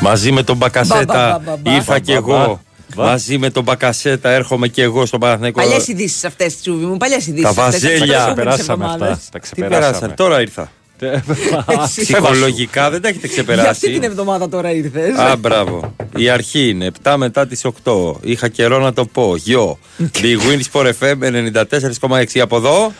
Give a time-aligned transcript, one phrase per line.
[0.00, 1.74] Μαζί με τον Μπακασέτα Μπα, μπα, μπα, μπα.
[1.74, 2.60] ήρθα κι εγώ.
[2.94, 3.04] Μπα.
[3.04, 5.60] Μαζί με τον Μπακασέτα έρχομαι κι εγώ στον Παναθηναϊκό.
[5.60, 6.96] Παλιές ειδήσεις αυτές, Τσούβι μου.
[6.96, 7.44] Παλιές ειδήσεις.
[7.44, 8.26] Τα βαζέλια.
[8.26, 9.06] Τα περάσαμε αυτά.
[9.06, 9.86] Τα Τι ξεπεράσαμε.
[9.86, 10.70] περάσαν, τώρα ήρθα.
[11.82, 12.02] Εσύ.
[12.02, 13.90] Ψυχολογικά δεν τα έχετε Για αυτή ξεπεράσει.
[13.90, 15.14] την εβδομάδα τώρα ήρθε.
[15.16, 15.94] Α, μπράβο.
[16.16, 18.14] Η αρχή είναι 7 μετά τι 8.
[18.20, 19.36] Είχα καιρό να το πω.
[19.36, 19.78] Γιο.
[19.98, 21.16] Big Win Sport FM
[22.08, 22.92] 94,6 από εδώ.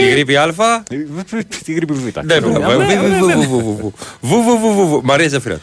[0.00, 0.54] Η γρήπη Α.
[1.64, 2.18] Τη γρήπη Β.
[2.24, 2.60] Ναι, μπράβο.
[2.70, 3.92] Βου, βου, βου, βου, βου.
[4.20, 5.00] Βου, βου, βου, βου, βου.
[5.04, 5.60] Μαρία Ζεφυρά.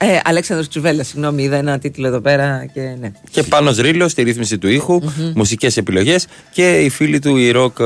[0.00, 3.12] Ε, Αλέξανδρος Τσουβέλλας, συγγνώμη, είδα ένα τίτλο εδώ πέρα και ναι.
[3.30, 5.00] Και πάνω Ρήλο στη ρύθμιση του ήχου,
[5.34, 7.84] μουσικές επιλογές και οι φίλοι του, οι ροκ ε,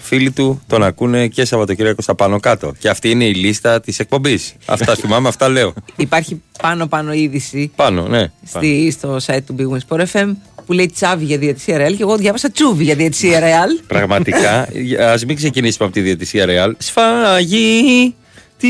[0.00, 2.72] φίλοι του τον ακούνε και Σαββατοκύριακο στα πάνω κάτω.
[2.78, 4.54] Και αυτή είναι η λίστα της εκπομπής.
[4.64, 5.72] Αυτά θυμάμαι, αυτά λέω.
[5.96, 8.30] Υπάρχει πάνω-πάνω είδηση Πάνω, ναι.
[8.44, 10.34] στη, στο site του Big Win Sport FM
[10.66, 13.84] που λέει τσάβι για διαιτησία Real και εγώ διάβασα τσούβι για διαιτησία Real.
[13.86, 14.68] Πραγματικά,
[15.12, 16.72] ας μην ξεκινήσουμε από τη διαιτησία Real.
[16.78, 18.14] Σφαγή
[18.60, 18.68] τη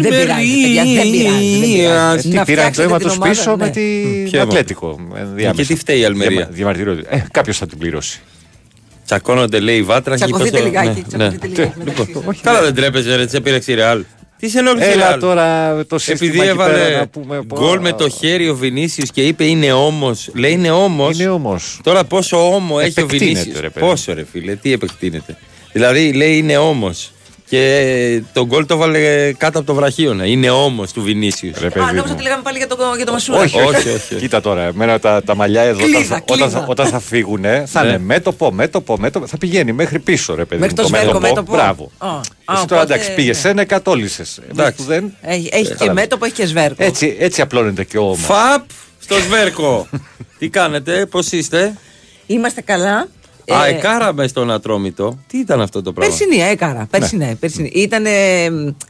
[0.00, 2.28] Δεν πειράζει, παιδιά, δεν πειράζει, δεν πειράζει.
[2.28, 3.64] Τι Να πήραν το φτιάξετε αίμα την του ομάδα, πίσω ναι.
[3.64, 4.98] με την Ποιο αίμα; Ατλέτικο.
[5.56, 6.92] Και τι φταίει η Αλμερία; Διαμαρτυρώ.
[7.08, 8.20] Ε, Κάποιος θα την πληρώσει.
[9.04, 10.16] Τσακώνονται, λέει η βάτρα.
[10.16, 11.48] και Τσακωθείτε πώς το- λιγάκι, ναι, τσακωθείτε ναι.
[11.48, 12.40] λιγάκι μεταξύ σας.
[12.42, 14.00] Καλά δεν τρέπεζε, ρε, της έπειρεξε η Real.
[14.38, 15.20] Τι σε ενόχλησε η Έλα Real.
[15.20, 17.42] τώρα το σύστημα Επειδή εκεί πέρα έβαλε να πούμε.
[17.42, 20.16] πω- γκολ με το χέρι ο Βινίσιος και είπε είναι όμω.
[20.34, 21.08] Λέει είναι όμω.
[21.12, 21.56] Είναι όμω.
[21.82, 23.60] Τώρα πόσο όμο έχει ο Επεκτείνεται, Βινίσιος.
[23.60, 23.86] ρε παιδί.
[23.86, 25.36] Πόσο ρε φίλε, τι επεκτείνεται.
[25.72, 26.90] Δηλαδή λέει είναι όμω.
[27.48, 30.24] Και τον γκολ το βάλε κάτω από το βραχίωνα.
[30.26, 31.58] Είναι όμω του Βινίσιους.
[31.58, 32.10] Ρε Α, παιδί νόμιζα μου.
[32.12, 33.38] ότι λέγαμε πάλι για το, για το Μασούρα.
[33.38, 34.14] Όχι, Όχι, όχι, όχι.
[34.14, 36.50] Κοίτα τώρα, εμένα τα, τα μαλλιά εδώ όταν, Κλείδα, θα- όταν, κλείδα.
[36.60, 37.88] θα- όταν θα φύγουν θα Ναι.
[37.88, 39.26] είναι μέτωπο, μέτωπο, μέτωπο.
[39.26, 40.82] Θα πηγαίνει μέχρι πίσω, ρε παιδί Μέχρι μου.
[40.82, 41.52] το σβέρκο μέτωπο.
[41.52, 41.90] Μπράβο.
[41.98, 42.20] Α, α,
[42.54, 43.50] Εσύ τώρα οπότε, εντάξει, πήγες ναι.
[43.50, 44.24] ένα, εκατόλυσε.
[44.50, 44.84] Εντάξει.
[44.86, 45.12] Δεν...
[45.22, 45.92] Έχει, έχει και καλά.
[45.92, 46.84] μέτωπο, έχει και σβέρκο.
[46.84, 48.14] Έτσι, έτσι απλώνεται και ο όμω.
[48.14, 48.64] Φαπ
[48.98, 49.88] στο σβέρκο.
[50.38, 51.74] τι κάνετε, πώς είστε;
[52.26, 53.08] Είμαστε καλά.
[53.54, 55.18] Α, Ε, εκάραμε στον Ατρόμητο.
[55.26, 56.86] Τι ήταν αυτό το πράγμα; Περσινή, έκαρα.
[56.90, 57.70] Περσινή, περσινή.
[57.74, 58.10] Ήτανε.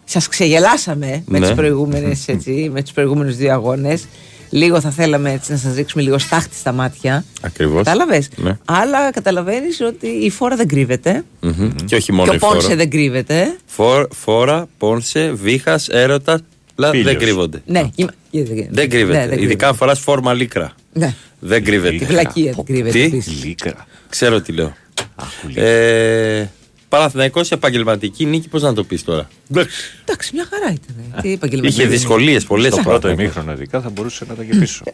[0.05, 1.47] Σας ξεγελάσαμε με, Ναι.
[1.47, 4.07] τις προηγούμενες, έτσι, με του προηγούμενους δύο αγώνες.
[4.51, 7.25] Λίγο θα θέλαμε έτσι, να σας δείξουμε λίγο στάχτη στα μάτια.
[7.43, 7.77] Ακριβώς.
[7.85, 8.57] Κατάλαβες; Ναι.
[8.65, 11.25] Αλλά καταλαβαίνεις ότι η φόρα δεν κρύβεται.
[11.85, 12.77] Και όχι μόνο και η ο Πόνσε φόρα.
[12.77, 13.57] δεν κρύβεται.
[13.67, 16.41] Φόρ- Φόρα, πόνσε, βήχα, έρωτας.
[16.91, 17.05] Φίλιος.
[17.05, 17.63] Δεν κρύβονται.
[17.67, 18.11] Ναι, κύμα-
[18.71, 19.19] Δεν κρύβεται.
[19.19, 20.73] Ναι, δεν Ειδικά αν φοράς φόρμα λίκρα.
[20.99, 21.15] Ναι.
[21.41, 22.05] Δεν Τη κρύβεται.
[22.05, 23.45] βλακεία την κρύβεται Τι; επίσης.
[23.45, 23.87] Λίκρα.
[24.09, 24.77] Ξέρω τι λέω.
[25.15, 25.65] Αχ, λίκρα.
[25.65, 26.51] Ε,
[26.89, 29.29] Παναθηναϊκός επαγγελματική νίκη, πώς να το πεις τώρα;
[30.05, 31.23] Εντάξει, μια χαρά ήταν.
[31.23, 31.97] Τι επαγγελματική Είχε είναι.
[31.97, 32.73] δυσκολίες πολλές.
[32.73, 34.83] Στο πρώτο ημίχρονο ειδικά θα μπορούσε να τα και πίσω.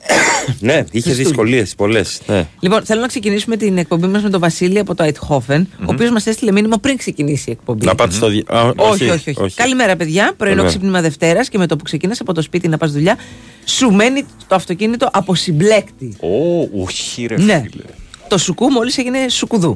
[0.61, 1.23] Ναι, είχε Χριστούγεννα.
[1.25, 2.21] δυσκολίες πολλές.
[2.27, 2.47] Ναι.
[2.61, 6.11] Λοιπόν, θέλω να ξεκινήσουμε την εκπομπή μας με τον Βασίλη από το Αιτχόφεν, ο οποίος
[6.11, 7.85] μας έστειλε μήνυμα πριν ξεκινήσει η εκπομπή.
[7.87, 8.29] Να πάτε στο.
[8.29, 9.57] δι- Α, Όχι, όχι, όχι.
[9.57, 10.23] Καλημέρα, παιδιά.
[10.23, 10.69] Πρωινό Καλημέρα.
[10.69, 13.17] ξύπνημα Δευτέρας και με το που ξεκινά από το σπίτι να πας δουλειά,
[13.65, 16.17] σου μένει το αυτοκίνητο από συμπλέκτη.
[16.21, 17.63] Ω, ουχή ρε Ναι.
[17.71, 17.83] φίλε.
[18.29, 19.75] Το σουκού μόλις έγινε σουκουδού.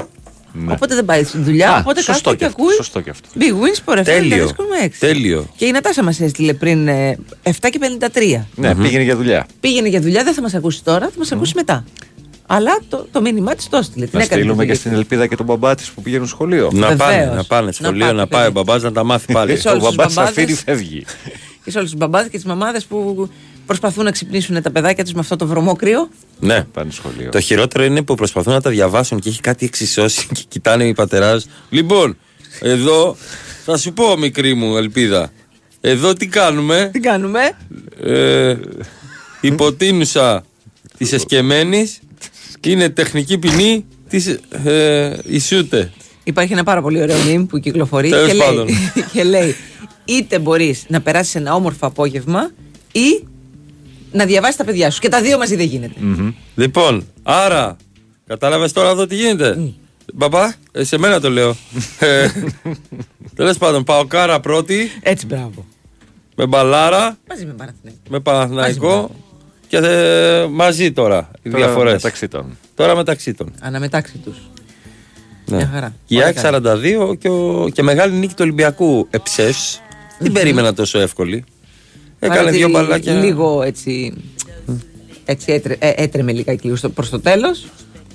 [0.59, 0.73] Ναι.
[0.73, 2.75] Οπότε δεν πάει στη δουλειά, Α, οπότε σωστό κάθεται και και αυτό, ακούει.
[2.75, 3.29] σωστό και αυτό.
[3.39, 4.51] Big Wins Sport FM Τέλειο.
[4.85, 4.91] 94,6.
[4.99, 5.47] Τέλειο.
[5.57, 7.79] Και η Νατάσα μας έστειλε πριν ε, 7 και
[8.13, 8.43] 53.
[8.55, 9.47] Ναι, πήγαινε για δουλειά.
[9.61, 11.85] Πήγαινε για δουλειά, δεν θα μας ακούσει τώρα, θα μας ακούσει μετά.
[12.51, 14.05] Αλλά το, το μήνυμά της το έστειλε.
[14.07, 16.71] Την Να έκανε στείλουμε το και στην Ελπίδα και τον μπαμπά της που πηγαίνουν σχολείο.
[16.73, 16.99] Να Βεβαίως.
[17.11, 18.63] πάνε, να πάνε Να σχολείο, πάτε, να πάει ο παιδιά.
[18.65, 19.57] μπαμπάς να τα μάθει πάλι.
[19.57, 20.39] σε Ο όλους τους μπαμπάς μπαμπάδες.
[20.45, 21.05] αφήνει, φεύγει.
[21.65, 23.29] Και σε όλους τους μπαμπάδες και τις μαμάδες που
[23.69, 26.09] προσπαθούν να ξυπνήσουν τα παιδάκια τους με αυτό το βρωμόκριο.
[26.41, 26.67] Ναι.
[26.73, 27.31] Πάνε σχολείο.
[27.31, 30.95] Το χειρότερο είναι που προσπαθούν να τα διαβάσουν και έχει κάτι εξισώσει και κοιτάνε οι
[30.95, 31.49] πατεράς.
[31.71, 32.17] Λοιπόν,
[32.61, 33.17] εδώ
[33.65, 35.33] θα σου πω μικρή μου ελπίδα.
[35.81, 37.56] Εδώ τι κάνουμε; Τι κάνουμε;
[38.03, 38.56] Ε,
[39.41, 40.45] υποτείνουσα
[40.99, 41.99] της εσκεμμένης
[42.61, 45.93] είναι τεχνική ποινή της ε, Ισούτε.
[46.25, 48.69] Υπάρχει ένα πάρα πολύ ωραίο meme που κυκλοφορεί Τέλος και λέει, πάντων.
[49.12, 49.56] και λέει
[50.05, 52.50] είτε μπορείς να περάσεις ένα όμορφο απόγευμα
[52.93, 53.27] ή
[54.13, 55.01] να διαβάσει τα παιδιά σου.
[55.01, 55.95] Και τα δύο μαζί δεν γίνεται.
[56.55, 57.77] Λοιπόν, άρα,
[58.27, 59.73] κατάλαβες τώρα εδώ τι γίνεται;
[60.15, 61.57] Μπαμπά, ε, σε μένα το λέω.
[61.99, 62.29] ε,
[63.35, 65.67] Τέλος πάντων, πάω κάρα πρώτη, Έτσι, μπράβο.
[66.37, 68.01] με μπαλάρα, Μαζί με Παναθηναϊκό.
[68.09, 69.13] με Παναθηναϊκό Μαζί,
[69.69, 71.93] και ε, μαζί τώρα οι Τώρα διαφορές.
[71.93, 72.59] Μεταξύ των.
[72.75, 73.53] Τώρα μεταξύ των.
[73.61, 74.37] Αναμετάξει τους.
[75.45, 75.57] Ναι.
[75.57, 75.95] Μια χαρά.
[76.07, 76.37] Η Ωραία ΑΕΚ
[77.11, 79.81] 42 και, ο- και μεγάλη νίκη του Ολυμπιακού εψές.
[80.19, 81.45] Δεν περίμενα τόσο εύκολη.
[82.19, 83.12] Έκανε Παρότι δύο μπαλάκια.
[83.12, 84.12] Λίγο έτσι.
[85.25, 87.67] Έτσι έτρε, ε, έτρεμε λιγάκι λίγο στο, προς το τέλος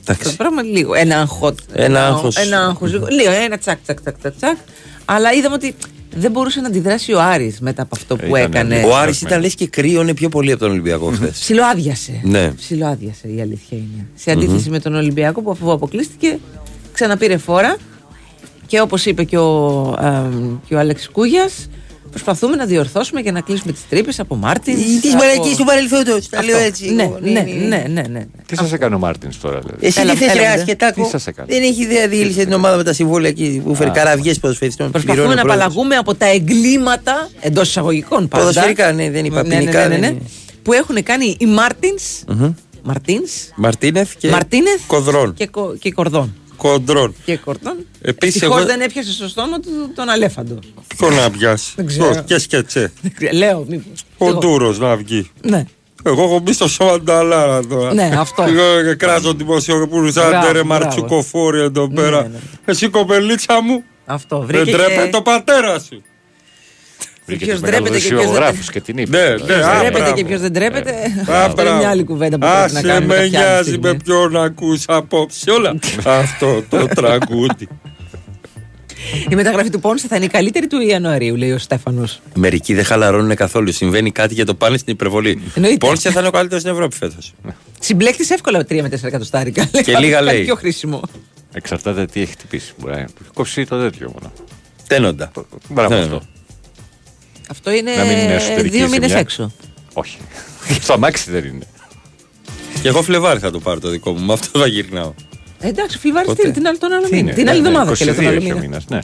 [0.08, 0.30] Εντάξει.
[0.30, 0.94] Το πράγμα λίγο.
[0.94, 1.56] Ένα αγχό.
[1.74, 2.36] Ένα άγχος.
[2.36, 3.08] Ένα άγχος λίγο.
[3.10, 4.58] Λίγο, ένα τσακ, τσακ, τσακ, τσακ, τσακ.
[5.06, 5.76] Αλλά είδαμε ότι
[6.16, 8.76] δεν μπορούσε να αντιδράσει ο Άρης μετά από αυτό που Ήταν έκανε.
[8.76, 8.90] λίγο.
[8.90, 11.40] Ο Άρης ήταν λες και κρύωνε πιο πολύ από τον Ολυμπιακό χθες.
[11.40, 12.22] Ψιλοάδιασε.
[12.24, 12.52] Ναι.
[12.52, 14.08] Ψιλοάδιασε η αλήθεια είναι.
[14.16, 16.40] Σε αντίθεση με τον Ολυμπιακό που αφού αποκλείστηκε,
[16.94, 17.78] ξαναπήρε φόρα.
[18.68, 21.70] Και όπως είπε και ο, εμ, και ο Άλεξ Κούγιας,
[22.14, 24.80] Προσπαθούμε να διορθώσουμε και να κλείσουμε τις τρύπες από Μάρτινς.
[25.02, 26.30] Τη μαλακή του παρελθόντος.
[26.30, 26.92] Τα λέω έτσι.
[26.94, 27.18] Ναι, εγώ.
[27.22, 28.26] ναι, ναι, ναι, ναι.
[28.46, 30.60] Τι σας έκανε ο Μάρτινς τώρα, δηλαδή; Εσύ Έλα, τι θες, έλα, ρε μηδέ.
[30.60, 33.76] Ασκετάκο; Τι σας έκανε; Δεν έχει ιδέα, διέλυσε την ομάδα με τα συμβόλαια εκεί που
[33.76, 34.92] φέρει καραβιές ποδοσφαιριστών.
[34.92, 35.66] Προσπαθούμε Πληρώνει να ο πρόεδρος.
[35.76, 38.44] απαλλαγούμε από τα εγκλήματα εντός εισαγωγικών πάντα.
[38.46, 40.14] Ποδοσφαιρικά, ναι, δεν είπα Ναι, ναι, ποινικά, ναι, ναι, ναι, ναι.
[40.14, 40.20] ναι.
[40.64, 42.04] Που έχουν κάνει οι Μάρτινς.
[42.84, 43.22] Μαρτίν.
[43.56, 45.34] Μαρτίνεθ και Μαρτίνεθ Κοδρών.
[45.34, 46.36] και, κο- και Κορδόν.
[46.70, 47.16] Κοντρών.
[47.26, 47.86] Και Κορδόν.
[48.02, 50.60] Επίσης, Ευτυχώς εγώ- δεν έπιασε στο στόμα του τον αλέφαντο.
[50.98, 51.74] Ποιο να πιάσει.
[51.76, 52.24] Δεν ξέρω.
[52.26, 52.92] Και σκετσέ.
[53.34, 54.04] Λέω, μήπως.
[54.18, 54.38] Ο Εγώ.
[54.40, 55.30] Ντούρος να βγει.
[55.42, 55.66] Ναι.
[56.06, 57.94] Εγώ έχω μπει στο Σαμανταλάρα τώρα.
[57.94, 58.44] Ναι, αυτό.
[58.50, 60.84] Εγώ κράτο δημοσιογραφού σαν Μπράβο, τερε μπράβο.
[60.84, 62.22] μαρτσουκοφόρη εδώ Ναι, πέρα.
[62.28, 62.38] ναι.
[62.66, 63.84] Εσύ κοπελίτσα μου.
[64.06, 64.38] Αυτό.
[64.38, 65.10] Δεν Βρήκε τρέπε και...
[65.10, 66.02] το πατέρα σου.
[67.26, 69.18] Βρήκε ποιος τους μεγάλους ντρέπεται και ποιος δεν- δημοσιογράφους και την είπε.
[69.18, 70.16] Ναι, ναι, Ποιος α, ντρέπεται μπράβο.
[70.16, 70.92] και ποιος δεν ντρέπεται.
[71.32, 71.78] Α, Αυτό είναι μπράβο.
[71.78, 73.06] μια άλλη κουβέντα που πρέπει να Άσε κάνουμε.
[73.06, 73.88] με κάποια άλλη νοιάζει στιγμή.
[73.88, 75.76] με ποιον ακούς απόψε όλα.
[76.22, 77.68] Αυτό το τραγούδι.
[79.30, 82.22] Η μεταγραφή του Πόνσε θα είναι η καλύτερη του Ιανουαρίου, λέει ο Στέφανος.
[82.34, 83.72] Μερικοί δεν χαλαρώνουν καθόλου.
[83.72, 85.42] Συμβαίνει κάτι και το πάνε στην υπερβολή.
[85.56, 85.78] Εννοείται.
[85.88, 87.34] Πόνσε θα είναι ο καλύτερος στην Ευρώπη φέτος.
[87.80, 89.66] Συμπλέκτης εύκολα 3 με 4 εκατοστάρικα.
[89.66, 90.44] Και λίγα Κάτι λέει.
[90.44, 91.02] πιο χρήσιμο.
[91.54, 92.74] Εξαρτάται τι έχει χτυπήσει.
[92.78, 94.34] Μπορεί να έχει κόψει το τέτοιο μόνο.
[94.88, 95.32] Τένοντα.
[95.70, 96.22] Μπράβο Ναι, αυτό.
[97.50, 99.20] Αυτό είναι Να μην είναι εσωτερική δύο μήνες ζημιά.
[99.22, 99.52] έξω.
[99.94, 100.18] Όχι.
[100.82, 101.66] Στο αμάξι δεν είναι.
[102.82, 104.26] Και εγώ Φλεβάρι θα το πάρω το δικό μου.
[104.26, 105.14] Με αυτό θα γυρνάω.
[105.60, 106.42] Ε, εντάξει, Φλιβάρι Ποτέ.
[106.42, 107.32] τι είναι, την άλλη, τον άλλο Τι μήνα.
[107.32, 108.60] είναι, Την άλλη ναι, ναι, εβδομάδα και λέω τον 22 άλλο έχει ο μήνα.
[108.68, 109.00] μήνας, ναι.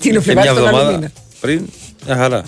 [0.00, 1.66] Τι είναι ο Και μια Φλιβάρι τον άλλο εβδομάδα μήνα; πριν.
[2.06, 2.42] Μια χαρά.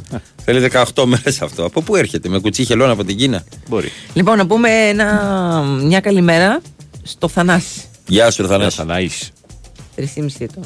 [0.44, 1.64] Θέλει 18 μέρες αυτό.
[1.64, 3.92] Από πού έρχεται, με κουτσί χελώνα από την Κίνα; Μπορεί.
[4.12, 6.60] Λοιπόν, να πούμε ένα, μια καλημέρα
[7.02, 7.80] στο Θανάση.
[8.06, 8.76] Γεια σου, Ένα Ρθανάση.
[8.76, 9.30] Θαναής.
[9.96, 10.64] 3,5 ετών.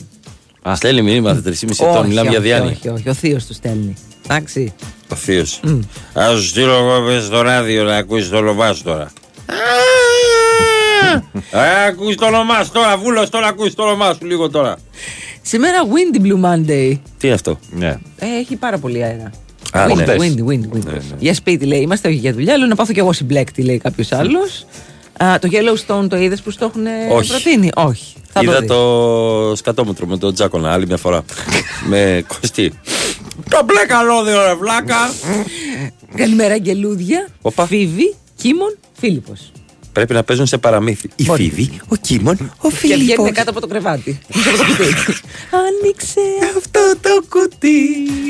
[0.68, 2.06] Α, στέλνει μήνυμα 3,5 ετών.
[2.06, 2.70] Μιλάμε για όχι, διάνοια.
[2.72, 3.94] όχι, όχι, ο θείος του στέλνει.
[4.24, 4.72] Εντάξει.
[5.12, 5.60] Ο θείος.
[6.12, 9.12] Α σου στείλω εγώ πες στο ράδιο να ακούσεις το όνομά σου τώρα.
[11.50, 14.76] Α, ακούσει το όνομά σου τώρα, βούλος τώρα, ακούσεις το όνομά σου λίγο τώρα.
[15.42, 16.98] Σήμερα Windy Blue Monday.
[17.18, 17.98] Τι είναι αυτό; Ναι.
[18.18, 19.30] Ε, έχει πάρα πολύ αέρα.
[19.72, 20.14] Α, wind, ναι.
[20.18, 21.00] wind, wind, wind.
[21.18, 24.12] Για σπίτι λέει, είμαστε όχι για δουλειά, λέω να πάθω κι εγώ συμπλέκτη, λέει κάποιος
[24.12, 24.66] άλλος.
[25.16, 26.86] Το Yellowstone το είδες που το έχουν
[27.16, 27.28] Όχι.
[27.30, 28.14] προτείνει; Όχι.
[28.32, 28.68] Θα Είδα δεις.
[28.68, 31.24] το σκατόμετρο με τον Τζάκονα άλλη μια φορά.
[31.88, 32.72] με κοστί.
[33.50, 35.12] Το μπλε καλώδιο, ρε βλάκα.
[36.16, 37.28] Καλημέρα, Αγγελούδια.
[37.42, 37.66] Οπα.
[37.66, 39.51] Φίβη, Κίμων, Φίλιππος.
[39.92, 41.08] Πρέπει να παίζουν σε παραμύθι.
[41.16, 41.42] Η Μπορεί.
[41.42, 43.30] Φίβη, ο Κίμων, ο Και βγαίνουν Φίλιππος.
[43.32, 44.18] κάτω από το κρεβάτι.
[44.32, 45.18] Πίσω από το κουτί.
[45.50, 46.20] Άνοιξε
[46.56, 47.78] Αυτό το κουτί.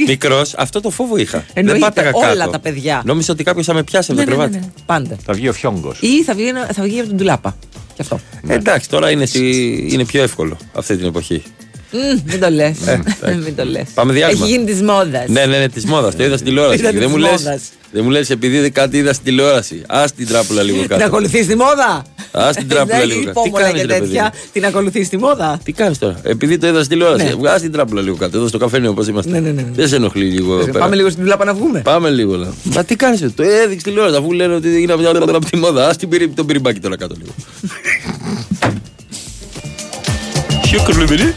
[0.07, 1.45] Μικρός, αυτό το φόβο είχα.
[1.55, 2.31] Εννοείται, Δεν πάταγα κάτω.
[2.33, 3.03] όλα τα παιδιά.
[3.05, 4.67] Νόμιζα ότι κάποιος θα με πιάσει από Ναι, το ναι, ναι, κρεβάτι.
[4.77, 5.17] ναι, Πάντα.
[5.25, 5.99] Θα βγει ο Φιόγκος.
[6.01, 7.57] Ή θα βγει, ένα- θα βγει από την τουλάπα.
[7.95, 8.21] Και αυτό.
[8.47, 11.43] Ε, Εντάξει, τώρα είναι, στη- είναι πιο εύκολο αυτή την εποχή.
[11.93, 12.77] Μμμ, Μην το λες.
[12.87, 13.37] εντάξει.
[13.45, 13.89] Μην το λες.
[13.95, 14.45] Πάμε διάλειμμα.
[14.45, 15.29] Έχει γίνει της μόδας.
[15.29, 16.17] Ναι, ναι, ναι, της μόδας.
[16.17, 16.79] Το είδα στην τηλεόραση.
[16.79, 17.63] Ήταν δεν της μου λε μόδας.
[17.93, 19.83] δεν μου λες επειδή κάτι είδα στην τηλεόραση.
[19.87, 21.05] Α την τράπουλα λίγο Την κάτω.
[21.05, 23.41] ακολουθείς τη μόδα; Ας την τράπουλα Δεν λίγο έχει κάτω.
[23.43, 24.23] Τι υπόμονα κάνεις, και ρε, παιδί τέτοια.
[24.23, 27.25] μου; Την ακολουθείς τη μόδα; Τι κάνεις τώρα, επειδή το είδα στην τηλεόραση.
[27.25, 27.35] Ναι.
[27.35, 28.37] Βγάζει την τράπουλα λίγο κάτω.
[28.39, 29.31] Εδώ στο καφέ όπως είμαστε.
[29.31, 29.69] Ναι, ναι, ναι, ναι.
[29.75, 30.79] Δεν σε ενοχλεί λίγο εδώ πέρα.
[30.79, 31.81] Πάμε λίγο στην τουλάπα να βγούμε.
[31.81, 32.37] Πάμε λίγο.
[32.37, 32.55] λέω.
[32.63, 35.89] Μα τι κάνεις, το έδειξε τηλεόραση αφού λένε ότι είναι από την- από τη μόδα.
[35.89, 37.33] Α την πυρί- τον πυριμπάκι τώρα κάτω λίγο.
[40.73, 41.29] Şükürlü biri.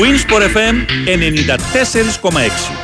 [0.00, 2.83] Winsport FM 94,6.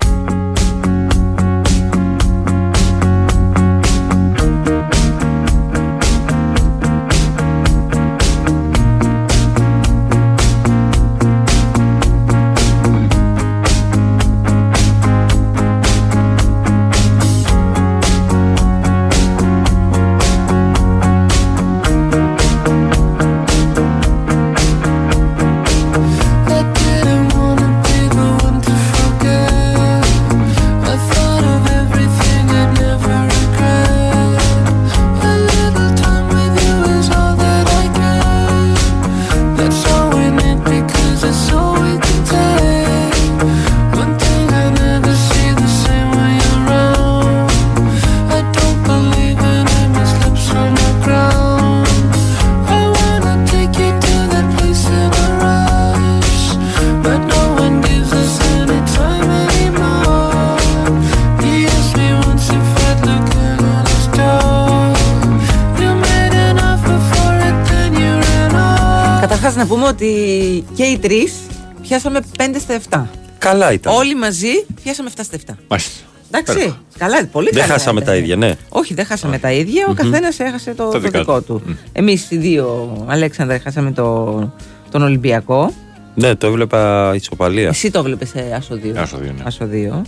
[71.91, 73.03] Πιάσαμε 5 στα 7.
[73.37, 73.93] Καλά ήταν.
[73.95, 75.53] Όλοι μαζί πιάσαμε 7 στα 7.
[75.67, 75.91] Μάλιστα.
[76.31, 76.75] Εντάξει.
[76.97, 77.73] Καλά, πολύ Δεν καλά.
[77.73, 78.13] χάσαμε ήταν.
[78.13, 78.53] τα ίδια, ναι.
[78.69, 79.85] Όχι, δεν χάσαμε τα ίδια.
[79.89, 81.45] Ο καθένας έχασε το, Το το δικό δικό του.
[81.45, 81.61] του.
[81.65, 81.73] Μμ.
[81.93, 84.53] Εμείς οι δύο, Αλέξανδρα, χάσαμε το,
[84.91, 85.73] τον Ολυμπιακό.
[86.15, 87.67] Ναι, το έβλεπα ισοπαλία.
[87.67, 88.95] Εσύ το βλέπει άσο 2.
[88.97, 89.43] Άσο δύο, ναι.
[89.45, 90.01] Άσο 2.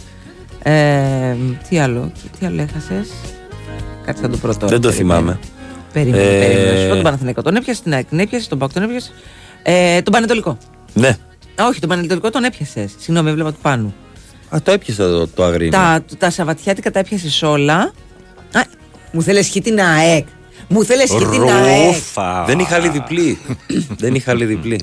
[0.72, 1.36] Ε,
[1.70, 3.10] τι άλλο, τι άλλο έχασες;
[4.06, 4.68] Κάτσε να το πρώτο.
[4.68, 5.40] Δεν το θυμάμαι.
[5.94, 6.80] Περίμενε, Ε, περίμενε.
[6.80, 7.42] Σου πω τον Παναθηναϊκό.
[7.42, 9.12] Τον έπιασε την ΑΕΚ, την έπιασε, τον Πάκ τον έπιασε.
[9.64, 10.58] Ε, τον Πανετολικό.
[10.94, 11.18] Ναι.
[11.62, 12.92] Α, όχι, τον Πανετολικό τον έπιασες.
[12.98, 13.94] Συγγνώμη, έβλεπα του πάνω.
[14.50, 15.72] Α, το έπιασες το, το αγρίνι.
[15.72, 17.94] Τα, τα Σαββατιάτικα τα έπιασες όλα.
[18.52, 18.62] Α,
[19.12, 20.28] μου θέλει χει την ΑΕΚ.
[20.68, 21.86] Μου θέλει χει την ΑΕΚ.
[21.94, 22.44] Ρούφα.
[22.46, 23.40] Δεν είχα άλλη διπλή.
[23.98, 24.80] Δεν είχα άλλη διπλή.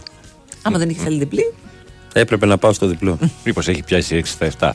[0.62, 1.54] Άμα δεν είχες άλλη διπλή.
[2.12, 3.18] Έπρεπε να πάω στο διπλό.
[3.44, 4.70] Μήπως έχει πιάσει 6 στα 7.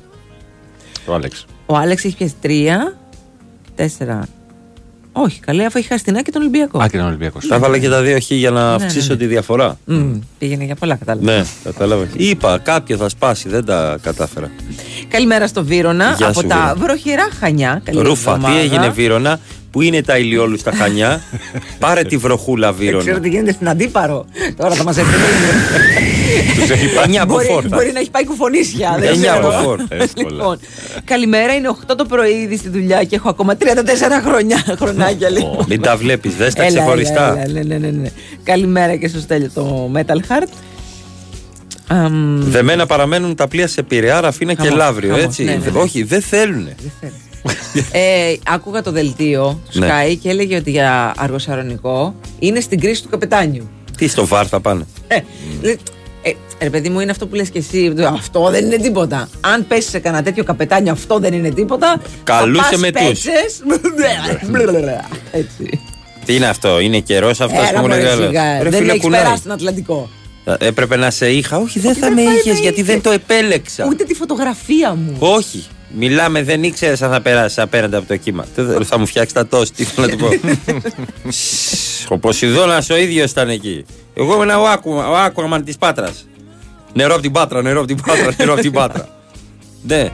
[1.05, 1.45] Ο Άλεξ.
[1.65, 2.95] Ο Άλεξ έχει πιάσει 3,
[3.75, 4.21] 4.
[5.17, 6.79] Όχι, καλέ, αφού έχει χάσει την ΑΕΚ και τον Ολυμπιακό.
[6.83, 7.39] Α, και τον Ολυμπιακό.
[7.49, 9.19] Τα έβαλα και τα δύο χ για να Ναι, αυξήσω ναι, ναι.
[9.19, 9.77] τη διαφορά.
[9.85, 11.31] Μμ, πήγαινε για πολλά, κατάλαβα.
[11.31, 12.07] Ναι, κατάλαβε.
[12.17, 14.51] Είπα, κάποιο θα σπάσει, δεν τα κατάφερα.
[15.07, 16.75] Καλημέρα στο Βύρονα Γεια από σου, τα Βύρονα.
[16.75, 17.81] βροχερά Χανιά.
[17.83, 18.59] Καλή Ρούφα, τι εβδομάδα.
[18.59, 19.39] έγινε Βύρονα,
[19.75, 21.21] που είναι τα ηλιόλους στα χανιά.
[21.79, 23.19] Πάρε τη βροχούλα Δεν ξέρω Βύρονα.
[23.19, 24.25] τι γίνεται στην Αντίπαρο;
[24.57, 25.11] Τώρα θα μας έρθει.
[26.59, 27.03] Τους έχει πάει.
[27.03, 27.67] Εννιά από μπορεί, φόρ.
[27.67, 28.97] μπορεί να έχει πάει κουφονίσια.
[28.99, 29.47] δεν Εννιά ξέρω.
[29.47, 29.79] από φόρ.
[30.01, 30.29] Εύκολα.
[30.29, 30.59] Λοιπόν,
[31.03, 33.65] καλημέρα, είναι 8 το πρωί ήδη στη δουλειά και έχω ακόμα 34
[34.25, 35.65] χρόνια, χρονάκια λίγο.
[35.67, 37.29] Μην τα βλέπεις, δες τα Έλα, ξεχωριστά.
[37.39, 38.09] έλα, έλα, ναι, ναι, ναι.
[38.43, 40.47] Καλημέρα και στο Στέλιο το Metal Heart.
[41.87, 45.43] Αμ, Δεμένα παραμένουν τα πλοία σε Πειραιά, Ραφίνα και Χαμός, Λαύριο, χαμός, έτσι.
[45.43, 45.79] ναι, ναι, ναι.
[45.79, 46.67] Όχι, δεν θέλουν.
[47.91, 49.87] Ε, άκουγα το δελτίο του Ναι.
[49.89, 53.69] Sky και έλεγε ότι για αργοσαρονικό είναι στην κρίση του καπετάνιου.
[53.97, 55.19] Τι στο βάρ θα πάνε; Ε,
[55.61, 55.79] λέ-
[56.21, 57.93] ε, ρε παιδί μου, είναι αυτό που λες και εσύ.
[58.13, 59.29] Αυτό δεν είναι τίποτα.
[59.41, 62.01] Αν πέσεις σε κανένα τέτοιο καπετάνιο, αυτό δεν είναι τίποτα.
[62.23, 63.01] Καλούσε θα πας με τους.
[63.05, 63.31] παίξεις.
[65.31, 65.79] Έτσι.
[66.25, 68.27] Τι είναι αυτό, είναι καιρός αυτός Έλα, που μου μωρέ, λέει.
[68.27, 68.63] σιγά.
[68.63, 69.21] Ρε Δεν φίλε, έχεις κουνάει.
[69.21, 70.09] περάσει τον Ατλαντικό.
[70.45, 71.57] Ε, Έπρεπε να σε είχα.
[71.57, 72.91] Όχι, δεν θα δεν με θα είχες με γιατί είχε.
[72.91, 73.85] δεν το επέλεξα.
[73.89, 75.15] Ούτε τη φωτογραφία μου.
[75.19, 75.65] Όχι.
[75.97, 78.45] Μιλάμε, δεν ήξερες αν θα περάσεις απέναντι από το κύμα.
[78.55, 80.29] Τι- Θα μου φτιάξεις τα τόστ, τι θέλω να του πω.
[81.29, 83.85] Σσ, ο Ποσειδώνας ο ίδιος ήταν εκεί.
[84.13, 86.27] Εγώ ήμουν ο, άκου, ο άκουαμαν της Πάτρας.
[86.93, 89.07] Νερό από την Πάτρα, νερό από την Πάτρα, νερό από την Πάτρα.
[89.87, 90.09] Ναι.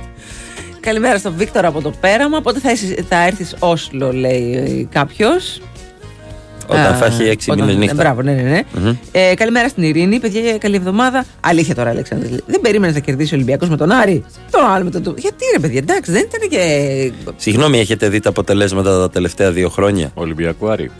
[0.80, 2.42] Καλημέρα στον Βίκτορα από το πέραμα.
[2.42, 5.62] Πότε θα, είσαι- θα έρθεις Όσλο, λέει κάποιος.
[6.72, 7.96] Όταν θα έχει έξι μήνες νύχτα.
[7.96, 8.94] Μπράβο, ναι, ναι, ναι.
[9.12, 11.26] Ε, καλημέρα στην Ειρήνη, παιδιά, καλή εβδομάδα.
[11.40, 12.30] Αλήθεια τώρα, Αλέξανδρε.
[12.46, 15.04] Δεν περίμενες να κερδίσει ο Ολυμπιακός με τον Άρη; Τον άλλο με τον.
[15.04, 17.12] του- Γιατί ρε, παιδιά, εντάξει, δεν ήταν και.
[17.38, 20.92] Συγγνώμη, έχετε δει τα αποτελέσματα τα τελευταία δύο χρόνια; Ολυμπιακό Άρη.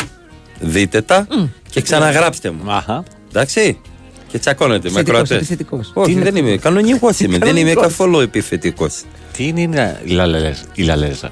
[0.60, 1.28] Δείτε τα
[1.70, 2.72] και ξαναγράψτε μου.
[2.72, 3.04] Αχα.
[3.30, 3.80] Εντάξει.
[4.28, 5.38] Και τσακώνετε με Θετικός, ακροατές.
[5.38, 5.92] επιθετικός.
[5.94, 6.58] Όχι, δεν είμαι.
[6.58, 7.38] Κανονικός είμαι.
[7.38, 7.84] Δεν είμαι Κανονικός.
[7.84, 9.02] καθόλου επιθετικός.
[9.38, 10.00] Τι είναι
[10.76, 11.32] η λαλέζα;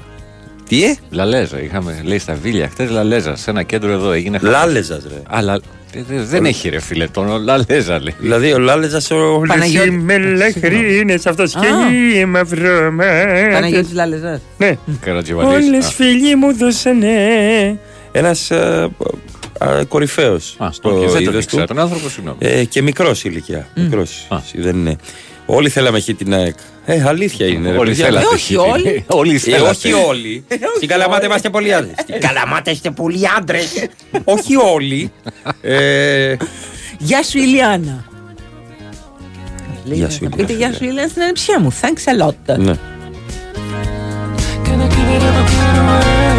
[0.70, 0.84] Η λαλέζα.
[0.84, 1.62] Τι ε; Λαλέζα.
[1.62, 3.36] Είχαμε, λέει στα βίλια χτες λαλέζα.
[3.36, 4.38] Σε ένα κέντρο εδώ έγινε.
[4.38, 4.54] χαμός.
[4.56, 5.22] Λάλεζας, ρε.
[5.28, 5.60] Αλλά
[5.94, 8.14] ε, δε- δεν έχει ρε φίλε τον λαλέζα λέει.
[8.18, 9.90] Δηλαδή ο Λάλεζας ο Παναγιώτη.
[9.90, 11.66] μελαχρίνε αυτός και
[12.18, 13.48] οι μαυρώματα.
[13.52, 14.40] Παναγιώτης Λάλεζα.
[14.58, 14.76] Ναι.
[15.00, 15.66] Καρατζιβαλής.
[15.66, 17.08] Όλες Α, φίλοι μου δώσανε.
[18.12, 18.50] Ένας
[19.88, 21.62] κορυφαίος Α, στο οκ, δεν τον είδος ήξερα.
[21.62, 21.74] του.
[21.74, 22.36] Τον άνθρωπο, συγγνώμη.
[22.40, 23.66] Ε, και μικρός ηλικία.
[23.74, 24.26] Μικρός.
[24.28, 24.36] Α.
[24.54, 24.96] Δεν είναι.
[25.46, 26.54] Όλοι θέλαμε χει την ΑΕΚ.
[26.92, 27.70] Ε, αλήθεια είναι.
[27.70, 28.04] ρε Όλοι παιδιά.
[28.04, 28.24] θέλατε.
[28.30, 29.04] Ε, όχι όλοι.
[29.08, 29.68] Όλοι Ε, θέλατε.
[29.68, 30.44] όχι όλοι.
[30.76, 31.94] Στην Καλαμάτα είμαστε πολλοί άντρες.
[32.00, 33.88] Στην Καλαμάτα είστε πολλοί άντρες.
[34.24, 35.12] όχι όλοι.
[35.60, 36.36] Ε,
[36.98, 38.04] Γεια σου, Ηλιάνα.
[39.84, 40.66] Λέει, Γεια θα σου, πείτε Ηλιάνα.
[40.66, 41.72] γεια σου, Ηλιάνα στην ανεψιά μου.
[41.80, 42.56] Thanks a lot.
[42.58, 42.72] ναι.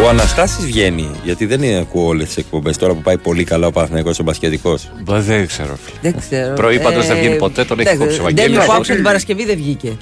[0.02, 3.66] Ο Αναστάσης βγαίνει, γιατί δεν είναι- ακούω όλες τις εκπομπές τώρα που πάει πολύ καλά
[3.66, 4.78] ο Παναθηναϊκός ο Μπασκετικό.
[5.02, 5.96] Μπα, Δεν ξέρω φίλε.
[6.12, 6.54] Δεν ξέρω.
[6.54, 8.52] Πρωί πάντως δεν βγαίνει ποτέ, τον έχει κόψει ο Βαγγέλης.
[8.52, 9.96] Δεν Όπως- άκουσα την Παρασκευή δεν βγήκε.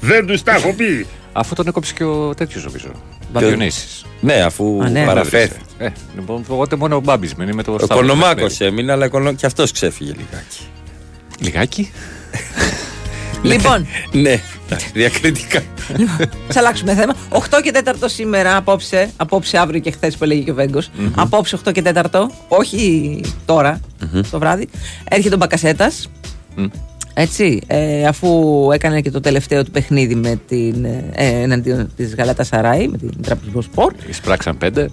[0.00, 1.06] Δεν τους τα έχω πει.
[1.32, 2.88] Αφού τον έκοψε και ο τέτοιος νομίζω.
[3.32, 3.86] Μπαμπιονίση.
[4.20, 5.04] Ναι, αφού Α, ναι.
[5.04, 5.56] παραφέρθη.
[5.78, 8.64] Ε, λοιπόν, οπότε μόνο ο Μπάμπης μένει με το Ο Σταύρο Κονομάκο Παιχνίδι.
[8.64, 9.32] έμεινε, αλλά κονο...
[9.32, 10.58] και αυτός ξέφυγε λιγάκι.
[11.38, 11.90] Λιγάκι.
[13.42, 15.62] Λοιπόν, ναι, εντάξει, διακριτικά.
[16.48, 17.14] θα αλλάξουμε θέμα.
[17.28, 20.80] 8 και 4 σήμερα, απόψε, απόψε αύριο και χθες που έλεγε και ο βεγκο
[21.14, 22.02] Απόψε 8 και 4,
[22.48, 23.80] όχι τώρα,
[24.30, 24.68] το βράδυ.
[25.08, 26.10] Έρχεται ο Μπακασέτας.
[26.56, 26.64] Μμ.
[27.14, 28.28] Έτσι, ε, αφού
[28.72, 31.02] έκανε και το τελευταίο του παιχνίδι με την, ε,
[31.42, 33.92] εναντίον της Γαλάτα Σαράι, με την Τραπεζικό Σπορ.
[34.08, 34.88] Εισπράξαν πέντε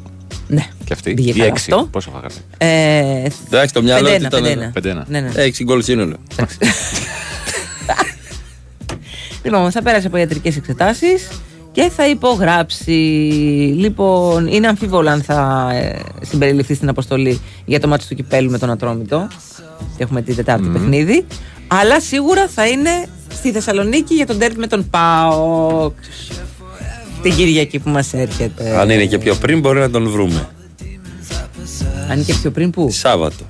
[0.47, 1.13] Ναι, και αυτοί.
[1.13, 1.71] Πήγε Ή καλά έξι.
[1.71, 1.87] αυτό.
[1.91, 4.43] Πόσο φάγανε; Ε, Εντάξει, το μυαλό του 5-1, ήταν.
[4.43, 4.71] 5-1.
[4.73, 5.05] Πέντε-ένα.
[5.09, 5.29] Ναι, ναι.
[5.35, 6.15] Έξι γκολ σύνολο.
[9.43, 11.27] Λοιπόν, θα πέρασε από ιατρικές εξετάσεις
[11.71, 12.91] και θα υπογράψει.
[13.77, 18.57] Λοιπόν, είναι αμφίβολο αν θα ε, συμπεριληφθεί στην αποστολή για το μάτι του κυπέλου με
[18.57, 19.27] τον Ατρόμητο.
[19.97, 21.25] Έχουμε την Τετάρτη παιχνίδι.
[21.67, 22.89] Αλλά σίγουρα θα είναι
[23.33, 25.93] στη Θεσσαλονίκη για τον τέρπι με τον ΠΑΟΚ.
[27.21, 28.79] Την Κυριακή που μας έρχεται.
[28.79, 30.49] Αν είναι και πιο πριν, μπορεί να τον βρούμε.
[32.09, 32.89] Αν είναι και πιο πριν που.
[32.91, 33.43] Σάββατο.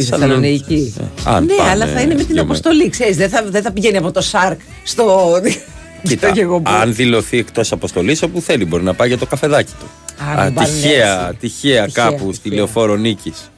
[0.00, 0.94] Στη Στη Θεσσαλονίκη.
[1.00, 2.88] Ε, αν ναι, πάνε αλλά θα είναι με την δύο αποστολή.
[2.88, 5.30] Ξέρεις, δεν θα, δεν θα πηγαίνει από το ΣΑΡΚ στο.
[6.08, 6.72] Κοίτα, στο γεγονός.
[6.80, 9.86] αν δηλωθεί εκτός αποστολής, όπου θέλει, μπορεί να πάει για το καφεδάκι του.
[10.24, 11.36] Α, να πάρουν τυχαία, έτσι.
[11.40, 12.58] τυχαία Τυχαία, κάπου στη τυχαία.
[12.58, 13.50] λεωφόρο Νίκης.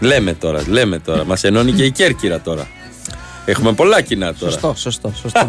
[0.00, 1.24] Λέμε τώρα, λέμε τώρα.
[1.24, 2.66] Μας ενώνει και η Κέρκυρα τώρα.
[3.44, 4.52] Έχουμε πολλά κοινά τώρα.
[4.52, 5.48] Σωστό, σωστό, σωστό.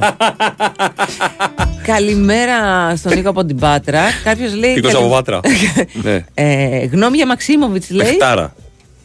[1.85, 2.55] Καλημέρα
[2.95, 4.01] στον Νίκο από την Πάτρα.
[4.23, 4.73] Κάποιος λέει.
[4.73, 5.39] Νίκος καλη- από Πάτρα.
[6.03, 6.25] Ναι.
[6.33, 8.07] ε, γνώμη για Μαξίμοβιτς λέει.
[8.07, 8.53] Πεχτάρα.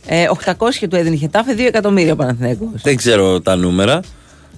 [0.06, 2.68] Ε, 800 του έδινε η Χετάφε, 2 εκατομμύρια ο Παναθηναίκος.
[2.82, 4.00] Δεν ξέρω τα νούμερα.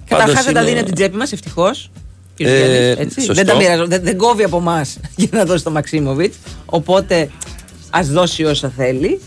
[0.07, 1.91] Καταρχάς Πάντως δεν τα είναι- δίνει από την τσέπη μας, ευτυχώς.
[2.37, 3.33] Ε, σωστό.
[3.33, 6.37] δεν τα πειράζω, δεν, δεν κόβει από εμάς για να δώσει το Μαξίμοβιτς.
[6.65, 7.29] Οπότε
[7.89, 9.19] ας δώσει όσα θέλει.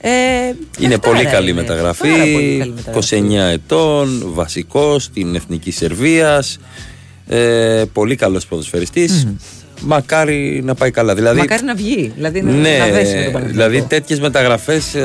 [0.00, 1.60] Ε, Είναι λεφτάρα πολύ καλή είναι.
[1.60, 2.08] μεταγραφή.
[2.08, 3.16] Πάρα πολύ καλή μεταγραφή.
[3.48, 6.58] 29 ετών, βασικός στην εθνική Σερβίας.
[7.26, 9.26] Ε, πολύ καλός ποδοσφαιριστής.
[9.80, 11.14] Μακάρι να πάει καλά.
[11.14, 12.12] Δηλαδή, Μακάρι να βγει.
[12.14, 13.46] Δηλαδή να, ναι, να δέσει με τον Παναθηναϊκό.
[13.48, 14.96] δηλαδή τέτοιες μεταγραφές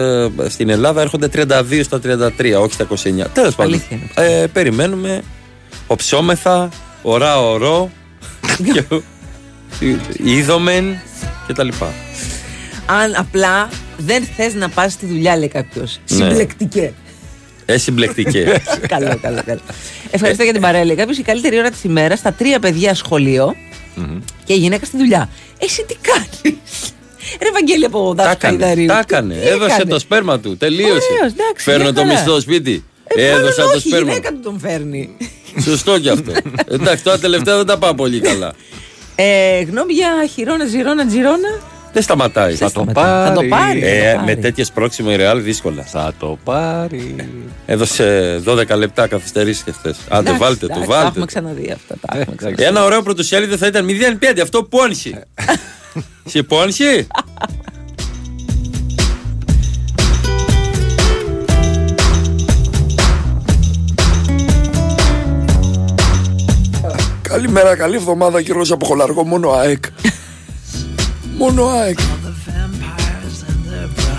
[0.48, 3.26] στην Ελλάδα έρχονται 32 στα 33, όχι στα 29.
[3.34, 3.74] Τέλος πάντων.
[3.74, 5.22] Αλήθεια είναι Ε, περιμένουμε.
[5.88, 6.70] Οψόμεθα,
[7.02, 7.92] ωρά ωρό.
[10.24, 11.00] Είδομεν
[11.48, 11.94] και τα λοιπά.
[12.86, 16.00] Αν απλά δεν θες να πας στη δουλειά, λέει κάποιος.
[16.10, 16.16] Ναι.
[16.16, 16.94] Συμπλεκτικέ.
[17.66, 18.62] Ε, συμπλεκτικέ.
[18.88, 19.60] καλό, καλό, καλό.
[20.12, 20.86] Ευχαριστώ για την παρέα.
[20.86, 23.56] Λέει κάποιος η καλύτερη ώρα της ημέρας στα τρία παιδιά σχολείο
[24.46, 25.30] και η γυναίκα στη δουλειά.
[25.60, 26.60] Εσύ τι κάνεις;
[27.42, 28.64] Ρε Βαγγέλη από τα δάσκαλο έκανε.
[28.66, 28.88] Χαϊδαρίου.
[28.88, 29.34] Τα Τι- έκανε.
[29.34, 30.58] τι Έδωσε έκανε; το σπέρμα του.
[30.58, 30.92] Τελείωσε.
[30.94, 32.14] Ωραίος, εντάξει, Φέρνω μια το χαρά.
[32.14, 32.84] μισθό στο σπίτι.
[33.04, 34.08] Ε, μάλλον Έδωσα το όχι, η σπέρμα.
[34.12, 35.18] γυναίκα του τον φέρνει.
[35.62, 36.32] Σωστό κι αυτό.
[36.68, 38.54] Εντάξει, τώρα τελευταία δεν τα πάω πολύ καλά.
[39.16, 41.60] Ε, γνώμη για χειρόνα, ζυρώνα, τζιρώνα.
[41.94, 42.54] Δεν σταματάει.
[42.56, 43.28] Θα το σταματάει.
[43.28, 43.50] Θα το πάρει.
[43.50, 43.82] πάρει.
[43.84, 44.42] Ε, θα το με πάρει.
[44.42, 45.84] τέτοιες πρόξιμο η Real δύσκολα.
[45.84, 47.16] Θα το πάρει.
[47.66, 49.98] Έδωσε 12 λεπτά καθυστερήσει και χθες.
[50.10, 51.08] Άντε, Εντάξει, βάλτε το, εντάξει, Τα βάλτε.
[51.08, 51.26] έχουμε το.
[51.26, 51.96] ξαναδεί αυτά.
[52.08, 52.64] Τα έχουμε ξαναδεί.
[52.64, 53.88] Ένα ωραίο πρωτοσέλιδο θα ήταν
[54.36, 54.40] 0-5.
[54.42, 55.28] Αυτό πόνισε.
[56.26, 57.08] Σε πόνισε;
[67.22, 69.84] Καλημέρα, καλή εβδομάδα κύριο από Χολαργό, μόνο ΑΕΚ.
[71.42, 72.00] μόνο ΑΕΚ.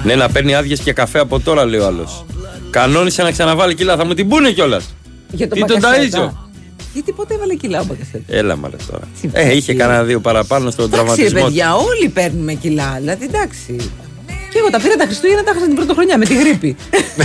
[0.05, 2.25] Ναι, να παίρνει άδειες και καφέ από τώρα, λέει ο άλλος.
[2.71, 4.95] Κανόνισε να ξαναβάλει κιλά, θα μου την πούνε κιόλας.
[5.31, 6.33] Για Τι τον Μπακασέτα.
[6.33, 6.37] ταΐζω.
[6.93, 9.03] Γιατί ποτέ έβαλε κιλά ο Μπακασέτα; Έλα μαλε τώρα.
[9.21, 9.75] Τι Ε, είχε ψυχή.
[9.75, 11.39] κανένα δύο παραπάνω στον Εντάξει, ρε τραυματισμό.
[11.39, 11.45] του.
[11.45, 12.97] παιδιά, όλοι παίρνουμε κιλά.
[12.99, 13.77] Δηλαδή, εντάξει.
[14.53, 16.77] Και εγώ τα πήρα τα Χριστούγεννα, τα είχα την πρωτοχρονιά με τη γρήπη.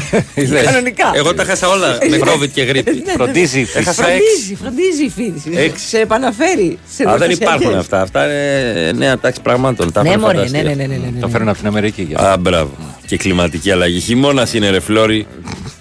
[0.66, 1.12] Κανονικά.
[1.16, 2.92] Εγώ τα χάσα όλα με COVID και γρήπη.
[2.92, 3.12] Ναι, ναι, ναι.
[3.12, 3.78] Φροντίζει η φύση.
[3.80, 5.52] Έχασα Φροντίζει, φροντίζει η φύση.
[5.58, 5.88] Έξι.
[5.88, 6.80] Σε επαναφέρει.
[6.96, 7.38] Σε Α, δεν εργασιακές.
[7.56, 8.02] υπάρχουν αυτά.
[8.02, 9.92] Αυτά είναι νέα τάξη πραγμάτων.
[9.92, 10.58] Τα Ναι, έχουν μωρέ, φανταστεί.
[10.58, 11.20] ναι, ναι, ναι, ναι, ναι, ναι.
[11.20, 12.30] Το φέρνω από την Αμερική για αυτό.
[12.30, 12.72] Α, μπράβο.
[13.06, 14.00] Και κλιματική αλλαγή.
[14.00, 15.28] Χειμώνας είναι ρε Φλόρι.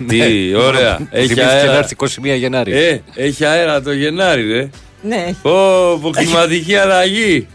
[0.08, 0.98] Τι, ωραία.
[1.10, 1.76] Έχει Θυμήθηκε να αέρα.
[1.78, 2.06] έρθει 21
[2.38, 2.72] Γενάρη.
[2.72, 4.68] Ε, έχει αέρα το Γενάρη, ρε.
[5.02, 5.36] Ναι, έχει.
[5.42, 5.50] Πω,
[6.02, 7.46] πω, κλιματική αλλαγή.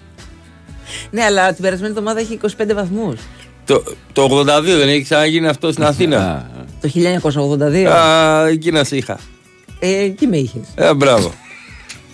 [1.12, 3.16] ναι, αλλά την περασμένη εβδομάδα έχει 25 βαθμούς.
[3.74, 6.50] Το, το 82 δεν έχει ξαναγίνει αυτός στην Αθήνα.
[6.82, 6.90] Το
[7.74, 7.86] 1982.
[7.86, 9.20] Α, εκεί να σε είχα.
[9.80, 10.62] Ε, εκεί με είχες.
[10.76, 11.34] Ε, μπράβο.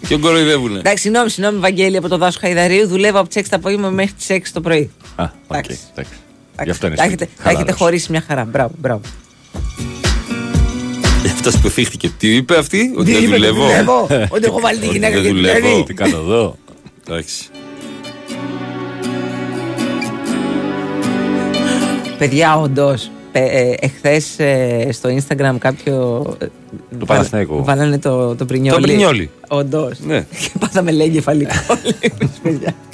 [0.07, 0.79] Και κοροϊδεύουνε.
[0.79, 2.87] Εντάξει, συγγνώμη, συγγνώμη, Βαγγέλη από το Δάσο Χαϊδαρίου.
[2.87, 4.91] Δουλεύω από τις 6 το απόγευμα μέχρι τις 6 το πρωί.
[5.15, 5.79] Α, οκ, Εντάξει.
[5.91, 6.13] εντάξει.
[6.63, 7.37] Γι' αυτό είναι Τα έχετε, σπίτι.
[7.43, 7.79] τα έχετε Χαλαρός.
[7.81, 8.45] χωρίσει μια χαρά.
[8.45, 9.01] Μπράβο, μπράβο.
[11.25, 12.11] Αυτό που θίχτηκε.
[12.17, 14.07] Τι είπε αυτή, Ότι δεν είπε, δουλεύω; δουλεύω.
[14.35, 15.59] Ότι έχω βάλει τη Ότι γυναίκα δεν και δουλεύω.
[15.67, 15.83] δουλεύει.
[15.83, 16.57] Τι κάνω εδώ;
[17.07, 17.45] Εντάξει.
[22.17, 23.11] Παιδιά, όντως.
[23.79, 24.35] Εχθές
[24.91, 26.25] στο Instagram κάποιο.
[26.41, 26.45] ε,
[26.99, 27.63] Του Παναθηναϊκού.
[27.63, 28.81] Βάλανε το, το πρινιόλι.
[28.81, 29.29] Το πρινιόλι.
[29.47, 29.99] Όντως.
[29.99, 30.25] Ναι.
[30.39, 31.53] Και πάθαμε λέει κεφαλικό.
[32.43, 32.75] παιδιά.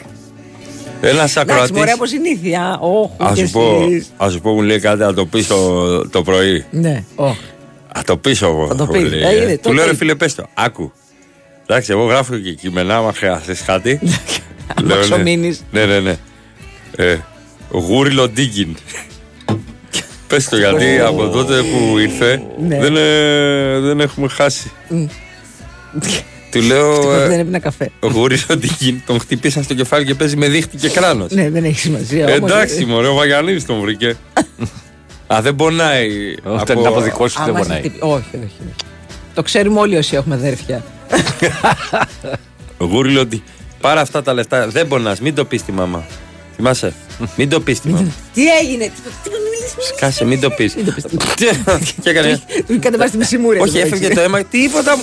[1.01, 1.71] Ένας Εντάξει, ακροατής.
[1.71, 2.79] μωρέ από συνήθεια.
[2.81, 3.81] Όχι, Α σου πω,
[4.17, 6.65] ας σου πω, μου λέει κάτι να το πεις το, το πρωί.
[6.71, 7.39] Ναι, όχι.
[7.87, 8.67] Α το πεις εγώ.
[8.67, 9.01] Θα το μου πεις.
[9.11, 9.21] λέει.
[9.21, 9.99] Ε, είδε, Του το λέω ρε πεις.
[9.99, 10.45] φίλε, πες το.
[10.53, 10.91] Άκου.
[11.67, 13.99] Εντάξει, εγώ γράφω και κείμενα, άμα χρειαστείς κάτι.
[14.75, 15.01] Αν Λέω, ναι.
[15.03, 15.63] ξομείνεις.
[15.71, 16.15] Ναι, ναι, ναι.
[16.95, 17.17] Ε,
[17.71, 18.75] γούριλο ντίγκιν.
[20.33, 22.79] Πες το γιατί από τότε που ήρθε Ναι.
[22.79, 24.71] δεν, ε, δεν έχουμε χάσει.
[26.51, 26.91] Του λέω.
[26.91, 27.89] Ευτυχώς ε, δεν έπινα καφέ.
[27.99, 31.31] Ο γούριλο ντίγκιν τον χτυπήσα στο κεφάλι και παίζει με δίχτυ και κράνος.
[31.31, 32.25] Ναι, δεν έχει σημασία.
[32.35, 34.15] όμως, Εντάξει, ε, μωρέ, ο Βαγιανίδης τον βρήκε.
[35.27, 36.07] Α, δεν πονάει.
[36.43, 37.79] Όχι, δεν είναι από δικό σου, δεν άμα σε πονάει.
[37.79, 38.35] χτυπη- Όχι, όχι.
[38.43, 38.73] όχι.
[39.33, 40.83] Το ξέρουμε όλοι όσοι έχουμε αδέρφια.
[42.77, 43.43] Γούριλο ότι
[43.81, 44.67] πάρε αυτά τα λεφτά.
[44.67, 46.03] Δεν πονάς, μην το πεις στη μαμά.
[46.55, 46.93] Θυμάσαι,
[47.35, 48.11] μην το πεις στη μαμά.
[48.33, 48.91] Τι έγινε, τι
[49.23, 50.75] τι- μην μιλήσεις, μην Κάσε, μην το πεις.
[50.75, 51.03] Μην το πεις.
[51.03, 53.59] Τι- Και έκανε; Του κατεβάσεις τη μισή μούρη.
[53.59, 54.43] Όχι, έφευγε το αίμα.
[54.43, 54.97] Τίποτα.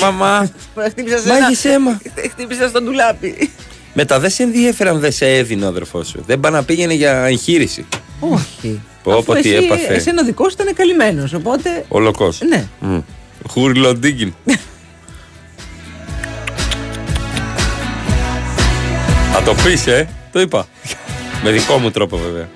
[0.00, 0.50] Μαμά,
[0.88, 1.40] Χτύπησα σε ένα.
[1.40, 2.00] μάγεις αίμα.
[2.30, 3.50] Χτύπησα στον τουλάπι.
[3.94, 6.22] Μετά δεν σε ενδιέφερε αν δεν σε έδινε ο αδερφός σου.
[6.26, 7.86] Δεν πάει να πήγαινε για εγχείρηση.
[8.20, 8.80] Όχι.
[9.02, 9.94] Πω, Αφού πω, τι εσύ- έπαθε.
[9.94, 11.32] Εσένα ο δικός σου ήταν καλυμμένος.
[11.32, 11.84] Οπότε.
[11.88, 12.32] Ο λοκό.
[12.48, 12.64] Ναι.
[13.54, 14.34] Γούριλο ντίγκιν.
[19.32, 20.08] Θα το πεις, ε.
[20.32, 20.66] Το είπα.
[21.44, 22.48] Με δικό μου τρόπο, βέβαια.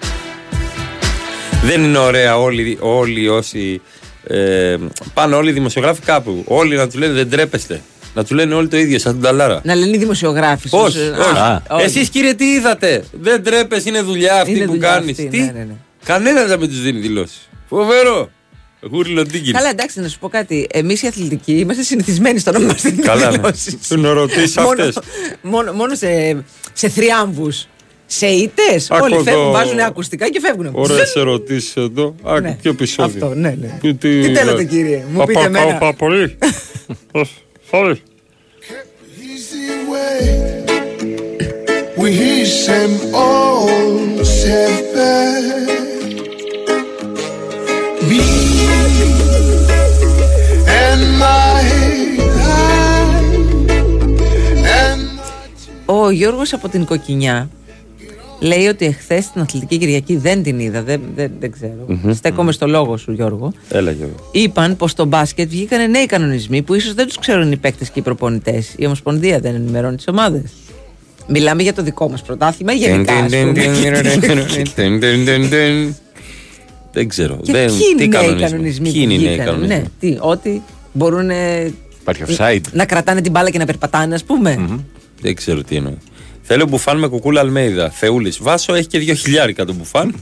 [1.65, 3.81] Δεν είναι ωραία όλοι, όλοι όσοι.
[4.27, 4.77] Ε,
[5.15, 6.45] πάνε όλοι οι δημοσιογράφοι κάπου.
[6.47, 7.81] Όλοι να τους λένε δεν τρέπεστε.
[8.15, 9.61] Να τους λένε όλοι το ίδιο, σαν τον Ταλάρα.
[9.65, 10.69] Να λένε οι δημοσιογράφοι.
[10.69, 11.09] Πώς, στους-
[11.39, 11.85] Α, όχι.
[11.85, 15.11] Εσείς κύριε, τι είδατε; Δεν τρέπεσαι, είναι δουλειά αυτή Είναι που δουλειά κάνεις.
[15.11, 15.75] αυτή, Τι, ναι, ναι, ναι.
[16.05, 17.49] κανένας δεν με τους δίνει δηλώσεις.
[17.69, 18.31] Φοβερό.
[18.91, 19.53] Γούρλο τίκιν.
[19.53, 20.67] Καλά, εντάξει, να σου πω κάτι.
[20.73, 23.37] Εμείς οι αθλητικοί είμαστε συνηθισμένοι στο να μας δίνουν Καλά, ναι.
[23.37, 23.77] δηλώσεις.
[23.91, 24.99] Να ρωτήσεις Μόνο- αυτές.
[25.43, 27.67] Μόνο, μόνο σε, σε θριάμβους.
[28.09, 28.91] Σε ήττες.
[28.91, 29.23] Άκου Όλοι εδώ.
[29.25, 30.69] φεύγουν, βάζουν ακουστικά και φεύγουν.
[30.73, 32.15] Ωραίες ερωτήσεις εδώ.
[32.23, 32.57] Α, Ναι.
[32.63, 33.25] ποιο επεισόδιο.
[33.27, 33.79] Αυτό, ναι, ναι.
[33.81, 35.73] Που Τι θέλετε, κύριε, μου πείτε Παπα- εμένα.
[35.73, 36.39] παπα- πολύ.
[37.71, 37.95] Sorry.
[41.99, 42.11] We
[42.67, 45.86] him all said Me
[55.89, 57.49] Ο Γιώργος από την Κοκκινιά
[58.41, 60.83] λέει ότι εχθές την Αθλητική Κυριακή δεν την είδα.
[60.83, 63.53] Δεν, δεν, δεν ξερω Στέκομαι στο λόγο σου, Γιώργο.
[63.69, 64.15] Έλα, Γιώργο.
[64.33, 67.99] Είπαν πως στο μπάσκετ βγήκαν νέοι κανονισμοί που ίσως δεν τους ξέρουν οι παίκτες και
[67.99, 68.75] οι προπονητές.
[68.77, 70.53] Η Ομοσπονδία δεν ενημερώνει τις ομάδες.
[71.29, 73.13] Μιλάμε για το δικό μας πρωτάθλημα ή γενικά.
[73.15, 73.53] ας πούμε.
[74.75, 75.95] Τιν, τιν, τιν, τιν.
[76.93, 77.39] Δεν ξέρω.
[77.43, 79.47] Και Δεν- ποιοι τι είναι οι κανονισμοί; κανονισμοί Ποιοι που είναι οι νέοι βγήκαν.
[79.47, 80.63] κανονισμοί; Ναι, τι, ότι
[80.97, 82.61] μπορούν ε, Υπάρχει offside.
[82.73, 84.79] να κρατάνε την μπάλα και να περπατάνε, ας πούμε.
[85.21, 85.99] Δεν ξέρω τι εννοεί.
[86.43, 87.91] Θέλω μπουφάν με κουκούλα Αλμέιδα.
[87.91, 88.39] Θεούλης.
[88.43, 90.15] Βάσο έχει και δύο χιλιάρικα το μπουφάν.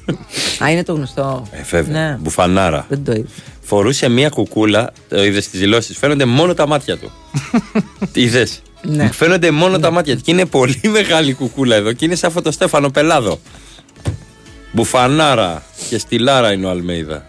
[0.65, 1.47] Α, είναι το γνωστό.
[1.51, 2.09] Ε, βέβαια.
[2.11, 2.19] Ναι.
[2.21, 2.87] Μπουφανάρα.
[2.89, 3.29] Δεν το είδα.
[3.61, 5.97] Φορούσε μία κουκούλα, το είδες στι δηλώσεις.
[5.99, 7.11] Φαίνονται μόνο τα μάτια του.
[8.13, 9.11] Τι είδες; Ναι.
[9.13, 10.23] Φαίνονται μόνο τα μάτια του.
[10.23, 11.93] Και είναι πολύ μεγάλη κουκούλα εδώ.
[11.93, 13.41] Και είναι σαν φωτοστέφανο πελάδο.
[14.73, 17.27] Μπουφανάρα και στυλάρα είναι ο Αλμέιδα.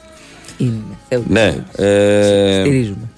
[0.58, 0.74] Είναι.
[1.10, 1.64] Θεού Ναι.
[1.76, 3.10] Ε, Στηρίζουμε.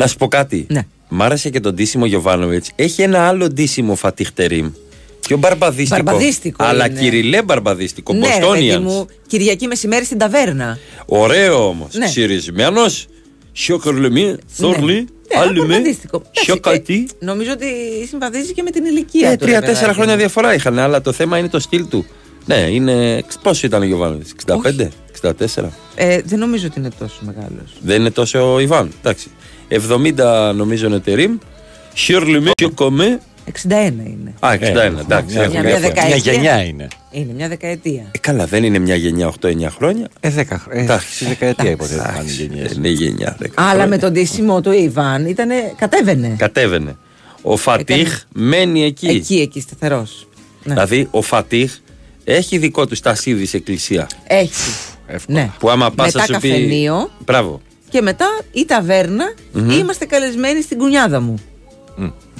[0.00, 0.66] Να σου πω κάτι.
[0.68, 0.86] Ναι.
[1.08, 2.70] Μ' άρεσε και τον Τίσιμο Γιωβάνοβιτς.
[2.76, 4.70] Έχει ένα άλλο Ντίσιμο Φατιχτερήμ.
[5.20, 6.02] Πιο μπαρμπαδίστικο.
[6.02, 7.00] Μπαρμπαδίστικο Αλλά είναι.
[7.00, 8.12] κυριλέ μπαρμπαδίστικο.
[8.12, 8.82] Ναι, ρε παιδί Μποστόνιαν.
[8.82, 10.78] μου, Κυριακή μεσημέρι στην ταβέρνα.
[11.06, 11.94] Ωραίο όμως.
[11.94, 12.06] Ναι.
[12.06, 12.80] Ξυρισμένο.
[13.52, 14.36] Σιόκορλεμί.
[14.46, 14.94] Θόρλι.
[14.94, 15.66] Ναι, Άλλουμε.
[15.66, 16.16] μπαρμπαδίστικο.
[16.16, 17.04] Εντάξει, Σιοκατή.
[17.08, 17.66] και Νομίζω ότι
[18.08, 19.44] συμβαδίζει και με την ηλικία Ε, του.
[19.44, 20.18] ρε Τρία-τέσσερα παιδάκι χρόνια μου.
[20.20, 22.06] διαφορά είχαν, αλλά το θέμα είναι το στυλ του.
[22.46, 23.22] Ναι, είναι.
[23.42, 24.88] Πόσο ήταν ο Γιωβάνοβιτς, 65,
[25.22, 25.68] 64.
[25.94, 27.72] Ε, δεν νομίζω ότι είναι τόσο μεγάλος.
[27.80, 28.92] Δεν είναι τόσο ο Ιβάν.
[28.98, 29.28] Εντάξει.
[29.70, 31.36] 70 νομίζω είναι ο Τερήμ.
[31.94, 32.50] Σιόρλεμί.
[32.60, 33.20] Σιοκομέ.
[33.46, 34.34] 61 είναι.
[34.40, 35.34] Α, 61, εντάξει.
[35.34, 35.78] μια- έχουν μια διαφορά.
[35.80, 36.04] δεκαετία.
[36.06, 36.88] Μια γενιά είναι.
[37.10, 38.02] Είναι μια δεκαετία.
[38.10, 40.08] Ε, καλά, δεν είναι μια γενιά 8-9 χρόνια.
[40.20, 40.82] Ε, δέκα χρόνια.
[40.82, 41.14] Εντάξει.
[41.14, 42.68] Στη δεκαετία υποτίθεται να είναι γενιές.
[42.68, 43.36] Δεν είναι γενιά.
[43.40, 43.86] 10 Αλλά χρόνια.
[43.86, 45.48] με τον τίσιμο του Ιβάν ήταν.
[45.76, 46.34] κατέβαινε.
[46.38, 46.96] Κατέβαινε.
[47.42, 49.06] Ο Φατίχ Έκανε- μένει εκεί.
[49.06, 50.28] Εκεί, εκεί, σταθερός.
[50.62, 50.72] Ναι.
[50.74, 51.72] Δηλαδή, ο Φατίχ
[52.24, 54.06] έχει δικό του στασίδι σε εκκλησία.
[54.26, 54.70] Έχει.
[55.06, 55.38] Εύκολα.
[55.40, 55.50] Ναι.
[55.58, 56.48] Που άμα πας Μετά θα σου πει.
[56.48, 57.60] καφενείο Μπράβο.
[57.90, 59.24] Και μετά η ταβέρνα
[59.54, 61.38] ή είμαστε καλεσμένοι στην κουνιάδα μου.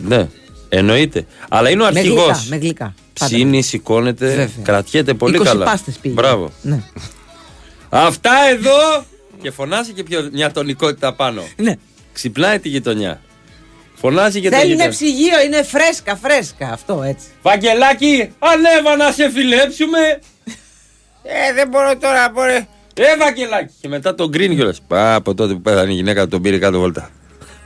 [0.02, 0.28] Ναι,
[0.68, 1.26] εννοείται.
[1.48, 2.24] Αλλά είναι ο Με αρχηγός.
[2.26, 2.44] γλυκά.
[2.48, 2.94] Με γλυκά.
[3.18, 3.32] Πάντα.
[3.34, 4.48] Ψήνει, σηκώνεται, Βέβαια.
[4.62, 5.64] κρατιέται πολύ 20 καλά.
[5.64, 6.14] πάστες πήγε.
[6.14, 6.50] Μπράβο.
[6.62, 6.80] Ναι.
[7.90, 9.04] Αυτά εδώ!
[9.42, 11.42] και φωνάζει και πιο, μια τονικότητα πάνω.
[11.56, 11.74] ναι.
[12.12, 13.20] Ξυπνάει τη γειτονιά.
[13.94, 14.90] Φωνάζει και το Θέλει ένα γειτονιά.
[14.90, 16.72] ψυγείο, είναι φρέσκα, φρέσκα.
[16.72, 17.26] Αυτό έτσι.
[17.42, 19.98] Βαγγελάκι, ανέβα να σε φιλέψουμε.
[21.22, 22.68] ε, δεν μπορώ τώρα, μπορεί.
[23.02, 23.72] Ε, Βαγγελάκι.
[23.80, 24.80] Και μετά τον γκρίνει κιόλας.
[24.88, 27.10] Από τότε που πέθανε η γυναίκα του, τον πήρε κάτω βολτά.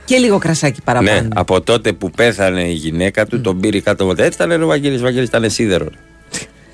[0.05, 1.21] Και λίγο κρασάκι παραπάνω.
[1.21, 4.23] Ναι, από τότε που πέθανε η γυναίκα του, τον πήρε κάτω βολτά.
[4.23, 5.85] Έτσι ήταν ο Βαγγέλης, ο Βαγγέλης ήταν σίδερο.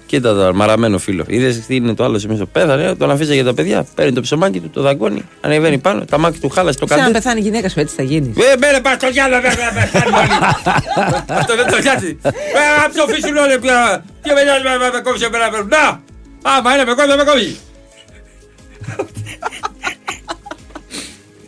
[0.06, 1.24] Κοίτα το μαραμένο φίλο.
[1.28, 2.46] Είδες τι είναι το άλλο σημείο.
[2.52, 3.86] Πέθανε, τον αφήσα για τα παιδιά.
[3.96, 7.04] Παίρνει το ψωμάκι του, το δαγκώνει, ανεβαίνει πάνω, τα μάκια του χάλασε το Σαν να
[7.04, 7.18] καντέ.
[7.18, 8.38] πεθάνει η γυναίκα σου, έτσι θα γίνεις.
[8.38, 10.30] Ε, μπαίνε πας στο διάλογο, βέβαια, με φτάνει όλοι.
[11.28, 12.18] Αυτό δεν το νοιάζει.
[12.24, 12.30] Ε,
[12.82, 14.04] να ψοφήσουν όλοι πια.
[14.24, 15.52] Και με νοιάζει, με- με κόψει εμένα.
[15.52, 16.02] με- Να!
[16.52, 17.58] Άμα είναι με κόψει, με κόψει.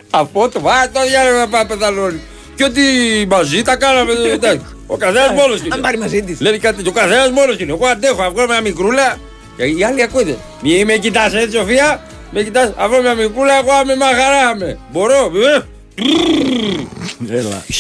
[0.10, 2.22] Από το βά, το διάλογο να πάμε πεθάνουν όλοι.
[2.56, 2.82] Και ότι
[3.30, 4.66] μαζί τα κάναμε, εντάξει.
[4.88, 5.68] Ο καθένας μόνος του.
[5.72, 6.40] Αν πάρει μαζί της.
[6.40, 7.72] Λέει κάτι, ο καθένας μόνος του είναι.
[7.72, 9.18] Εγώ αντέχω, αυγό με μια μικρούλα.
[9.58, 10.38] Και Οι άλλοι ακούτε.
[10.62, 12.02] Μη με κοιτάς έτσι, Σοφία;
[12.32, 14.78] Με κοιτάς, αυγό με μια μικρούλα, εγώ άμε μα χαρά με.
[14.92, 15.62] Μπορώ, ε.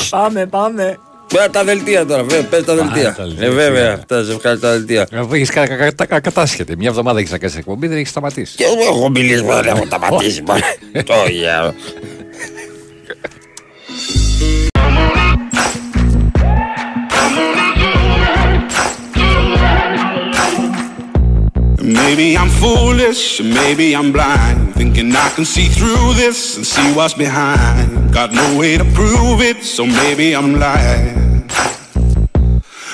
[0.09, 0.99] Πάμε, πάμε.
[1.33, 3.13] Πέρα τα δελτία τώρα, βέβαια, πες τα δελτία.
[3.17, 3.93] τα δελτία, Ε, βέβαια, σιγά.
[3.93, 5.07] αυτά σε ευχαριστώ τα δελτία.
[5.15, 6.75] Αφού έχεις κα- κα- κα- κατάσχεται.
[6.77, 8.55] Μια εβδομάδα έχεις να κάνεις εκπομπή, δεν έχεις σταματήσει.
[8.55, 10.41] Και εγώ έχω μιλήσει, δεν έχω σταματήσει.
[10.47, 10.59] μόνο.
[11.05, 11.73] Το γεια.
[21.79, 24.73] Maybe I'm foolish, maybe I'm blind.
[24.75, 28.13] Thinking I can see through this and see what's behind.
[28.13, 31.22] Got no way to prove it, so maybe I'm lying.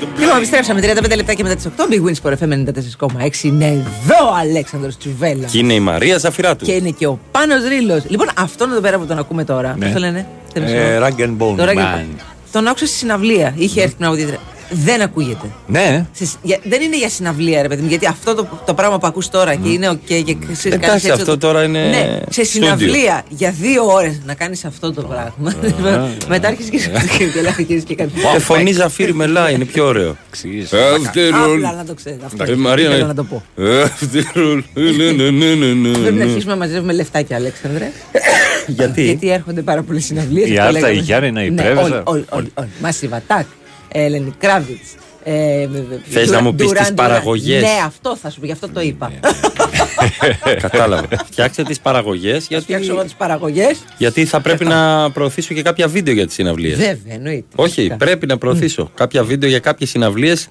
[0.00, 0.36] Don't put the Λοιπόν, blame.
[0.36, 1.70] επιστρέψαμε 35 λεπτάκια μετά τις 8.
[1.90, 3.42] Big Wins for FM 94,6.
[3.42, 5.46] Είναι εδώ ο Αλέξανδρος Τσουβέλα.
[5.46, 6.64] Και είναι η Μαρία Ζαφυράτου.
[6.64, 8.02] Και είναι και ο Πάνος Ρήλος.
[8.08, 9.74] Λοιπόν, αυτόν εδώ πέρα που τον ακούμε τώρα.
[9.78, 9.84] Ναι.
[9.84, 11.06] Πώς το λένε; Δεν Ε, ξέρω.
[11.06, 11.98] Rag and Bone Το Rag and Man.
[11.98, 12.22] Bone.
[12.52, 13.54] Τον άκουσα στη συναυλία.
[13.56, 14.38] Είχε έρθει την αγωγήτρια.
[14.70, 15.46] Δεν ακούγεται.
[15.66, 18.74] Ναι, Σε συ- για- δεν είναι για συναυλία, ρε παιδί μου, γιατί αυτό το, το
[18.74, 21.62] πράγμα που ακούς τώρα και είναι οκ και ξέρεις, Εντάξει, κάνεις έτσι αυτό ότι- τώρα
[21.64, 22.68] είναι Ναι, σε στούντιο.
[22.68, 25.54] συναυλία για δύο ώρες να κάνεις αυτό το πράγμα.
[26.28, 28.10] Μετά άρχισε και σου και λέει και και κάτι.
[28.34, 30.16] Ε, φωνή Ζαφύρι μελά είναι πιο ωραίο.
[30.28, 30.70] εξής.
[30.72, 31.54] After all.
[31.54, 32.18] Απλά να το ξέρεις.
[32.24, 33.06] Αυτό Ε, Μαρία, θέλω ναι.
[33.06, 33.42] να το πω.
[33.58, 34.62] After all.
[34.74, 36.22] Ναι, ναι, ναι, ναι, ναι, Πρέπει να ναι.
[36.22, 37.90] αρχίσουμε να μαζεύουμε λεφτάκια, Αλέξανδρε.
[38.66, 40.48] Γιατί; Γιατί έρχονται πάρα πολλές συναυλίες.
[40.48, 41.88] Η Άρτα, η Γιάννηνα, η Πρέβεζα.
[41.88, 42.68] Ναι, Όλοι, όλοι, όλοι.
[42.82, 43.44] Massive Attack,
[43.92, 44.94] Ελένη Κράβιτς.
[45.24, 45.68] Ε,
[46.10, 47.62] Θες να μου πεις τις παραγωγές.
[47.62, 49.12] Ναι, αυτό θα σου πω, γι' αυτό το είπα.
[50.60, 51.08] Κατάλαβα.
[51.24, 53.78] Φτιάξτε τις παραγωγές γιατί, Φτιάξω εγώ τις παραγωγές.
[53.98, 56.76] γιατί θα πρέπει να προωθήσω και κάποια βίντεο για τις συναυλίες.
[56.76, 57.46] Βέβαια, εννοείται.
[57.54, 57.96] Όχι, Φυσικά.
[57.96, 60.48] πρέπει να προωθήσω κάποια βίντεο για κάποιες συναυλίες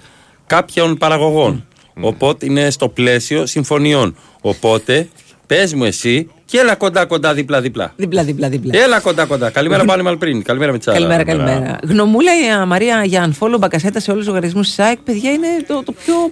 [0.48, 1.68] κάποιων παραγωγών.
[2.02, 4.16] Οπότε είναι στο πλαίσιο συμφωνιών.
[4.42, 5.08] Οπότε
[5.50, 7.94] πες μου εσύ και έλα κοντά κοντά δίπλα δίπλα.
[7.96, 8.80] Δίπλα, δίπλα, δίπλα.
[8.84, 9.50] Έλα κοντά κοντά.
[9.50, 10.42] Καλημέρα πάλι Μαλπρίνη.
[10.42, 10.98] Καλημέρα Μιτσάρα.
[10.98, 11.80] Καλημέρα, καλημέρα.
[11.84, 14.98] Γνωμούλα η α, Μαρία για unfollow μπακασέτα σε όλους τους λογαριασμού της ΑΕΚ.
[14.98, 16.32] Παιδιά, είναι το, το, πιο,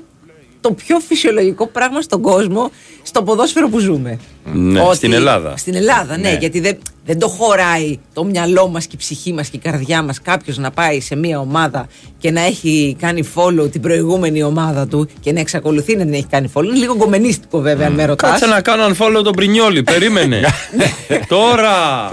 [0.61, 4.19] το πιο φυσιολογικό πράγμα στον κόσμο, στο ποδόσφαιρο που ζούμε.
[4.53, 5.57] Ναι, στην Ελλάδα.
[5.57, 6.37] Στην Ελλάδα, ναι, Ναι.
[6.39, 10.01] γιατί δεν, δεν το χωράει το μυαλό μας και η ψυχή μας και η καρδιά
[10.03, 14.87] μας κάποιος να πάει σε μια ομάδα και να έχει κάνει follow την προηγούμενη ομάδα
[14.87, 16.63] του και να εξακολουθεί να την έχει κάνει follow.
[16.63, 18.29] Είναι λίγο γκομενίστικο βέβαια, αν με ρωτάς.
[18.31, 19.83] Κάτσε να κάνω unfollow τον Πρινιόλι.
[19.83, 20.41] Περίμενε.
[21.27, 22.05] Τώρα.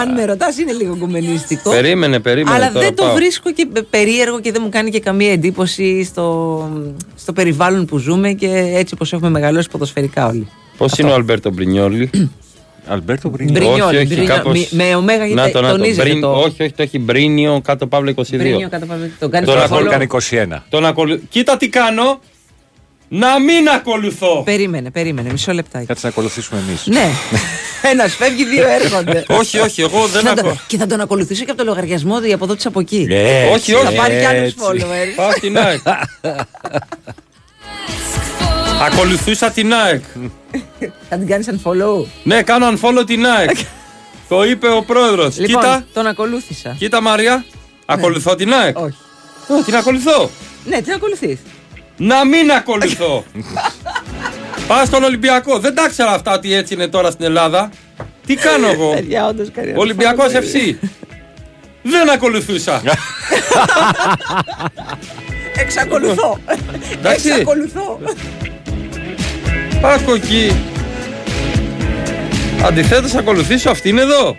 [0.00, 1.70] Αν με ρωτάς, είναι λίγο γκομενίστικο.
[1.70, 3.14] Περίμενε, περίμενε, Αλλά τώρα δεν το πάω.
[3.14, 6.68] βρίσκω και περίεργο και δεν μου κάνει και καμία εντύπωση στο,
[7.16, 10.48] στο περιβάλλον που ζούμε και έτσι όπω έχουμε μεγαλώσει ποδοσφαιρικά όλοι.
[10.80, 12.10] Πώς είναι ο Αλμπέρτο Μπρινιόλι.
[12.86, 13.52] Αλμπέρτο Μπρίνιο.
[13.52, 14.52] Μπρινιόλι, όχι, όχι, Μπρινιό- κάπως...
[14.52, 15.76] μη- με ωμέγα γιατί να το, να το.
[15.76, 18.24] τονίζεται Μπριν- το- Όχι, όχι, το έχει Μπρίνιο κάτω παύλα 22.
[18.30, 19.10] Μπρίνιο κατά πάμε.
[19.18, 19.64] Τον κάνει Τώρα follow.
[19.64, 19.88] Αυτό follow.
[19.90, 20.06] κάνει
[20.56, 20.62] 21.
[20.68, 21.20] Τον ακολου...
[21.28, 22.20] Κοίτα τι κάνω.
[23.08, 24.42] Να μην ακολουθώ.
[24.44, 25.86] Περίμενε, περίμενε, μισό λεπτάκι.
[25.86, 26.86] Κάτσε να ακολουθήσουμε εμείς.
[26.86, 27.10] ναι.
[27.92, 29.24] Ένας φεύγει, δύο έρχονται.
[29.40, 30.60] όχι, όχι, εγώ δεν Θα τον- ακολουθώ.
[30.66, 33.08] και θα τον ακολουθήσω και από το λογαριασμό του από εδώ της από εκεί.
[33.54, 33.84] όχι, όχι.
[33.84, 34.56] Θα πάρει κι άλλους έτσι.
[34.60, 35.14] followers.
[35.16, 35.80] Πάω στην ΑΕΚ.
[38.86, 40.02] Ακολουθούσα την ΑΕΚ.
[41.08, 42.04] Θα την κάνεις unfollow.
[42.22, 43.56] Ναι, κάνω unfollow την ΑΕΚ.
[44.28, 45.38] Το είπε ο πρόεδρος.
[45.38, 46.74] Λοιπόν, Κοίτα, τον ακολούθησα.
[46.78, 47.44] κοίτα Μαρία.
[47.86, 48.96] Ακολουθώ την ΑΕΚ; Όχι.
[49.48, 50.30] Ω, Την ακολουθώ;
[50.64, 51.38] Ναι, την ακολουθείς.
[51.96, 53.24] Να μην ακολουθώ.
[54.66, 55.58] Πάω στον Ολυμπιακό.
[55.58, 57.70] Δεν τα ήξερα αυτά ότι έτσι είναι τώρα στην Ελλάδα.
[58.26, 59.72] Τι κάνω εγώ; Παιδιά, όντως κάνει.
[59.76, 60.74] Ολυμπιακός FC.
[61.82, 62.82] Δεν ακολουθούσα.
[65.56, 66.38] Εξακολουθώ.
[66.92, 67.28] Εντάξει.
[67.28, 68.00] Εξακολουθώ.
[69.82, 70.52] Άκου εκεί.
[72.64, 74.36] Αντιθέτως, ακολουθήσω αυτήν εδώ.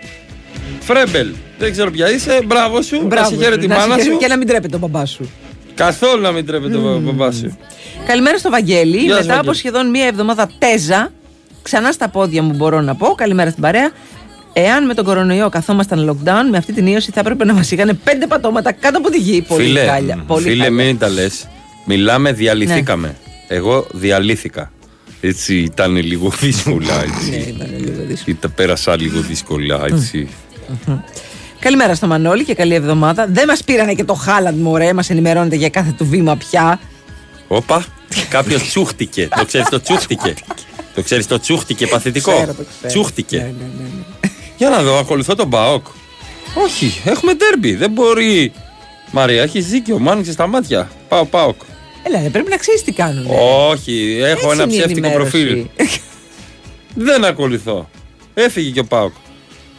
[0.80, 1.32] Φρέμπελ.
[1.58, 2.40] Δεν ξέρω ποια είσαι.
[2.44, 3.06] Μπράβο σου.
[3.08, 4.18] να σε χαίρεται η να μάνα σε χαίρεται σου.
[4.20, 5.30] Και να μην τρέπεται ο μπαμπάς σου.
[5.74, 7.56] Καθόλου να μην τρέπεται ο μπαμπάς σου.
[8.06, 8.96] Καλημέρα στο Βαγγέλη.
[8.96, 9.56] Γεια σου, Μετά από Βαγγέλη.
[9.56, 11.12] σχεδόν μία εβδομάδα τέζα,
[11.62, 13.06] ξανά στα πόδια μου μπορώ να πω.
[13.06, 13.90] Καλημέρα στην παρέα.
[14.52, 18.00] Εάν με τον κορονοϊό καθόμασταν lockdown, με αυτή την ίωση θα έπρεπε να μας είχαν
[18.04, 19.42] πέντε πατώματα κάτω από τη γη.
[19.48, 20.24] Πολύ Φίλε, χάλια.
[20.26, 20.84] Πολύ φίλε χάλια.
[20.84, 21.48] μην τα λες.
[21.84, 23.14] Μιλάμε, διαλυθήκαμε.
[23.48, 24.70] Εγώ διαλύθηκα.
[25.24, 26.96] Έτσι ήταν λίγο δύσκολα.
[26.96, 27.54] Ναι, Έτσι.
[27.56, 28.36] ήταν λίγο δύσκολο.
[28.38, 29.84] Ήταν πέρασα λίγο δύσκολα.
[29.84, 30.28] Έτσι.
[31.58, 33.26] Καλημέρα στο Μανώλη και καλή εβδομάδα.
[33.28, 34.92] Δεν μας πήρανε και το Χάλαντ, μωρέ.
[34.92, 36.80] Μας ενημερώνετε για κάθε του βήμα πια.
[37.48, 37.84] Όπα,
[38.28, 39.28] κάποιος τσούχτηκε.
[39.36, 40.34] Το ξέρεις, το τσούχτηκε.
[40.94, 42.32] Το ξέρεις, το τσούχτηκε παθητικό.
[42.32, 42.92] Ξέρω, το ξέρω.
[42.92, 43.36] Τσούχτηκε.
[43.36, 43.88] Ναι, ναι, ναι,
[44.20, 44.30] ναι.
[44.56, 45.86] Για να δω, ακολουθώ τον Μπαόκ.
[46.54, 47.74] Όχι, έχουμε τέρμπι.
[47.74, 48.52] Δεν μπορεί.
[49.10, 49.98] Μαρία, έχεις δίκιο.
[49.98, 50.90] Μου άνοιξες τα μάτια.
[51.08, 51.60] Πάω, Πάοκ.
[52.02, 53.26] Έλα, ρε, πρέπει να ξέρεις τι κάνουν.
[53.70, 55.30] Όχι, έχω ένα είναι η ψεύτικο ενημέρωση.
[55.30, 55.66] προφίλ.
[56.94, 57.88] Δεν ακολουθώ.
[58.34, 59.12] Έφυγε και ο Πάοκ.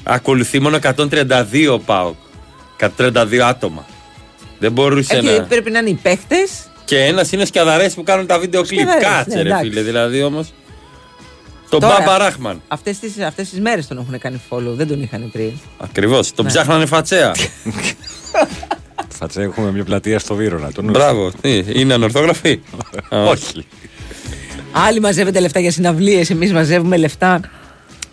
[0.04, 2.16] Ακολουθεί μόνο 132 ΠΑΟΚ.
[2.80, 3.86] 132 άτομα.
[4.60, 5.44] Δεν μπορούσε Ε, να.
[5.44, 6.50] πρέπει να είναι οι παίχτες.
[6.86, 8.80] Και ένας είναι σκιαδαρές που κάνουν τα βίντεο κλιπ.
[8.80, 9.70] Σκιαδαρές, Κάτσε, ναι, ρε εντάξει.
[9.70, 9.82] φίλε.
[9.82, 10.54] Δηλαδή όμως.
[11.70, 12.62] Τον Τώρα- Μπάμπα Ράχμαν.
[12.68, 15.52] Αυτές τι αυτές τις μέρες τον έχουν κάνει follow, δεν τον είχαν πριν.
[15.78, 16.34] Ακριβώς.
[16.34, 16.52] Τον Ναι.
[16.52, 17.32] ψάχνανε φατσέα.
[19.10, 20.72] Θα έχουμε μια πλατεία στο Βύρονα.
[20.72, 21.32] Τον Μπράβο.
[21.42, 22.60] Τι, είναι ανορθόγραφοι;
[23.16, 23.66] Α, Όχι.
[24.72, 27.40] Άλλοι μαζεύετε λεφτά για συναυλίες, εμείς μαζεύουμε λεφτά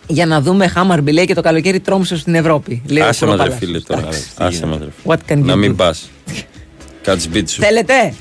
[0.06, 2.82] για να δούμε Hammer λέει και το καλοκαίρι τρόμψο στην Ευρώπη.
[2.88, 3.58] Λέει ο Άσε μας ρε Κουροπαλάς.
[3.64, 4.00] φίλε τώρα.
[4.00, 4.24] Εντάξει.
[4.36, 5.40] Άσε μας ρε What can φίλε.
[5.44, 5.76] Να you μην do?
[5.76, 6.10] πας.
[7.02, 7.60] Κάτσε σπίτι σου.
[7.62, 8.14] Θέλετε;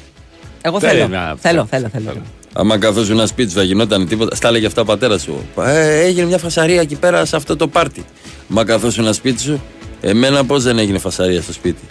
[0.62, 1.08] Εγώ Θέλει θέλω.
[1.08, 2.22] να- Θέλω, θέλω, θέλω.
[2.54, 4.36] Άμα καθόσουν ένα σπίτι σου θα γινόταν τίποτα.
[4.36, 5.46] Στα έλεγε αυτά ο πατέρας σου.
[5.66, 8.06] Ε, έγινε μια φασαρία εκεί πέρα σε αυτό το πάρτι.
[8.48, 9.62] Μα καθόσουν ένα σπίτι σου,
[10.02, 11.82] εμένα πώς δεν έγινε φασαρία στο σπίτι;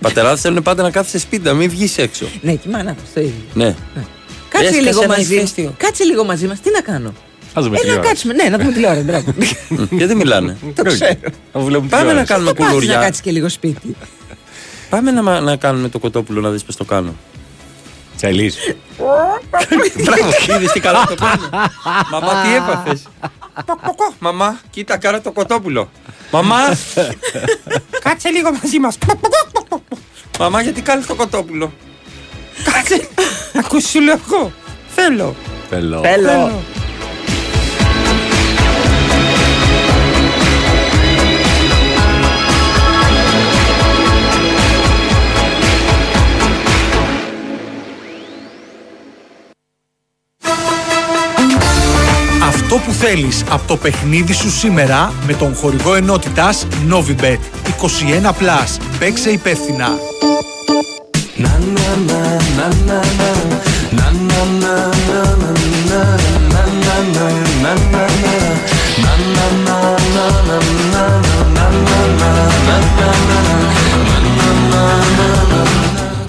[0.00, 2.26] Πατεράδες θέλουν πάντα να κάθεσαι σπίτι, να μην βγεις έξω.
[2.40, 3.32] Ναι, κοιμάνα το ίδιο.
[3.54, 3.74] Ναι.
[4.48, 5.34] Κάτσε Έσκασε λίγο ένα μαζί.
[5.34, 5.74] ηφαίστειο.
[5.76, 6.60] Κάτσε λίγο μαζί μας.
[6.60, 8.08] Τι να κάνω; Α δούμε Ε, να τηλεόραση.
[8.08, 8.32] κάτσουμε.
[8.34, 9.02] Ναι, να δούμε τηλεόραση.
[9.02, 9.34] Μπράβο.
[9.98, 11.12] Γιατί μιλάνε; Το ξέρω.
[11.52, 12.26] Να βλέπουμε Πάμε να τηλεόραση.
[12.32, 12.96] κάνουμε Θα πας να κουλουριά.
[13.00, 13.96] κάτσεις και λίγο σπίτι.
[14.90, 17.14] Πάμε να, να κάνουμε το κοτόπουλο να δεις πώς το κάνω.
[18.16, 18.56] Τσαλής.
[20.04, 21.48] Μπράβο, είδες τι καλά το κάνω.
[22.10, 23.02] Μαμά, τι έπαθες;
[24.18, 25.90] Μαμά, κοίτα, κάνω το κοτόπουλο.
[26.30, 26.76] Μαμά,
[28.02, 28.98] κάτσε λίγο μαζί μας.
[30.38, 31.72] Μαμά, γιατί κάνεις το κοτόπουλο;
[32.64, 33.08] Κάτσε,
[33.54, 34.52] ακούσει σου λέω εγώ.
[34.94, 35.34] Θέλω.
[35.68, 36.00] Θέλω.
[36.00, 36.62] Θέλω.
[52.98, 57.38] Θέλεις από το παιχνίδι σου σήμερα με τον χορηγό ενότητας Novibet
[57.80, 58.78] 21+.
[58.98, 59.88] Παίξε υπεύθυνα.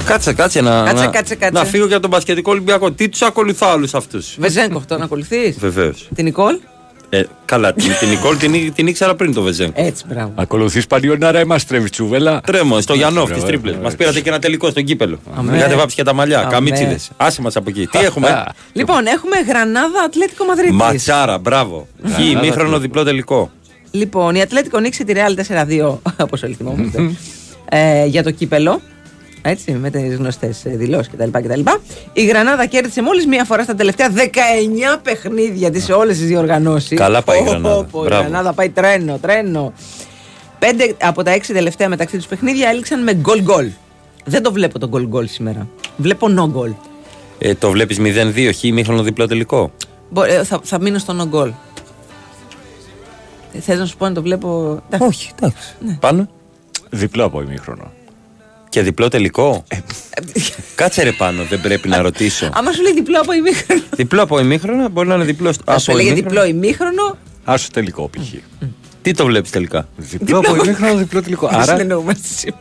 [0.09, 1.59] Κάτσε, κάτσε να, Κάτσε, να, κάτσε, κάτσε.
[1.63, 2.91] να φύγω και από τον Πασχετικό Ολυμπιακό.
[2.91, 6.07] Τι τους ακολουθώ όλους αυτούς; Βεζέγκοφ, τον ακολουθείς; Βεβαίως.
[6.15, 6.55] Την Νικόλ;
[7.09, 9.71] Ε, καλά, την, την Νικόλ την, την ήξερα πριν το Βεζέγκο.
[9.75, 10.31] Έτσι, μπράβο.
[10.35, 12.41] Ακολουθείς παλιονάρα, εμά τρέβει τσούβελα.
[12.45, 13.71] Τρέμω, στο Γιαννόφ Ωραία, τι τρίπλες.
[13.73, 13.97] ωραία, Μας ωραία.
[13.97, 15.19] πήρατε και ένα τελικό στον κύπελο.
[15.37, 15.57] Αμέ.
[15.57, 16.39] Είχατε βάψει και τα μαλλιά.
[16.39, 16.49] Αμέ.
[16.51, 17.09] Καμίτσιδες.
[17.17, 17.87] Άσε μας από εκεί.
[17.87, 18.43] Τι έχουμε;
[18.73, 20.75] Λοιπόν, έχουμε Γρανάδα Ατλέτικο Μαδρίτης.
[20.75, 21.87] Ματσάρα, μπράβο.
[22.15, 23.51] Χ, ημίχρονο διπλό τελικό.
[23.91, 27.11] Λοιπόν, η Ατλέτικο νίξε τη Real 4-2, όπως όλοι θυμόμαστε,
[27.69, 28.81] ε, για το κύπελο.
[29.41, 31.61] Έτσι, με τις γνωστές δηλώσεις κτλ, κτλ.
[32.13, 36.97] Η Γρανάδα κέρδισε μόλις μία φορά στα τελευταία 19 παιχνίδια της σε όλες τις διοργανώσεις.
[36.97, 37.77] Καλά πάει η Γρανάδα.
[37.79, 38.21] Η Μπράβο.
[38.21, 39.73] Γρανάδα πάει τρένο, τρένο.
[40.59, 43.69] Πέντε από τα έξι τελευταία μεταξύ τους παιχνίδια έληξαν με γκολ γκολ.
[44.25, 45.67] Δεν το βλέπω το γκολ γκολ σήμερα.
[45.97, 46.73] Βλέπω no goal.
[47.39, 49.71] Ε, το βλέπεις 0-2 χ, ημίχρονο διπλό τελικό.
[50.09, 51.51] Μπο- ε, θα, θα μείνω στο no goal.
[53.59, 55.07] Θες να σου πω να το βλέπω; Εντάξει.
[55.07, 55.75] Όχι, εντάξει.
[55.99, 56.29] Πάνω.
[56.89, 57.91] Διπλό από ημίχρονο.
[58.69, 59.63] Και διπλό τελικό.
[60.75, 62.49] Κάτσε ρε πάνω, δεν πρέπει να ρωτήσω.
[62.53, 63.81] Άμα σου λέει διπλό από ημίχρονο.
[63.95, 66.41] διπλό από ημίχρονο μπορεί να είναι διπλό Θα σου από έλεγε ημίχρονο.
[66.41, 67.17] διπλό ημίχρονο.
[67.43, 68.33] Άσο τελικό π.χ.
[69.01, 69.87] Τι το βλέπει τελικά.
[69.95, 71.47] Διπλό από ημίχρονο, διπλό τελικό.
[71.47, 71.71] Δεν Άρα.
[71.71, 72.59] συνεννοούμαστε σήμερα.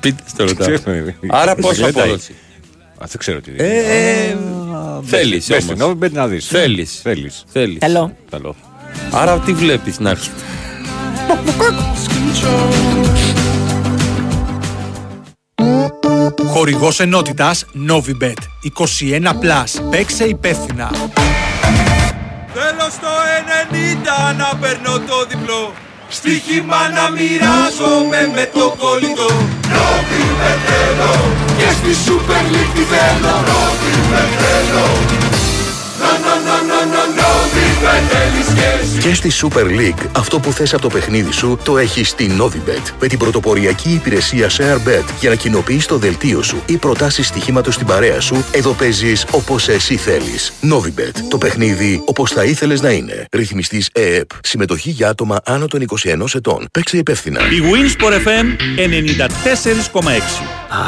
[0.00, 0.74] Πείτε το ρωτάω.
[0.78, 1.16] Ξέρουμε.
[1.28, 2.32] Άρα πόσο Μπισκλέτα απόδοση.
[2.98, 3.62] Α, δεν ξέρω τι είναι.
[3.62, 4.36] Ε,
[5.04, 5.74] Θέλει Μπες στην όμω.
[5.76, 6.38] Νόβιμπετ να δει.
[6.40, 6.84] Θέλει.
[7.02, 7.30] Θέλει.
[7.52, 7.78] Θέλει.
[7.78, 8.16] Καλό.
[8.30, 8.56] Καλό.
[9.10, 10.40] Άρα τι βλέπει να έρχεται.
[16.52, 18.40] Χορηγός ενότητας Novibet.
[18.62, 19.80] 21+.
[19.90, 20.90] Παίξε υπεύθυνα.
[22.54, 23.08] Θέλω στο
[24.30, 25.72] 90 να παίρνω το διπλό.
[26.08, 29.30] Στοίχημα να μοιράζομαι με το κολλητό.
[29.74, 31.12] Νόβι με θέλω
[31.58, 33.34] Και στη Super League τη θέλω.
[33.48, 34.86] Νόβι με θέλω.
[36.00, 37.23] Να να να να να Νόβι με θέλεις
[37.84, 42.08] και εσύ Και στη Super League, αυτό που θες από το παιχνίδι σου το έχεις
[42.08, 42.92] στη Novibet.
[43.00, 47.86] Με την πρωτοποριακή υπηρεσία ShareBet για να κοινοποιείς το δελτίο σου ή προτάσεις στοιχήματος στην
[47.86, 50.52] παρέα σου, εδώ παίζεις όπως εσύ θέλεις.
[50.62, 51.12] Novibet.
[51.28, 53.26] Το παιχνίδι όπως θα ήθελες να είναι.
[53.32, 54.30] Ρυθμιστής ΕΕΠ.
[54.42, 56.66] Συμμετοχή για άτομα άνω των 21 ετών.
[56.72, 57.40] Παίξε υπεύθυνα.
[57.40, 58.46] Η Winsport FM
[59.92, 60.08] 94,6.
[60.68, 60.84] Α,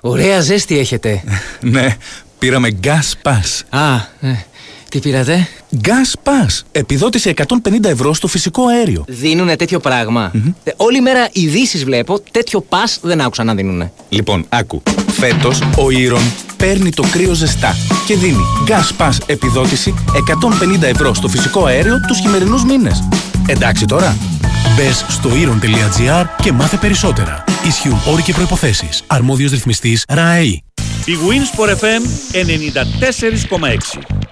[0.00, 1.22] ωραία ζέστη έχετε.
[1.60, 1.96] Ναι,
[2.38, 3.78] πήραμε Gas Pass.
[3.78, 4.46] Α, ε,
[4.88, 5.48] τι πήρατε;
[5.84, 6.60] Gas Pass.
[6.72, 9.04] Επιδότηση 150 ευρώ στο φυσικό αέριο.
[9.08, 10.32] Δίνουνε τέτοιο πράγμα.
[10.64, 13.92] Ε, Όλη μέρα ειδήσεις βλέπω, τέτοιο πα δεν άκουσα να δίνουνε.
[14.08, 14.82] Λοιπόν, άκου.
[15.12, 16.22] Φέτος ο Ήρων
[16.56, 17.76] παίρνει το κρύο ζεστά
[18.06, 19.94] και δίνει Gas Pass επιδότηση
[20.78, 23.08] 150 ευρώ στο φυσικό αέριο τους χειμερινούς μήνες.
[23.46, 24.16] Εντάξει τώρα.
[24.76, 27.44] Μπες στο iron.gr και μάθε περισσότερα.
[27.66, 28.88] Ισχύουν όροι και προποθέσει.
[29.06, 30.62] Αρμόδιος ρυθμιστής ΡΑΕΗ.
[31.04, 34.23] Η Winsport FM 94,6.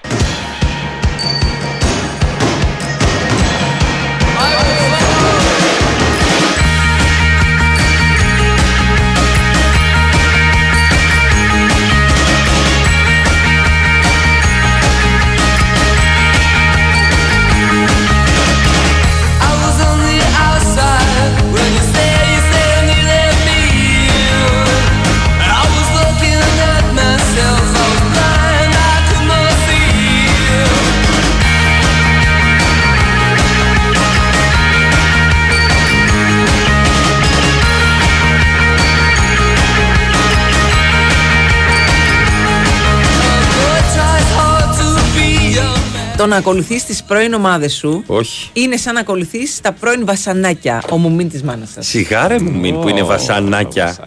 [46.23, 48.49] Το να ακολουθείς τις πρώην ομάδες σου Όχι.
[48.53, 50.83] είναι σαν να ακολουθείς τα πρώην βασανάκια.
[50.89, 51.87] Ο μουμίν της μάνας σας.
[51.87, 53.97] Σιγάρε μου μην που είναι βασανάκια.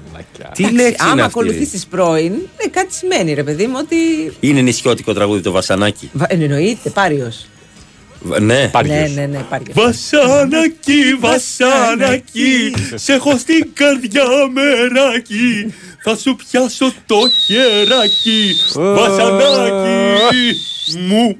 [0.55, 3.97] Τι λέξη είναι Άμα αυτή; ακολουθείς τις πρώην, ναι, κάτι σημαίνει ρε παιδί μου ότι.
[4.41, 6.11] Είναι νησιώτικο τραγούδι το βασανάκι.
[6.13, 7.47] Βα- Εννοείται, πάριος.
[8.21, 8.71] Β- Ναι.
[8.87, 9.75] Ναι, ναι, ναι, πάριος.
[9.75, 15.75] Βασάνακι, βασάνακι, σε έχω στην καρδιά μεράκι.
[16.09, 20.57] Θα σου πιάσω το χεράκι, βασανάκι
[20.99, 21.37] μου.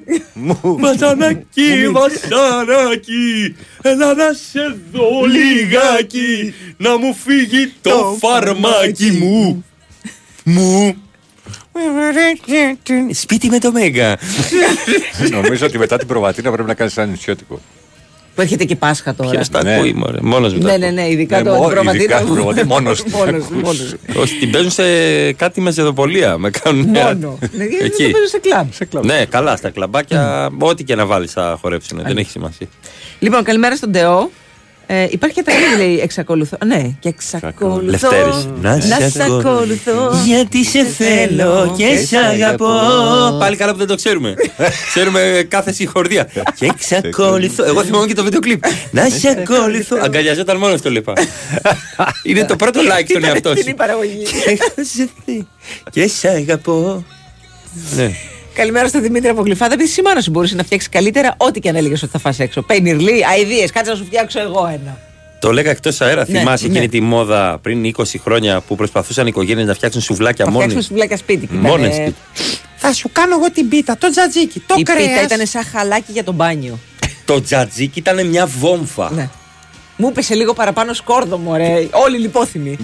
[0.61, 9.65] Βασανάκι, βασανάκι, έλα να σε δω λιγάκι, να μου φύγει το φαρμάκι μου.
[10.43, 10.95] Μου.
[13.11, 14.17] Σπίτι με το Μέγα.
[15.31, 17.61] Νομίζω ότι μετά την προβατίνα πρέπει να κάνεις ένα νησιώτικο.
[18.37, 19.29] Που έρχεται και Πάσχα τώρα.
[19.29, 19.75] Ποιο τα Ναι.
[19.75, 20.17] ακούει, μωρέ.
[20.21, 20.85] Μόνος μου τα Ναι, ακούει.
[20.85, 21.93] ναι, ναι, ειδικά Ναι, το μο- προβατίνα.
[21.93, 23.09] ειδικά το προβατίνα, μόνος του.
[23.17, 24.19] Μόνος του, μόνος του.
[24.21, 24.83] Όχι, την παίζουν σε
[25.33, 26.37] κάτι μεζεδοπολία.
[26.37, 27.37] Με κάνουν Μόνο.
[27.51, 29.05] Ναι, γιατί δεν το παίζουν σε κλαμπ.
[29.05, 32.01] Ναι, καλά, στα κλαμπάκια, ό,τι και να βάλεις θα χορέψουν.
[32.05, 32.67] Δεν έχει σημασία.
[33.19, 34.29] Λοιπόν, καλημέρα στον Τεό.
[34.89, 36.57] Ε, υπάρχει και τα ίδια λέει εξακολουθώ.
[36.65, 37.81] Ναι, και εξακολουθώ.
[37.81, 38.47] Λευτέρης.
[38.61, 40.21] Να σε ακολουθώ.
[40.25, 42.67] Γιατί σε θέλω και σε αγαπώ.
[43.39, 44.33] Πάλι καλά που δεν το ξέρουμε.
[44.93, 46.29] ξέρουμε κάθε συγχορδία.
[46.55, 47.63] και εξακολουθώ.
[47.63, 48.63] Εγώ θυμάμαι και το βίντεο κλιπ.
[48.91, 49.97] Να σε ακολουθώ.
[50.01, 51.13] Αγκαλιαζόταν μόνος στο λεπά.
[52.23, 53.69] Είναι το πρώτο like στον εαυτό Την σου.
[53.69, 54.23] η παραγωγή.
[55.91, 57.05] Και σε αγαπώ.
[57.95, 58.11] Ναι.
[58.57, 59.73] Καλημέρα στο Δημήτρη από Γλυφάδα.
[59.73, 62.61] Επειδή σήμερα σου μπορούσε να φτιάξει καλύτερα ό,τι και αν έλεγες ότι θα φας έξω.
[62.61, 64.97] Πενιρλί, αειδίε, κάτσε να σου φτιάξω εγώ ένα.
[65.39, 66.25] Το λέγα εκτός αέρα.
[66.27, 66.71] Ναι, Θυμάσαι ναι.
[66.71, 70.73] εκείνη τη μόδα πριν 20 χρόνια που προσπαθούσαν οι οικογένειες να φτιάξουν σουβλάκια Θα φτιάξουμε
[70.73, 70.85] μόνοι.
[70.85, 71.47] σουβλάκια σπίτι.
[71.51, 72.57] Μόνες Ήτανε- σπίτι.
[72.75, 75.23] Θα σου κάνω εγώ την πίτα, το τζατζίκι, το Η πίτα κρέας.
[75.31, 76.79] ήταν σαν χαλάκι για το μπάνιο.
[77.25, 79.11] Το τζατζίκι ήταν μια βόμφα.
[79.13, 79.29] Ναι.
[79.99, 81.87] Μου έπεσε λίγο παραπάνω σκόρδο, μωρέ.
[81.91, 82.77] Όλοι λιπόθυμοι.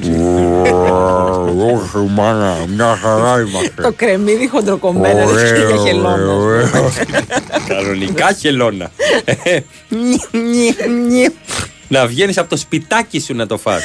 [1.73, 3.81] Όχι, μάνα, μια χαρά είμαστε.
[3.81, 6.17] το κρεμμύδι χοντροκομμένο, δεν είχε για χελώνα.
[7.67, 8.91] Κανονικά χελώνα.
[11.87, 13.83] να βγαίνεις από το σπιτάκι σου να το φας.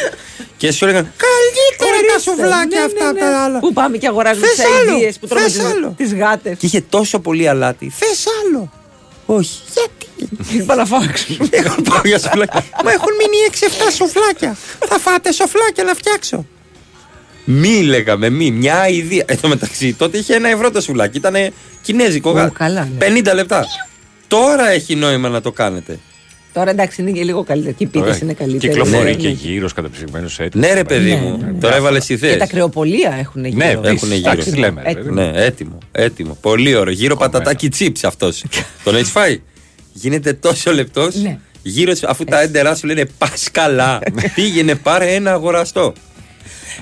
[0.57, 3.59] και σου έλεγαν Καλύτερα τα σουβλάκια αυτά απ' τα άλλα.
[3.59, 5.95] Πού πάμε και αγοράζουμε Θες τις άλλο, αειδίε που τρώμε θες τις- άλλο.
[5.97, 6.59] τις γάτες.
[6.59, 7.93] Και είχε τόσο πολύ αλάτι.
[7.99, 8.71] Θες άλλο.
[9.31, 9.59] Όχι.
[9.75, 11.27] Γιατί; Πάω να φάξω.
[11.51, 12.65] Εγώ πάω για σουβλάκια.
[12.85, 14.57] Μα έχουν μείνει 6-7 σουβλάκια.
[14.89, 16.47] Θα φάτε σοφλάκια να φτιάξω.
[17.45, 18.51] Μη λέγαμε, μη.
[18.51, 19.23] Μια ιδέα.
[19.27, 21.17] Εν τω μεταξύ, τότε είχε ένα ευρώ το σουβλάκι.
[21.17, 21.35] Ήταν
[21.83, 22.31] κινέζικο.
[22.31, 23.21] Ω, γα- καλά, ναι.
[23.21, 23.65] 50 λεπτά.
[24.29, 25.99] Τώρα έχει νόημα να το κάνετε.
[26.53, 27.75] Τώρα εντάξει είναι και λίγο καλύτερο.
[27.79, 28.73] Και οι πίτες είναι καλύτερε.
[28.73, 30.67] Κυκλοφορεί και γύρω καταψυγμένο έτοιμο.
[30.67, 31.37] Ναι, ρε παιδί Ναι, μου.
[31.53, 31.61] ναι.
[31.61, 32.37] Τώρα έβαλες Και ιδέες.
[32.37, 33.57] τα κρεοπολία έχουν γύρω.
[33.57, 34.33] Ναι, Έχουν έχουν γύρω.
[34.33, 34.45] γύρω.
[34.45, 34.83] Τι λέμε.
[34.83, 35.05] ρε Έτοιμο.
[35.15, 35.15] παιδί.
[35.31, 35.79] Ναι, έτοιμο.
[35.93, 36.39] Έτοιμο.
[36.41, 36.93] Πολύ ωραίο.
[36.93, 38.45] Γύρω πατατάκι τσίψ αυτός.
[38.85, 39.41] Τον έχεις φάει;
[39.93, 41.15] Γίνεται τόσο λεπτός.
[41.15, 41.39] Ναι.
[41.63, 43.99] Γύρω σου, αφού τα έντερά σου λένε πας καλά.
[44.35, 45.93] Πήγαινε, πάρε ένα αγοραστό.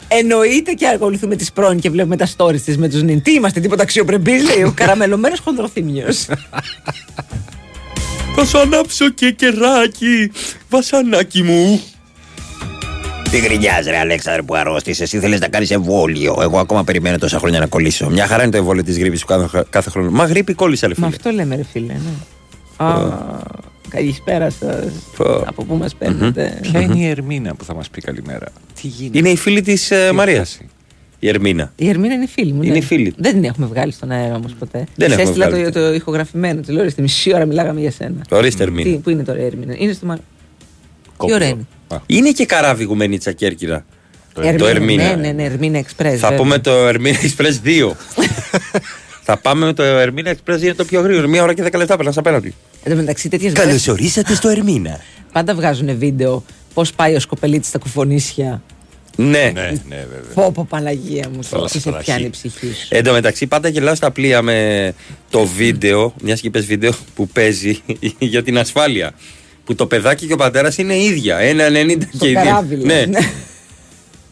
[0.08, 3.22] Εννοείται και ακολουθούμε τις πρώην και βλέπουμε τα stories της με τους νυν.
[3.22, 6.26] Τι είμαστε, τίποτα αξιοπρεπείς, λέει ο καραμελωμένος χονδροθύμιος.
[8.38, 10.30] Θα σου ανάψω και κεράκι,
[10.70, 11.80] βασανάκι μου.
[13.30, 15.02] Τι γκρινιάζει, ρε Αλέξανδρε που αρρώστησε.
[15.02, 16.38] Εσύ θέλεις να κάνεις εμβόλιο.
[16.40, 18.10] Εγώ ακόμα περιμένω τόσα χρόνια να κολλήσω.
[18.10, 20.10] Μια χαρά είναι το εμβόλιο της γρήπης σου κάθε, κάθε χρόνο.
[20.10, 21.16] Μα γρήπη κόλλησα, ρε Μα φίλε.
[21.16, 21.92] αυτό λέμε, ρε φίλε.
[21.92, 22.86] Ναι.
[22.86, 23.10] Α,
[23.88, 24.84] καλησπέρα σας.
[25.16, 25.24] Πω.
[25.46, 28.46] Από πού μας παίρνετε; Ποια είναι η Ερμήνα που θα μας πει καλημέρα;
[28.80, 30.58] Τι γίνεται; Είναι η φίλη της Μαρίας.
[31.18, 31.72] Η Ερμήνα.
[31.76, 32.62] Η Ερμήνα είναι φίλη μου.
[32.62, 32.78] Είναι ναι.
[32.78, 33.14] η φίλη.
[33.16, 34.78] Δεν την έχουμε βγάλει στον αέρα όμως ποτέ.
[34.78, 35.64] Δεν Της έχουμε έστειλα βγάλει.
[35.64, 36.60] το, το ηχογραφημένο.
[36.60, 38.24] Τη λέω στη μισή ώρα μιλάγαμε για σένα.
[38.30, 38.90] Ορίστε, Ερμήνα.
[38.90, 40.06] Τι, πού είναι τώρα η Ερμήνα; Είναι στο.
[40.06, 40.14] Μα...
[40.16, 40.22] Τι
[41.16, 41.36] Κόπουλο.
[41.36, 41.66] ωραία είναι.
[42.06, 43.84] Είναι και καράβι γουμενίτσα Κέρκυρα.
[44.58, 45.02] Το Ερμήνα.
[45.02, 45.86] Ναι, ναι, ναι, Ερμήνα Express.
[45.96, 46.36] Θα βέβαια.
[46.36, 47.90] πούμε το Ερμήνα Express 2.
[49.28, 51.28] Θα πάμε με το Ερμήνα Express είναι το πιο γρήγορο.
[51.28, 52.54] Μία ώρα και 10 λεπτά περνάς απέναντι.
[52.82, 55.00] Εν τω μεταξύ, τέτοιες Καλώς ορίσατε στο Ερμήνα.
[55.32, 56.44] Πάντα βγάζουν βίντεο
[56.74, 58.62] πώς πάει ο σκοπελίτης στα κουφονίσια.
[59.16, 59.50] Ναι.
[59.54, 60.32] Ναι, ναι, βέβαια.
[60.34, 62.04] Πω πω Παναγία μου, Θαλασσι- τι σε θαλασσί.
[62.04, 62.86] πιάνει η ψυχής σου.
[62.88, 64.92] Εν τω μεταξύ, πάντα γελάω στα πλοία με
[65.30, 67.78] το βίντεο, μιας και είπες βίντεο που παίζει
[68.18, 69.12] για την ασφάλεια.
[69.64, 71.38] Που το παιδάκι και ο πατέρας είναι ίδια.
[71.38, 72.42] 1,90 και οι δύο.
[72.42, 72.94] καράβι, Ναι.
[72.94, 73.30] λες, ναι.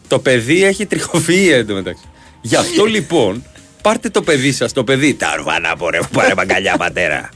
[0.07, 2.03] Το παιδί έχει τριχοφυΐα εν τω μεταξύ.
[2.41, 3.43] Γι' αυτό λοιπόν,
[3.81, 5.13] πάρτε το παιδί σας, το παιδί.
[5.13, 7.29] Τα ορβάνα πορε, πάρε μαγκαλιά πατέρα.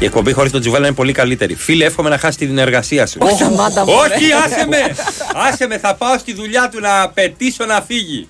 [0.00, 1.54] Η εκπομπή χωρίς τον Τζουβέλα είναι πολύ καλύτερη.
[1.54, 3.18] Φίλε, εύχομαι να χάσει την εργασία σου.
[3.22, 4.14] Όχι, σταμάτα, μωρέ.
[4.14, 4.76] Όχι, άσε με!
[5.48, 8.28] Άσε με, θα πάω στη δουλειά του να πετήσω να φύγει.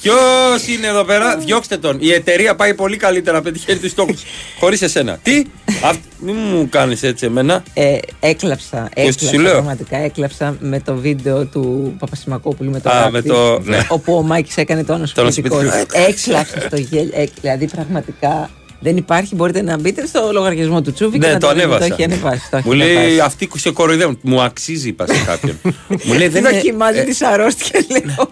[0.00, 1.96] Ποιος είναι εδώ πέρα, διώξτε τον.
[2.00, 4.22] Η εταιρεία πάει πολύ καλύτερα να πετυχαίνει τους στόχους.
[4.60, 5.18] Χωρίς εσένα.
[5.22, 5.42] Τι,
[5.84, 5.98] Αυτ...
[6.18, 7.62] μην μου κάνεις έτσι εμένα.
[7.74, 9.52] Ε, έκλαψα, Πώς έκλαψα, σου λέω.
[9.52, 13.80] πραγματικά έκλαψα με το βίντεο του Παπασημακόπουλου με το Α, ράπτη, με το- ναι.
[13.88, 15.56] όπου ο Μάκης έκανε το Το ανοσοποιητικό.
[15.58, 15.98] ανοσοποιητικό.
[16.08, 18.50] Έκλαψα στο γέλιο, ε, δηλαδή πραγματικά
[18.86, 21.88] Δεν υπάρχει, μπορείτε να μπείτε στο λογαριασμό του Τσούβι και Ναι, να το δείτε, ανέβασα.
[21.88, 22.50] Το έχει ανεβάσει.
[22.50, 23.20] το έχει Μου λέει ανεβάσει.
[23.20, 24.18] αυτοί σε κοροϊδεύουν.
[24.22, 25.58] Μου αξίζει, είπα σε κάποιον.
[26.06, 26.52] μου λέει δεν είναι.
[26.54, 28.30] Δοκιμάζει ε, τις αρρώστιες, λέω.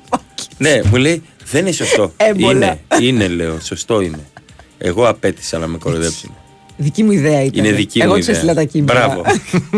[0.59, 2.13] Ναι, μου λέει δεν είναι σωστό.
[2.17, 2.79] Έμπολα.
[3.01, 4.19] είναι, είναι, λέω, σωστό είναι.
[4.79, 6.35] Εγώ απέτησα να με κοροϊδέψουν.
[6.77, 7.65] Δική μου ιδέα ήταν.
[7.65, 8.35] Είναι δική Εγώ μου τους ιδέα.
[8.35, 9.07] έστειλα τα κείμενα.
[9.07, 9.23] Μπράβο.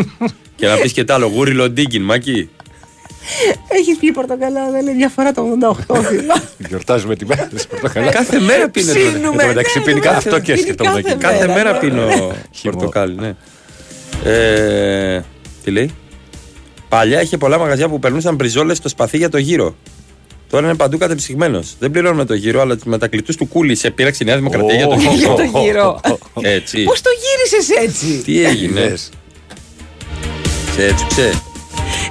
[0.57, 2.49] και να πεις και τ' άλλο, γούρι λοντίγκιν, μάκι.
[3.67, 5.43] Έχεις πιει πορτοκαλά, δεν λέει διαφορά το
[5.87, 5.99] 88.
[6.67, 8.13] Γιορτάζουμε τη μέρα της πορτοκαλάς.
[8.13, 10.53] Κάθε μέρα πίνω το- Ψήνουμε, Εν τω μεταξύ ναι, πίνει ναι, κάθε ναι, αυτό και
[10.53, 11.19] πίνει σκεφτόμουν κάθε εκεί.
[11.19, 11.79] Κάθε Μέρα, μέρα ναι.
[11.79, 13.35] πίνω πορτοκάλι, ναι.
[14.31, 15.23] Ε,
[15.63, 15.91] τι λέει;
[16.89, 19.75] Παλιά είχε πολλά μαγαζιά που περνούσαν μπριζόλες στο σπαθί για το γύρο.
[20.49, 21.75] Τώρα είναι παντού κατεψυγμένος.
[21.79, 24.75] Δεν πληρώνουμε το γύρο, αλλά με τα κλειτού του κούλι σε πείραξε η Νέα Δημοκρατία
[24.75, 25.15] για το Ω, γύρο.
[25.17, 25.99] Για το γύρο.
[26.41, 26.83] Έτσι.
[26.83, 28.93] Πώς το γύρισες έτσι; Τι έγινε;
[30.75, 31.31] Σε έτσουξε.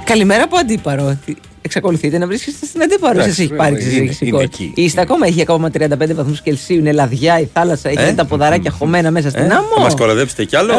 [0.07, 1.17] Καλημέρα από αντίπαρο.
[1.25, 3.13] Τι- Εξακολουθείτε να βρίσκεστε στην αντίπαρο.
[3.19, 4.43] Εντάξει, Σα έχει πάρει είναι- ξεσήκη είναι σηκώσει.
[4.43, 4.71] εκεί.
[4.75, 8.71] Είστε ακόμα, έχει ακόμα 35 βαθμούς Κελσίου, είναι λαδιά η θάλασσα, έχει Ε; τα ποδαράκια
[8.71, 9.67] χωμένα μέσα στην Ε, άμμο.
[9.75, 10.73] θα μας κοροδέψετε κι άλλο;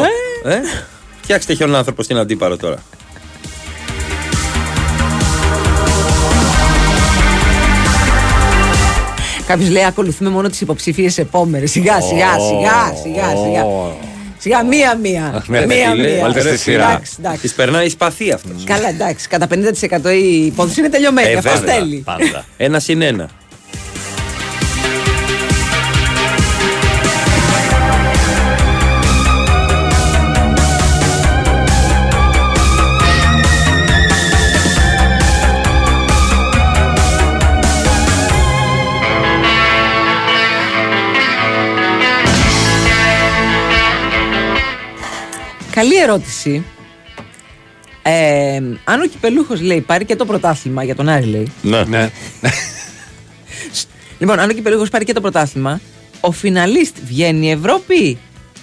[0.44, 0.60] Ε; Ε;
[1.22, 2.76] Φτιάξτε χιόν άνθρωπο στην αντίπαρο τώρα.
[9.46, 11.70] Κάποιος λέει: Ακολουθούμε μόνο τις υποψήφιε επόμενες.
[11.70, 13.64] Σιγά, σιγά, σιγά, σιγά, σιγά.
[14.38, 15.44] Σιγά, μία-μία.
[15.46, 15.90] ναι, Μία-μία.
[15.90, 16.88] φίλε, βάλτε στη σειρά.
[16.90, 17.40] Εντάξει, εντάξει.
[17.48, 18.64] Τη περνάει η σπαθή αυτός.
[18.64, 19.28] Καλά, εντάξει.
[19.28, 19.46] Κατά
[20.04, 21.28] 50% η υπόθεση είναι τελειωμένη.
[21.32, 21.74] Ε, Αυτό βέβαια.
[21.74, 21.96] θέλει.
[22.04, 22.44] Πάντα.
[22.56, 23.28] Ένα συν ένα.
[45.78, 46.64] Καλή ερώτηση.
[48.02, 51.52] Ε, αν ο Κυπελούχος λέει πάρει και το πρωτάθλημα για τον Άρη, λέει.
[51.62, 51.84] Ναι.
[51.84, 52.10] Ναι.
[54.18, 55.80] Λοιπόν, αν ο Κυπελούχος πάρει και το πρωτάθλημα,
[56.20, 58.18] ο φιναλίστ βγαίνει η Ευρώπη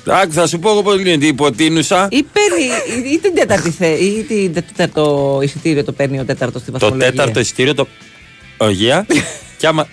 [0.06, 1.26] Άκου, θα σου πω εγώ πώς γίνεται.
[1.26, 2.08] Υποτείνουσα.
[2.12, 2.64] ή, παίρνει,
[3.08, 6.72] ή, ή την τέταρτη θε, ή την το τέταρτο εισιτήριο το παίρνει ο τέταρτος στη
[6.72, 7.12] Το βαθμολογία.
[7.12, 7.88] τέταρτο εισιτήριο το.
[8.58, 9.06] Ογεία.
[9.58, 9.88] και άμα.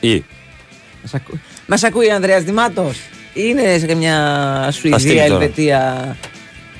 [0.00, 0.24] Ή.
[1.02, 1.38] Μας, ακού...
[1.66, 2.96] Μας ακούει ο Ανδρέας Δημάτος.
[3.34, 5.34] Είναι σε καμιά στείλει Σουηδία, τώρα.
[5.34, 6.16] Ελβετία.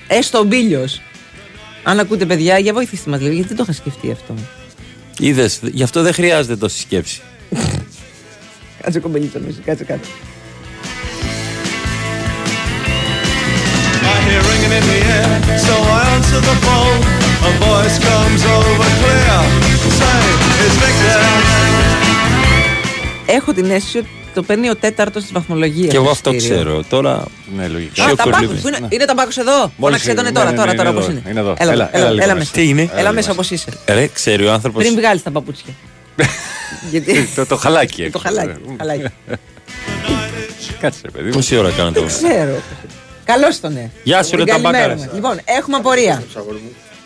[0.08, 1.02] Έστω ο Μπίλιος.
[1.82, 4.34] Αν ακούτε παιδιά, για βοηθήστε μας λίγο, γιατί δεν το είχα σκεφτεί αυτό.
[5.18, 7.20] Είδες, γι' αυτό δεν χρειάζεται τόση σκέψη.
[8.82, 10.08] Κάτσε κομπελίτσα μέσα, κάτσε κάτω.
[14.04, 15.30] I hear ringing in the air,
[15.66, 17.00] so I answer the phone.
[17.48, 19.38] A voice comes over clear.
[19.98, 20.22] Say,
[20.64, 21.20] it's Victor.
[23.26, 25.90] Έχω την αίσθηση ότι το παίρνει ο τέταρτος της βαθμολογίας.
[25.90, 26.82] Και εγώ αυτό ξέρω.
[26.88, 27.24] Τώρα.
[27.56, 28.02] Ναι, λογικά.
[28.02, 28.60] Α, Πιο ταμπάκος, κολλήμι.
[28.60, 30.98] που είναι, είναι ταμπάκος εδώ; Φώναξε είναι, τον ναι, τώρα, ναι, τώρα, ναι, τώρα είναι
[30.98, 31.54] όπως εδώ, είναι; είναι εδώ.
[31.58, 32.34] Έλα, Έλα, έλα, έλα έλα, λίγο μέσα.
[32.38, 32.50] μέσα.
[32.52, 33.68] Τι είναι; Έλα μέσα όπως είσαι.
[33.86, 34.82] Ρε, ξέρει ο άνθρωπος.
[34.82, 35.72] Πριν βγάλεις τα παπούτσια.
[36.90, 37.28] Γιατί...
[37.34, 38.18] Το, το χαλάκι Το έξω.
[38.18, 38.60] χαλάκι.
[38.78, 39.04] χαλάκι.
[40.80, 41.32] Κάτσε, ρε παιδί μου.
[41.32, 42.18] Πόση ώρα κάνατε Δεν εγώ.
[42.28, 42.60] ξέρω.
[43.24, 43.90] Καλώς τον ναι.
[44.02, 45.04] Γεια σου, Την ρε, καλημέρα ταμπάκαρες.
[45.04, 45.14] μας.
[45.14, 46.22] Λοιπόν, έχουμε απορία.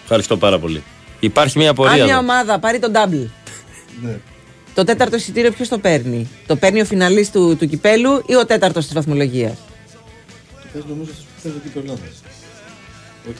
[0.02, 0.82] Ευχαριστώ πάρα πολύ.
[1.20, 1.94] Υπάρχει μια Αν απορία.
[1.94, 2.18] μια εδώ.
[2.18, 3.28] ομάδα πάρει το double.
[4.76, 4.84] Ναι.
[4.84, 8.46] Το τέταρτο εισιτήριο ποιος το παίρνει; Το παίρνει ο φιναλίστ του, του κυπέλου ή ο
[8.46, 9.54] τέταρτος της βαθμολογίας;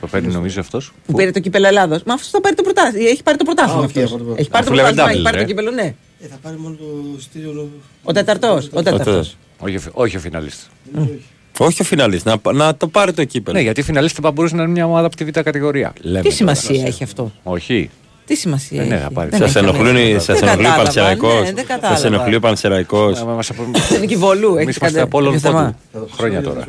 [0.01, 0.93] Το παίρνει νομίζω αυτός.
[1.07, 2.03] Που πήρε το κύπελο Ελλάδος.
[2.03, 3.09] Μα αυτός θα πάρει το πρωτάθλημα.
[3.09, 3.83] Έχει πάρει το πρωτάθλημα.
[3.83, 4.13] Α, αυτός.
[4.13, 5.05] οκ, πάρει το Έχει πάρει το Αφού λέμε πρωτάθλημα.
[5.07, 5.43] double, Έχει πάρει ρε.
[5.43, 5.95] το κύπελο, ναι.
[6.21, 6.85] Ε, θα πάρει μόνο το
[7.19, 7.71] εισιτήριο.
[8.03, 8.49] Ο τέταρτος.
[8.55, 8.83] Ο τέταρτος.
[8.99, 9.37] τέταρτος.
[9.59, 10.61] Όχι, ο φι- όχι ο φιναλίστ.
[11.59, 13.57] Όχι ο φιναλίστ, να, να το πάρει το κύπελο.
[13.57, 15.93] Ναι, γιατί φιναλίστ θα μπορούσε να είναι μια ομάδα από τη β' κατηγορία.
[16.01, 16.35] Λέμε Τι τώρα.
[16.37, 17.91] σημασία έχει αυτό; Όχι.
[18.27, 19.31] Τι σημασία Ε, ναι, έχει; θα πάρει.
[19.31, 20.21] Δεν Σας έχει ενοχλούν, καμία.
[20.21, 21.43] σας Δεν ενοχλεί ο κατάλαβα, Πανσεραϊκός.
[21.43, 22.01] ναι, δεν κατάλαβα.
[22.01, 23.25] Σα ενοχλεί ο Πανσεραϊκός.
[23.89, 24.57] Δεν είναι κυβολού.
[24.57, 25.77] Εμείς Έχει είμαστε κάτι από όλων τέτοιο θέμα.
[25.93, 26.09] πόντου.
[26.17, 26.65] Χρόνια τώρα.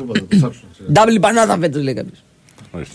[0.94, 2.18] Double πανάδα φέτο λέει κάποιος.
[2.70, 2.94] Ορίστε.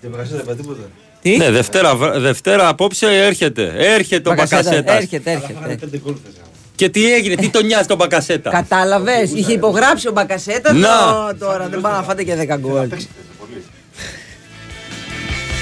[0.00, 0.80] Και μπακασέτα είπα τίποτα.
[1.22, 3.72] Τι; Ναι, Δευτέρα, βρ- Δευτέρα απόψε έρχεται.
[3.76, 4.96] Έρχεται ο Μπακασέτα, Μπακασέτας.
[4.96, 5.76] Έρχεται, έρχεται.
[5.80, 6.32] Πέντε γκολ θες.
[6.74, 10.72] Και τι έγινε, τι τον νοιάζει τον Μπακασέτα; Κατάλαβες, είχε υπογράψει ο Μπακασέτα.
[10.72, 10.88] Να.
[10.88, 12.88] το- Τώρα δεν πάνε να φάτε και 10 γκολ.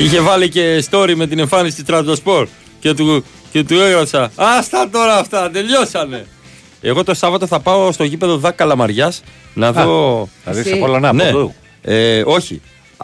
[0.03, 2.49] Είχε βάλει και story με την εμφάνιση της Τραντοσπορ
[2.81, 4.31] και του, και του έγραψα.
[4.37, 6.27] Άστα τώρα αυτά, τελειώσανε.
[6.81, 9.23] Εγώ το Σάββατο θα πάω στο γήπεδο Δάκα Καλαμαριάς
[9.55, 10.29] να δω.
[10.45, 11.25] Θα δεις Εσύ- το Πολωνά από Ναι.
[11.29, 11.55] εδώ.
[11.83, 12.61] Ε, όχι.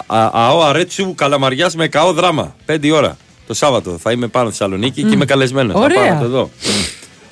[0.07, 2.57] Α- ΑΟ Αρέτσου Καλαμαριάς με καό δράμα.
[2.64, 3.99] Πέντε ώρα το Σάββατο.
[4.03, 5.72] Θα είμαι πάνω στη Θεσσαλονίκη και είμαι καλεσμένος.
[5.74, 5.96] Θα Ωραία.
[6.05, 6.51] πάω να το δω.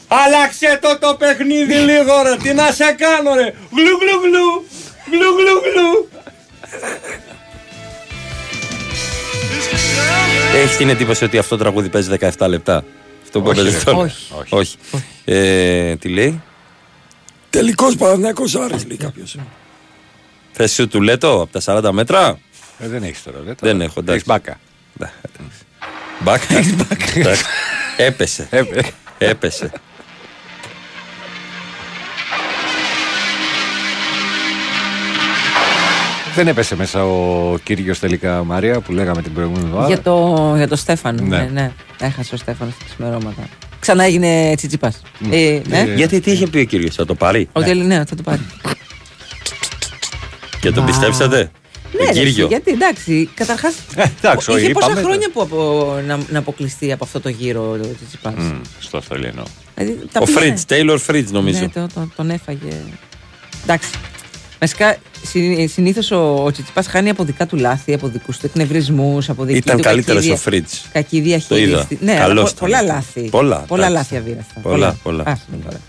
[0.08, 2.36] Άλλαξε το το παιχνίδι λίγο ρε.
[2.42, 3.54] Τι να σε κάνω ρε.
[3.70, 4.64] Γλου γλου γλου.
[5.10, 6.08] Γλου γλου γλου.
[10.54, 12.84] Έχει την εντύπωση ότι αυτό το τραγούδι παίζει 17 λεπτά;
[13.24, 13.84] Αυτό που Όχι, έπαιζε ρε.
[13.84, 13.98] τώρα.
[13.98, 14.54] Όχι.
[14.54, 14.76] Όχι.
[15.24, 16.42] Ε, τι λέει;
[17.50, 19.36] Τελικός Παναθυναϊκό Άρης λέει κάποιος.
[20.52, 22.38] Θες σου του λέτο από τα 40 μέτρα;
[22.78, 23.38] Ε, δεν έχεις τώρα.
[23.44, 24.12] Δεν, Δεν έχω, εντάξει.
[24.12, 24.58] Έχεις μπάκα.
[26.20, 26.46] Μπάκα.
[27.14, 27.44] Εντάξει.
[27.96, 28.48] Έπεσε.
[28.50, 28.62] Ε,
[29.18, 29.70] Έπεσε.
[36.36, 39.88] Δεν έπεσε μέσα ο κύριος τελικά Μαρία που λέγαμε την προηγούμενη εβδομάδα.
[39.88, 41.22] Για το, για το Στέφανο.
[41.22, 41.36] Ναι.
[41.38, 41.48] Ναι.
[41.52, 43.48] ναι, Έχασε ο Στέφανος στα ξημερώματα.
[43.80, 45.02] Ξανά έγινε τσιτσιπάς.
[45.30, 45.82] Ε, ναι.
[45.96, 48.40] Γιατί τι είχε πει ο κύριος, θα το πάρει; Ότι ναι, θα το πάρει.
[50.60, 50.86] Και τον Α.
[50.86, 51.36] πιστέψατε;
[51.92, 53.74] Ναι, Τον ρε, Κύριο; γιατί εντάξει, καταρχάς.
[53.96, 57.70] εντάξει, είχε όχι, πόσα είπαμε, χρόνια που απο, να, να αποκλειστεί από αυτό το γύρο
[57.70, 59.42] ο Τσιτσιπάς; Μμ, στο Αυστραλιανό.
[59.74, 61.58] Δηλαδή, τα Ο πήγε- Φρίτζ, Τέιλορ Φρίτζ νομίζω.
[61.60, 62.82] Ναι, το, το- τον έφαγε.
[63.62, 63.90] Εντάξει.
[64.60, 64.96] Βασικά,
[65.68, 69.58] συνήθως ο, ο Τσιτσιπάς χάνει από δικά του λάθη, από δικούς του εκνευρισμούς, από δική
[69.58, 70.72] Ήταν του καλύτερος κακή ο δια- Φρίτζ.
[70.92, 71.66] Κακή Το είδα.
[71.76, 72.04] διαχείριση.
[72.04, 72.80] Ναι, αλλά Καλός πο- ήταν.
[72.80, 73.20] πολλά λάθη.
[73.20, 74.12] Πολλά, πολλά εντάξει.
[74.14, 74.60] λάθη αβίαστα.
[74.60, 75.22] Πολλά, πολλά.
[75.26, 75.80] Άσε με τώρα.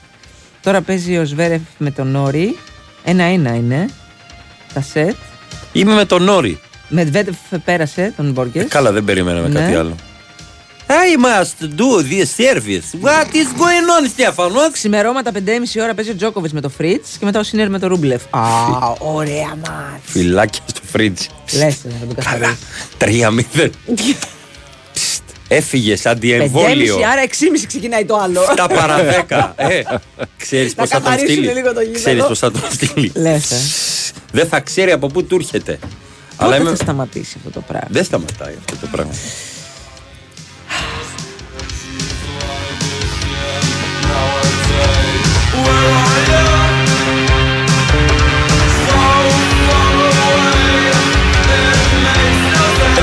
[0.61, 2.57] Τώρα παίζει ο Ζβέρεφ με τον Νόρι.
[3.03, 3.89] Ένα-ένα είναι.
[4.73, 5.15] Τα σετ.
[5.71, 6.59] Είμαι με τον Νόρι.
[6.89, 8.65] Μεντβέντεφ πέρασε τον Μπόρχες.
[8.65, 9.59] Καλά, δεν περιμέναμε Ναι.
[9.59, 9.95] κάτι άλλο.
[10.89, 12.87] I must do this service.
[13.01, 15.39] What is going on, Στέφανο; Ξημερώματα 5,5
[15.81, 18.21] ώρα παίζει ο Τζόκοβιτς με το Φριτζ και μετά ο Σίνερ με το Ρούμπλεφ.
[18.29, 18.39] Α,
[19.19, 20.01] ωραία ματς.
[20.03, 21.21] Φιλάκια στο Φρίτζ.
[21.53, 22.57] Λες, να τον καθαρίσει.
[22.97, 23.69] 3-0.
[24.93, 26.95] Ψτ, Έφυγε σαν 5,5 διεμβόλιο.
[26.95, 27.27] άρα 6,5
[27.67, 28.41] ξεκινάει το άλλο.
[28.57, 28.97] 7 παρα
[29.29, 29.53] 10.
[29.55, 29.81] Ε,
[30.37, 31.53] ξέρεις Να πώς θα τον καθαρίσουν στείλει.
[31.53, 31.99] λίγο το γήπεδο.
[31.99, 33.11] Ξέρεις πώς θα τον στείλει.
[33.15, 33.55] Λες, ε.
[34.31, 35.79] Δεν θα ξέρει από πού του έρχεται.
[36.37, 39.11] Πότε είμαι- θα σταματήσει αυτό το πράγμα; Δεν σταματάει αυτό το πράγμα.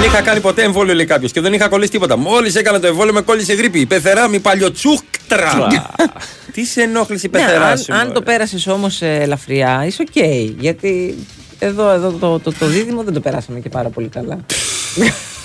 [0.05, 2.17] Είχα κάνει ποτέ εμβόλιο, λέει κάποιος, και δεν είχα κολλήσει τίποτα.
[2.17, 3.81] Μόλις έκανα το εμβόλιο, με κόλλησε γρίπη.
[3.81, 5.67] Η πεθερά η παλιοτσούχτρα.
[6.53, 7.93] Τι σε ενόχλησε η Ναι, πεθερά αν, σου.
[7.93, 8.13] αν μωρέ.
[8.13, 10.25] το πέρασε όμως ελαφριά, είσαι οκ.
[10.61, 11.15] γιατί
[11.59, 14.39] εδώ, εδώ το, το, το δίδυμο δεν το περάσαμε και πάρα πολύ καλά.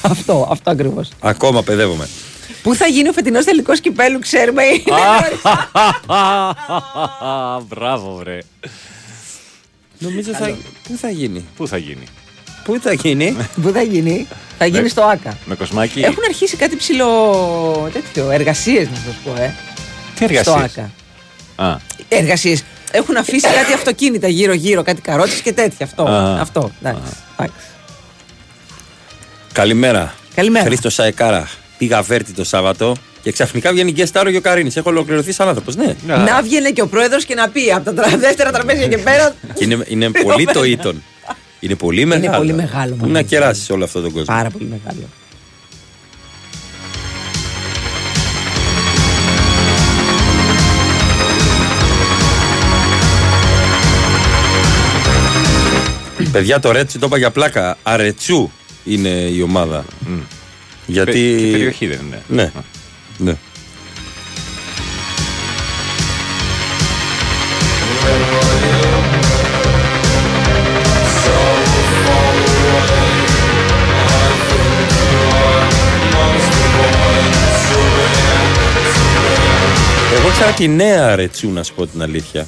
[0.01, 1.01] αυτό, αυτό ακριβώς.
[1.19, 2.07] Ακόμα παιδεύομαι.
[2.63, 4.63] Πού θα γίνει ο φετινός τελικός κυπέλου, ξέρουμε.
[4.63, 4.81] Είναι
[7.67, 8.37] Μπράβο, βρε.
[9.97, 10.57] Νομίζω θα.
[10.87, 11.45] Πού θα γίνει.
[11.55, 12.03] Πού θα γίνει.
[12.69, 14.87] Πού θα γίνει; Πού θα γίνει; Θα γίνει Ναι.
[14.87, 15.37] στο ΆΚΑ.
[15.45, 15.99] Με κοσμάκι.
[15.99, 19.53] Έχουν αρχίσει κάτι ψηλό τέτοιο, εργασίες να σας πω, ε.
[20.15, 20.91] Τι εργασίες; Στο ΆΚΑ.
[21.71, 21.77] Α,
[22.09, 22.63] Εργασίες.
[22.91, 25.85] Έχουν αφήσει κάτι αυτοκίνητα γύρω-γύρω, κάτι καρότσε και τέτοια.
[25.85, 26.03] Αυτό.
[26.03, 26.41] Α.
[26.41, 26.71] αυτό.
[26.81, 27.11] εντάξει.
[27.37, 27.65] Εντάξει.
[29.53, 30.13] Καλημέρα.
[30.35, 30.65] Καλημέρα.
[30.65, 31.49] Χρήστος Σαεκάρα.
[31.77, 34.75] Πήγα βέρτη το Σάββατο και ξαφνικά βγαίνει και στάρο ο Καρίνης.
[34.77, 35.75] Έχω ολοκληρωθεί σαν άνθρωπος.
[35.75, 35.93] Ναι.
[36.05, 39.35] Να βγαίνει και ο πρόεδρος και να πει από τα τρα- δεύτερα τραπέζια και πέρα.
[39.53, 41.03] Και είναι, είναι πολύ το ήτον.
[41.59, 42.37] Είναι πολύ μεγάλο.
[42.37, 44.35] πολύ μεγάλο, Πού να κεράσει όλο αυτό τον κόσμο.
[44.35, 45.07] Πάρα πολύ μεγάλο.
[56.31, 57.77] Παιδιά, το Ρέτσι το είπα για πλάκα.
[57.83, 58.49] Αρετσού
[58.83, 59.85] είναι η ομάδα.
[60.85, 61.11] Γιατί.
[61.11, 62.21] Και η περιοχή δεν είναι.
[62.27, 62.51] Ναι.
[63.17, 63.37] ναι.
[80.49, 82.47] Εγώ ξέρω τη νέα Ρετσού, να σου πω την αλήθεια.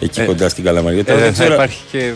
[0.00, 1.00] Εκεί Ε, κοντά στην Καλαμαριά.
[1.00, 2.12] ε, Τώρα δεν θα ξέρω- υπάρχει και.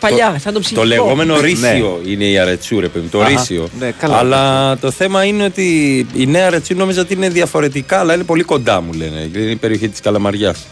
[0.00, 0.80] Παλιά, σαν το ψυχικό.
[0.80, 1.40] το λεγόμενο Ναι.
[1.40, 3.68] ρίσιο είναι η Αρετσού, ρε παιδί μου, το Αχα, ρίσιο.
[3.78, 4.16] ναι, καλά.
[4.16, 5.66] αλλά το θέμα είναι ότι
[6.14, 9.30] η Νέα Αρετσού νόμιζα ότι είναι διαφορετικά, αλλά είναι πολύ κοντά μου λένε.
[9.34, 10.66] Είναι η περιοχή της Καλαμαριάς.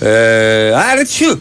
[0.00, 1.38] Ε, Αρετσού!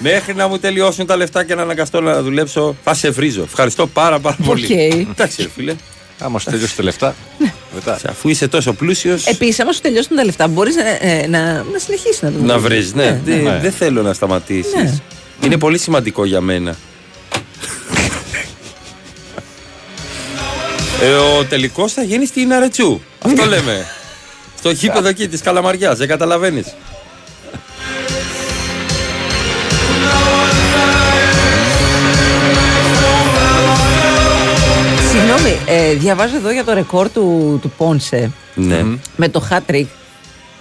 [0.00, 3.42] Μέχρι να μου τελειώσουν τα λεφτά και να αναγκαστώ να δουλέψω, θα σε βρίζω.
[3.42, 4.64] Ευχαριστώ πάρα, πάρα πολύ.
[4.64, 4.70] Οκ.
[5.10, 5.74] Εντάξει, ρε φίλε.
[6.18, 7.14] Άμα σου τελειώσει τα λεφτά.
[7.74, 7.98] Μετά.
[8.08, 11.78] Αφού είσαι τόσο πλούσιος, Επίσης, άμα σου τελειώσουν τα λεφτά, μπορείς να, ε, να, να
[11.78, 12.92] συνεχίσεις να το να βρεις.
[12.92, 13.02] βρει.
[13.04, 13.58] Ναι, δεν Ναι.
[13.62, 14.74] δεν θέλω να σταματήσεις.
[14.74, 14.94] Ναι.
[15.44, 16.76] Είναι πολύ σημαντικό για μένα.
[21.02, 23.00] Ε, ο τελικός θα γίνει στην Αρετσού.
[23.22, 23.86] Αυτό λέμε.
[24.58, 25.98] Στο γήπεδο εκεί της Καλαμαριάς.
[25.98, 26.66] Δεν καταλαβαίνεις.
[35.68, 38.82] Ε, διαβάζω εδώ για το ρεκόρ του, του Πόνσε Ναι.
[39.16, 39.86] με το hat trick.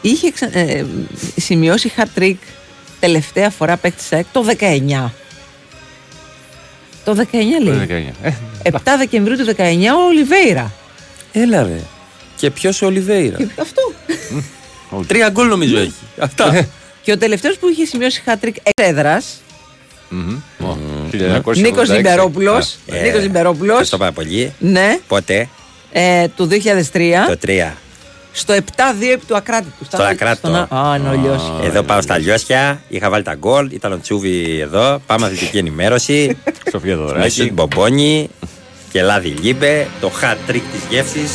[0.01, 0.85] Είχε ξα- ε,
[1.35, 2.35] σημειώσει hat trick
[2.99, 5.11] τελευταία φορά παίκτης ΣΑΕΚ το 19.
[7.05, 7.87] Το 19 λέει.
[8.23, 8.27] 19.
[8.63, 10.71] Ε, 7 Δεκεμβρίου του 19 ο Ολιβέηρα.
[11.31, 11.79] Έλα ρε.
[12.35, 13.93] Και ποιος ο Ολιβέηρα; Και αυτό.
[15.07, 15.93] Τρία γκολ νομίζω έχει.
[16.19, 16.67] Αυτά.
[17.01, 18.55] Και ο τελευταίος που είχε σημειώσει hat trick
[21.55, 22.63] Νίκος Ζιμπερόπουλο.
[22.85, 23.69] Ε, Νίκος Ζιμπερόπουλο.
[23.69, 24.53] Ευχαριστώ πάρα πολύ.
[24.59, 25.49] Ναι, Πότε,
[25.91, 27.25] ε, το 2003.
[27.27, 27.73] το 3.
[28.31, 29.85] Στο 7-2 επί του Ακράτητου.
[29.85, 30.47] Στο Ακράτητο.
[30.47, 31.49] στον Α, Α, ναι, ο Λιώσης.
[31.63, 32.81] Εδώ πάω στα λιώσια.
[32.87, 33.71] Είχα βάλει τα γκολ.
[33.71, 35.01] Ήταν ο Τσούβι εδώ.
[35.05, 36.37] Πάμε αθλητική ενημέρωση.
[36.71, 37.51] Σοφία Μέσου Δωράκη.
[37.53, 38.29] Μπομπόνι
[38.91, 39.87] και λάδι λίμπε.
[40.01, 41.31] Το hat trick της γεύσης.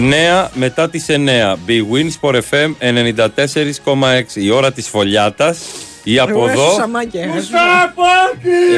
[0.00, 1.58] 9 μετά τις 9.
[1.66, 4.22] Big Win Sport FM 94,6.
[4.34, 5.58] Η ώρα της φωλιάτας.
[6.04, 6.76] Ή από εδώ.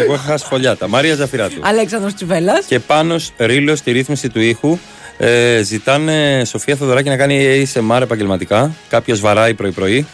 [0.02, 0.88] Εγώ είχα χάσει φωλιάτα.
[0.88, 1.60] Μαρία Ζαφυράτου.
[1.60, 2.64] Αλέξανδρος Τσιβέλλας.
[2.64, 4.78] Και πάνω ρίλος στη ρύθμιση του ήχου.
[5.18, 8.74] Ε, ζητάνε Σοφία Θοδωράκη να κάνει ASMR επαγγελματικά.
[8.88, 10.06] Κάποιος βαράει πρωί-πρωί.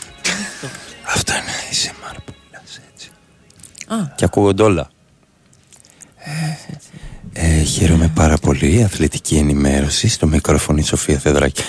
[1.14, 3.09] Αυτό είναι ASMR που μιλάς έτσι.
[3.86, 4.12] Α.
[4.14, 4.90] Και ακούγονται όλα.
[7.41, 8.82] Ε, χαίρομαι πάρα πολύ.
[8.84, 11.62] Αθλητική ενημέρωση στο μικρόφωνο η Σοφία Θεοδράκη.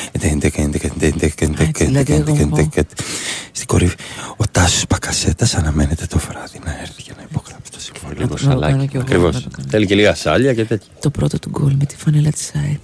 [3.52, 3.96] Στην κορυφή.
[4.38, 8.20] Ο Τάσος Πακασέτας αναμένεται το βράδυ να έρθει για να υπογράψει το συμβόλαιο.
[8.22, 8.88] Λίγο το κάνω σαλάκι.
[8.88, 9.34] κι εγώ, Ακριβώς.
[9.34, 9.68] να το κάνω.
[9.72, 10.88] Θέλει και λίγα σάλια και τέτοια.
[11.00, 12.80] Το πρώτο του γκολ με τη φανέλα της ΑΕ.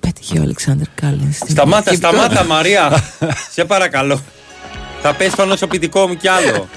[0.00, 1.32] Πέτυχε ο Αλεξάνδρ Κάλιν.
[1.32, 2.46] στην Σταμάτα, τελική σταμάτα, victoria.
[2.46, 3.04] Μαρία.
[3.54, 4.20] Σε παρακαλώ.
[5.02, 6.68] Θα πέσει το νοσοποιητικό μου κι άλλο.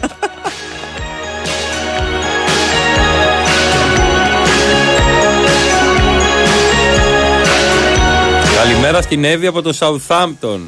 [8.64, 10.60] Καλημέρα στην Εύη από το Southampton.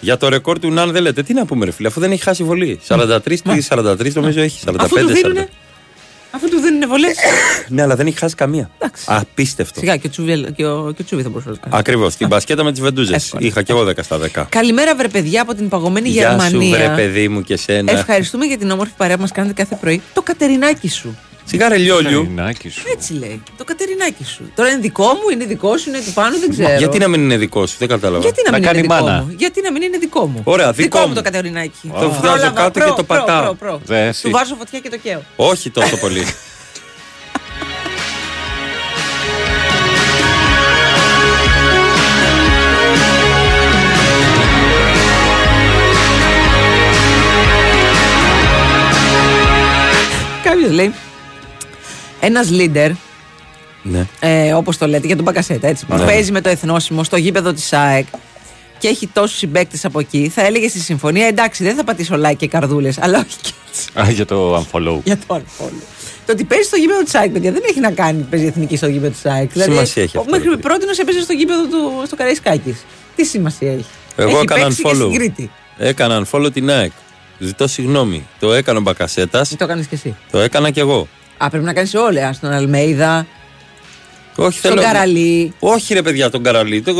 [0.00, 1.22] Για το ρεκόρ του Ναν δεν λέτε.
[1.22, 2.80] Τι να πούμε, ρε φίλε, αφού δεν έχει χάσει βολή.
[2.88, 4.64] 43 τι 43 νομίζω έχει.
[4.66, 5.12] 45 Αφού του 40.
[5.12, 5.48] δίνουνε,
[6.30, 7.16] αφού του δίνουν βολές.
[7.68, 8.70] Ναι, αλλά δεν έχει χάσει καμία.
[9.04, 9.80] Απίστευτο.
[9.80, 11.76] Σιγά και ο Τσούβι, και ο, και ο Τσούβι θα μπορούσε να το κάνει.
[11.78, 12.16] Ακριβώς.
[12.16, 13.24] Την μπασκέτα με τις βεντούζες.
[13.24, 13.46] Εύκολα.
[13.46, 14.44] Είχα και εγώ 10 στα 10.
[14.48, 16.76] Καλημέρα, βρε παιδιά από την παγωμένη Γεια σου, Γερμανία.
[16.76, 17.92] βρε παιδί μου και σένα.
[17.92, 20.02] Ευχαριστούμε για την όμορφη παρέα που μας κάνετε κάθε πρωί.
[20.14, 21.16] Το κατερινάκι σου.
[21.52, 22.34] Σιγάρε λιόλιου.
[22.92, 23.42] Έτσι λέει.
[23.56, 24.52] Το κατερινάκι σου.
[24.54, 26.78] Τώρα είναι δικό μου, είναι δικό σου, είναι του πάνω, δεν ξέρω.
[26.78, 28.22] Γιατί να μην είναι δικό σου, δεν κατάλαβα.
[28.22, 29.34] Γιατί να, μην είναι δικό μου.
[29.36, 30.40] Γιατί να μην είναι δικό μου.
[30.44, 31.08] Ωραία, δικό μου.
[31.08, 31.72] μου το κατερινάκι.
[31.82, 33.42] Το βγάζω Πρόλαβα, κάτω προ, και το προ, πατάω.
[33.42, 33.80] προ, προ.
[33.84, 34.22] Δε, εσύ.
[34.22, 35.22] Του βάζω φωτιά και το καίω.
[35.36, 36.24] Όχι τόσο πολύ.
[50.42, 50.94] Κάποιος λέει.
[52.24, 52.90] Ένας leader,
[53.82, 54.06] ναι.
[54.20, 55.86] ε, όπως το λέτε, για τον Μπακασέτα, έτσι.
[55.86, 56.04] Που Ναι.
[56.04, 58.06] παίζει με το εθνόσημο στο γήπεδο της ΑΕΚ
[58.78, 62.36] και έχει τόσους συμπαίκτες από εκεί, θα έλεγε στη συμφωνία εντάξει, δεν θα πατήσω like
[62.36, 63.88] και καρδούλες, αλλά όχι και έτσι.
[64.08, 64.98] Α, για το unfollow.
[65.04, 65.82] Για το unfollow.
[66.26, 68.86] Το ότι παίζει στο γήπεδο της ΑΕΚ, παιδιά, δεν έχει να κάνει παίζει εθνική στο
[68.88, 69.50] γήπεδο της ΑΕΚ.
[69.54, 72.84] Σημασία έχει αυτό, Μέχρι πρώτη έπαιζε στο γήπεδο του στο Καραϊσκάκης.
[73.16, 73.84] Τι σημασία έχει;
[74.16, 74.96] Εγώ έχει έκανα παίξει και unfollow.
[74.96, 75.50] στην Κρήτη.
[75.78, 76.92] Έκανα unfollow την ΑΕΚ.
[77.38, 78.26] Ζητώ συγγνώμη.
[78.40, 79.48] Το έκανε ο Μπακασέτας.
[79.48, 81.08] Το έκανες και εσύ; Το έκανα κι εγώ.
[81.44, 82.32] Α, πρέπει να κάνεις όλα.
[82.32, 83.26] Στον Αλμέιδα,
[84.36, 84.82] Όχι, στον θέλω.
[84.82, 85.52] Καραλί.
[85.58, 86.82] Όχι, ρε παιδιά, τον καραλί.
[86.82, 86.92] Το,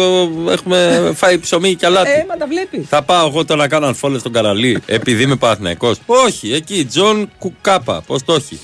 [0.50, 2.10] έχουμε φάει ψωμί και αλάτι.
[2.10, 2.88] Ε, μα τα βλέπεις.
[2.88, 5.96] Θα πάω εγώ τώρα να κάνω unfollow στον καραλί επειδή είμαι Παναθηναϊκός.
[6.06, 8.02] Όχι, εκεί, Τζον Κουκάπα.
[8.06, 8.58] Πώς το έχει.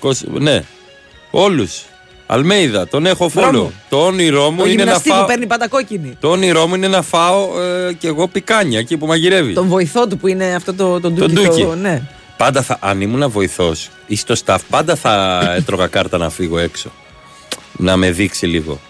[0.00, 0.64] Κος- Ναι,
[1.30, 1.82] όλους.
[2.26, 3.38] Αλμέιδα, τον έχω follow.
[3.50, 3.72] Μπράβο.
[3.88, 5.20] Το όνειρό μου Το είναι να γυμναστή φάω.
[5.20, 6.16] που παίρνει πάντα κόκκινη.
[6.20, 9.52] Το όνειρό μου είναι να φάω ε, κι εγώ πικάνια εκεί που μαγειρεύει.
[9.52, 11.32] Τον βοηθό του που είναι αυτό το, το Τον ντούκι.
[11.34, 11.62] ντούκι.
[11.62, 12.02] Το, ναι.
[12.42, 16.90] Πάντα θα, αν ήμουν βοηθός ή στο staff, πάντα θα έτρωγα κάρτα να φύγω έξω.
[17.76, 18.80] Να με δείξει λίγο.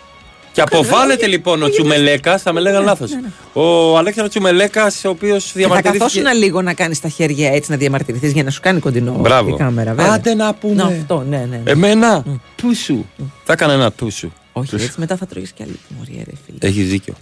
[0.53, 3.11] Και αποβάλλεται λοιπόν ο Τσουμελέκας, θα με λέγανε λάθος.
[3.53, 6.05] Ο Αλέξανδρος Τσουμελέκας, ο οποίος Και θα διαμαρτυρήθηκε.
[6.05, 9.49] καθόσουν λίγο να κάνεις τα χέρια έτσι να διαμαρτυρηθείς για να σου κάνει κοντινό Μπράβο.
[9.55, 9.95] η κάμερα.
[9.95, 10.13] Βέβαια.
[10.13, 10.75] Άντε να πούμε.
[10.75, 11.61] Να, αυτό, ναι, ναι.
[11.65, 11.71] ναι.
[11.71, 12.25] Εμένα,
[12.57, 13.05] τούσου.
[13.45, 14.31] Θα έκανα ένα τούσου.
[14.53, 16.59] Όχι, έτσι μετά θα τρώγεις κι άλλη τιμωρία, ρε φίλε.
[16.61, 17.15] Έχεις δίκιο.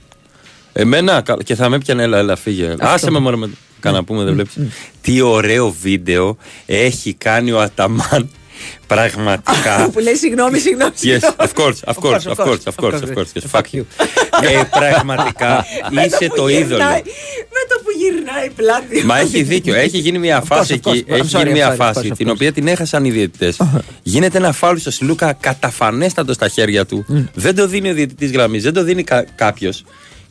[0.73, 2.75] Εμένα κα- και θα με έπιανε, έλα, έλα, φύγε.
[2.79, 3.51] Άσε με μόνο με.
[3.81, 4.55] Κάνα πούμε, δεν βλέπεις.
[5.01, 8.31] Τι ωραίο βίντεο έχει κάνει ο Αταμάν.
[8.87, 9.91] Πραγματικά.
[9.93, 10.91] που λέει συγγνώμη, συγγνώμη.
[10.95, 11.35] Yes, συγγνώμη.
[11.39, 13.31] of course, of course, of course, of course, of course.
[13.35, 13.83] yes, Fuck you.
[14.43, 16.65] Ε, Πραγματικά Με το είσαι που το είδωλο.
[16.67, 17.03] γυρνάει-
[17.55, 19.05] Με το που γυρνάει πλάτη.
[19.07, 19.75] Μα έχει δίκιο.
[19.75, 21.05] Έχει γίνει μια Of φάση course, of εκεί.
[21.09, 21.13] course.
[21.15, 22.33] Έχει I'm sorry, γίνει μια I'm sorry, φάση of course, of την course.
[22.33, 23.57] οποία την έχασαν οι διαιτητές.
[24.03, 27.05] Γίνεται ένα φάουλ στο Σλούκα καταφανέστατος στα χέρια του.
[27.35, 29.05] Δεν το δίνει ο διαιτητής γραμμής, δεν το δίνει
[29.35, 29.85] κάποιος.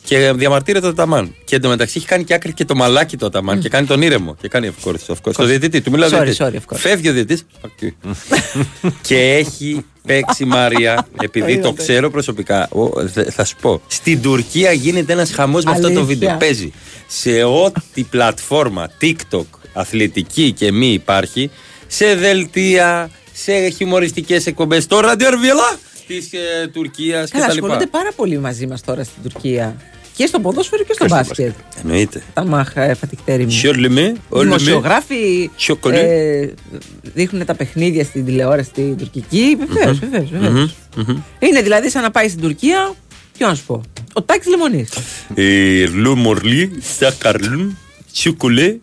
[0.03, 1.35] Και διαμαρτύρεται το Ταμάν.
[1.45, 4.35] Και εντωμεταξύ έχει κάνει και άκρη και το μαλάκι το Ταμάν και κάνει τον ήρεμο.
[4.41, 5.33] Και κάνει of course, of course.
[5.33, 6.47] Το διαιτητή, του μιλάει ο Sorry, διαιτητής.
[6.47, 6.79] sorry, of course.
[6.79, 7.45] Φεύγει ο διαιτητής.
[9.07, 11.81] και έχει παίξει Μαρία, επειδή το Είδατε.
[11.83, 12.67] ξέρω προσωπικά.
[12.71, 13.81] ο, δε- θα σου πω.
[13.87, 16.05] Στην Τουρκία γίνεται ένας χαμός με αυτό το Αλήθεια.
[16.05, 16.35] βίντεο.
[16.39, 16.73] Παίζει
[17.07, 21.49] σε ό,τι πλατφόρμα TikTok αθλητική και μη υπάρχει,
[21.87, 24.87] σε δελτία, σε χιουμοριστικές εκπομπές.
[24.87, 25.77] Το ραντιορβιλά
[26.09, 27.53] τη ε, Τουρκίας Καλά, κτλ.
[27.53, 29.75] ασχολούνται πάρα πολύ μαζί μας τώρα στην Τουρκία.
[30.15, 31.53] Και στο ποδόσφαιρο και στο στο μπάσκετ.
[31.81, 32.21] Εννοείται.
[32.33, 33.51] Τα μάχα, ε, φατικτέρι μου.
[33.51, 34.55] Σιωρλεμέ, όλεμέ.
[34.55, 35.99] Δημοσιογράφοι Σιωκολέ.
[35.99, 36.53] ε,
[37.01, 39.57] δείχνουν τα παιχνίδια στην τηλεόραση στην τουρκική.
[39.67, 40.09] Βεβαίως, Μμμ.
[40.09, 40.29] βεβαίως.
[40.31, 41.21] Μμμ, μμμ.
[41.39, 42.95] Είναι δηλαδή σαν να πάει στην Τουρκία.
[43.37, 43.81] Τι να σου πω.
[44.13, 44.89] Ο Τάκης Λεμονής.
[45.35, 47.77] Ε, Λου Μορλί, Σακαρλούν,
[48.11, 48.75] Σιουκολέ,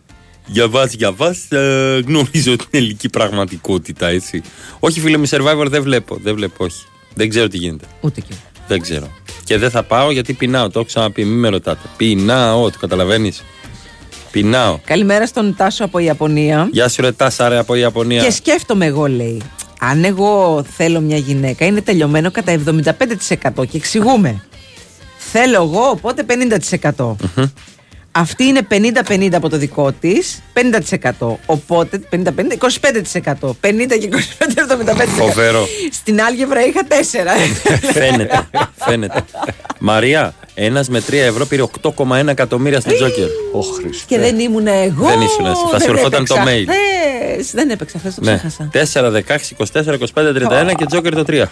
[0.45, 4.41] για βάς, για βάς, ε, γνωρίζω την ελληνική πραγματικότητα, έτσι.
[4.79, 6.83] Όχι, φίλε με survivor δεν βλέπω, δεν βλέπω, όχι.
[7.17, 7.85] Δεν ξέρω τι γίνεται.
[8.01, 8.33] Ούτε και.
[8.67, 9.07] Δεν ξέρω.
[9.43, 11.87] Και δεν θα πάω γιατί πεινάω, το έχω ξαναπεί, μην με ρωτάτε.
[11.97, 13.43] Πεινάω, το καταλαβαίνεις.
[14.31, 14.79] Πεινάω.
[14.85, 16.69] Καλημέρα στον Τάσο από Ιαπωνία.
[16.71, 18.23] Γεια σου ρε Τάσα ρε από Ιαπωνία.
[18.23, 19.41] Και σκέφτομαι εγώ, λέει.
[19.79, 22.61] Αν εγώ θέλω μια γυναίκα, είναι τελειωμένο κατά
[23.57, 24.43] 75% και εξηγούμε.
[25.17, 26.25] Θέλω εγώ, οπότε
[26.95, 27.15] 50%.
[28.19, 28.67] Αυτή είναι
[29.07, 30.41] 50-50 από το δικό της.
[31.19, 31.35] 50%.
[31.45, 32.17] Οπότε 50-50,
[33.23, 33.33] 25%.
[33.39, 33.53] 50
[33.99, 34.15] και 25,
[35.03, 35.05] 75%.
[35.07, 35.67] Φοβερό.
[35.91, 36.93] Στην άλγευρα είχα 4.
[37.93, 38.47] φαίνεται.
[38.75, 39.23] φαίνεται.
[39.79, 43.27] Μαρία, ένας με 3 ευρώ πήρε 8,1 εκατομμύρια στο Τζόκερ.
[43.53, 44.03] Ω Χριστέ.
[44.07, 45.07] και δεν ήμουν εγώ.
[45.07, 45.61] Δεν ήσουν εσύ.
[45.71, 46.65] Θα Δεν σου ερχόταν το έπαιξα mail.
[47.35, 47.51] χθες.
[47.51, 48.35] Δεν έπαιξα χθες, το Ναι.
[48.37, 48.69] ξέχασα.
[48.73, 51.43] 4, 16, 24, 25, 31 και Τζόκερ το 3.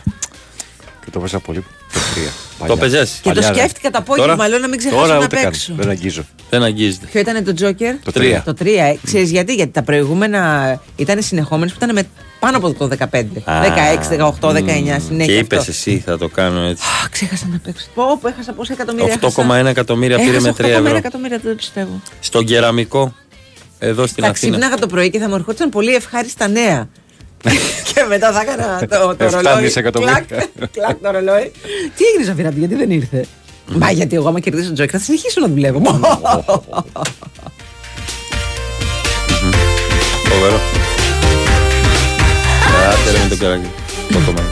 [1.05, 1.59] Και το παίζα πολύ.
[1.93, 2.29] Το τρία.
[2.57, 2.75] Το Παλιά.
[2.75, 3.19] πεζές.
[3.21, 3.57] Και το Παλιά, ρε.
[3.57, 5.43] σκέφτηκα το απόγευμα, Τώρα- λέω να μην ξεχάσω Τώρα να ούτε καν.
[5.43, 5.73] παίξω.
[5.77, 6.23] Δεν αγγίζω.
[6.49, 7.05] Δεν αγγίζεται.
[7.11, 8.41] Ποιο ήταν το Τζόκερ; Το τρία.
[8.45, 8.67] Το 3.
[8.89, 8.97] Ε.
[9.03, 12.03] Ξέρεις γιατί, γιατί τα προηγούμενα ήταν συνεχόμενες που ήταν με
[12.39, 13.43] πάνω από το 15.
[13.45, 15.33] 16, 18, 19 συνέχεια.
[15.33, 15.71] Και είπες αυτό.
[15.71, 16.83] εσύ, θα το κάνω έτσι.
[16.83, 17.87] Α, ξέχασα να παίξω.
[17.95, 19.19] Πω, πω, έχασα πόσα εκατομμύρια.
[19.21, 20.95] 8,1 εκατομμύρια πήρε με 3 3 ευρώ.
[20.97, 22.01] εκατομμύρια, δεν το πιστεύω.
[22.19, 23.13] Στον κεραμικό,
[23.79, 24.51] εδώ στην Θα Αθήνα.
[24.51, 26.87] ξύπναγα το πρωί και θα μου ερχόντουσαν πολύ ευχάριστα νέα.
[27.93, 29.63] και μετά θα έκανα το, το Εφτά ρολόι.
[29.63, 30.25] δισεκατομμύρια.
[30.27, 31.51] Κλακ, κλακ το ρολόι.
[31.95, 33.25] Τι έγινε Ζαφυράτη, γιατί δεν ήρθε;
[33.67, 35.81] Μα γιατί εγώ άμα κερδίσω τον Τζόκερ θα συνεχίσω να δουλεύω.
[40.29, 40.59] Φοβερό.
[42.91, 43.69] Άντε ρε με τον καράκι.
[44.11, 44.49] Το κομμάτι.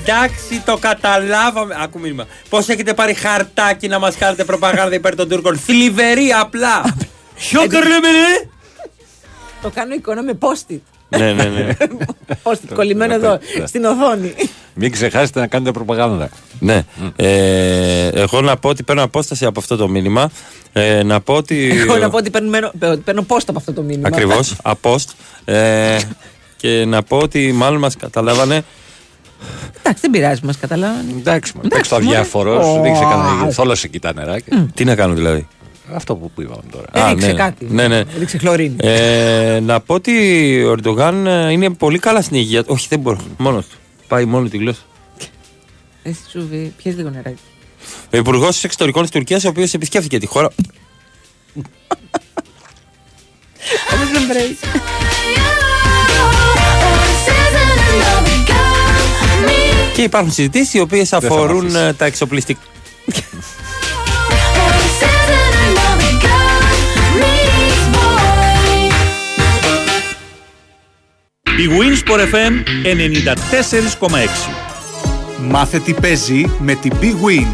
[0.00, 1.76] Εντάξει, το καταλάβαμε.
[1.82, 2.26] Άκου μήνυμα.
[2.48, 6.96] Πώς έχετε πάρει χαρτάκι να μας κάνετε προπαγάνδα υπέρ των Τούρκων; Θλιβερή απλά.
[7.34, 8.50] Ποιο καρλεμενέ.
[9.62, 10.78] το κάνω εικόνα με post-it.
[11.08, 11.76] Ναι, ναι, ναι.
[12.42, 14.34] Post-it κολλημένο εδώ στην οθόνη.
[14.74, 16.28] Μην ξεχάσετε να κάνετε προπαγάνδα.
[16.58, 16.84] Ναι.
[17.16, 20.30] Ε, εγώ να πω ότι παίρνω απόσταση από αυτό το μήνυμα.
[20.72, 21.70] Ε, να πω ότι.
[21.82, 22.72] Εγώ να πω ότι παίρνω,
[23.04, 24.08] παίρνω post από αυτό το μήνυμα.
[24.08, 24.56] Ακριβώς.
[24.62, 25.10] Απόστ.
[25.44, 25.98] Ε,
[26.56, 28.64] και να πω ότι μάλλον μας καταλάβανε.
[29.78, 31.12] Εντάξει, δεν πειράζει, μας καταλάβανε.
[31.18, 32.06] Εντάξει, μα παίξει το μωρέ.
[32.06, 32.72] αδιάφορο.
[32.72, 32.82] Ω.
[32.82, 33.50] Ρίξε κανένα.
[33.50, 34.68] Θόλωσε εκεί τα νεράκια.
[34.74, 35.46] Τι να κάνω δηλαδή;
[35.94, 37.04] Αυτό που που είπαμε τώρα.
[37.04, 37.32] Α, Έριξε ναι.
[37.32, 37.66] κάτι.
[37.70, 38.02] Ναι, ναι.
[38.18, 38.76] Ρίξε χλωρίνη.
[38.78, 40.12] Ε, να πω ότι
[40.64, 42.68] ο Ερντογάν ε, είναι πολύ καλά στην υγεία του.
[42.72, 43.18] Όχι, δεν μπορώ.
[43.36, 43.76] Μόνος του.
[44.08, 44.80] Πάει μόνο τη γλώσσα.
[46.02, 47.40] Εσύ σου πιες λίγο νεράκι.
[48.12, 50.48] Ο Υπουργός Εξωτερικών της Τουρκίας, ο οποίος επισκέφθηκε τη χώρα.
[60.00, 60.08] Όμως δεν πρέπει.
[60.08, 62.60] Και υπάρχουν συζητήσεις οι οποίες αφορούν ε, τα εξοπλιστικά.
[71.58, 72.52] Η Winsport FM
[74.08, 74.08] 94,6
[75.48, 77.46] Μάθε τι παίζει με την Big Win.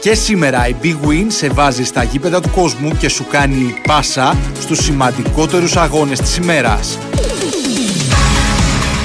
[0.00, 4.36] Και σήμερα η Big Win σε βάζει στα γήπεδα του κόσμου και σου κάνει πάσα
[4.60, 6.98] στους σημαντικότερους αγώνες της ημέρας.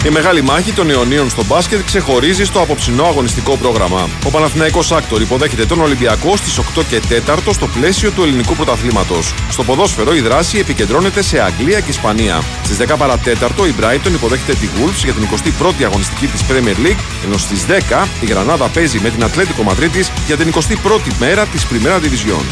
[0.05, 4.09] Η μεγάλη μάχη των Ιωνίων στο μπάσκετ ξεχωρίζει στο απόψινό αγωνιστικό πρόγραμμα.
[4.25, 9.33] Ο Παναθηναϊκός Άκτορ υποδέχεται τον Ολυμπιακό στις 8 και 4 στο πλαίσιο του ελληνικού πρωταθλήματος.
[9.49, 12.43] Στο ποδόσφαιρο η δράση επικεντρώνεται σε Αγγλία και Ισπανία.
[12.63, 17.03] Στις 10 παρατέταρτο η Brighton υποδέχεται τη Wolves για την 21η αγωνιστική της Premier League,
[17.25, 21.65] ενώ στις 10 η Γρανάδα παίζει με την Ατλέτικο Μαδρίτης για την 21η μέρα της
[21.65, 22.43] Primera Division.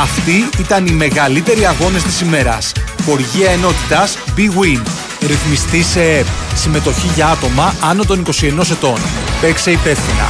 [0.00, 2.72] Αυτοί ήταν οι μεγαλύτεροι αγώνες της ημέρας.
[3.04, 5.09] Χοργία ενότητας Big Win.
[5.26, 6.26] Ρυθμιστή σε ΕΠ.
[6.54, 8.98] Συμμετοχή για άτομα άνω των 21 ετών.
[9.40, 10.28] Παίξε υπεύθυνα.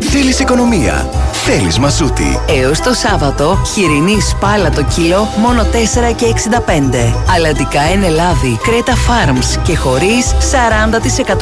[0.00, 1.10] Θέλεις οικονομία;
[1.44, 2.40] Θέλεις μασούτη.
[2.48, 7.14] Έως το Σάββατο, χοιρινής σπάλα το κιλό μόνο 4 και 65.
[7.34, 10.34] Αλατικά εν Ελλάδη, Κρέτα Farms και χωρίς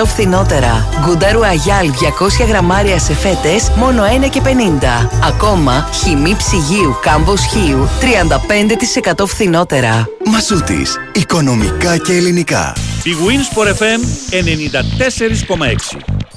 [0.00, 0.86] 40% φθηνότερα.
[1.00, 5.10] Γκούνταρου Αγιάλ 200 γραμμάρια σε φέτες μόνο 1 και 50.
[5.24, 10.08] Ακόμα, χυμή ψυγείου κάμπος χείου 35% φθηνότερα.
[10.24, 10.96] Μασούτης.
[11.12, 12.72] Οικονομικά και ελληνικά.
[13.02, 16.27] Η Winsport FM 94,6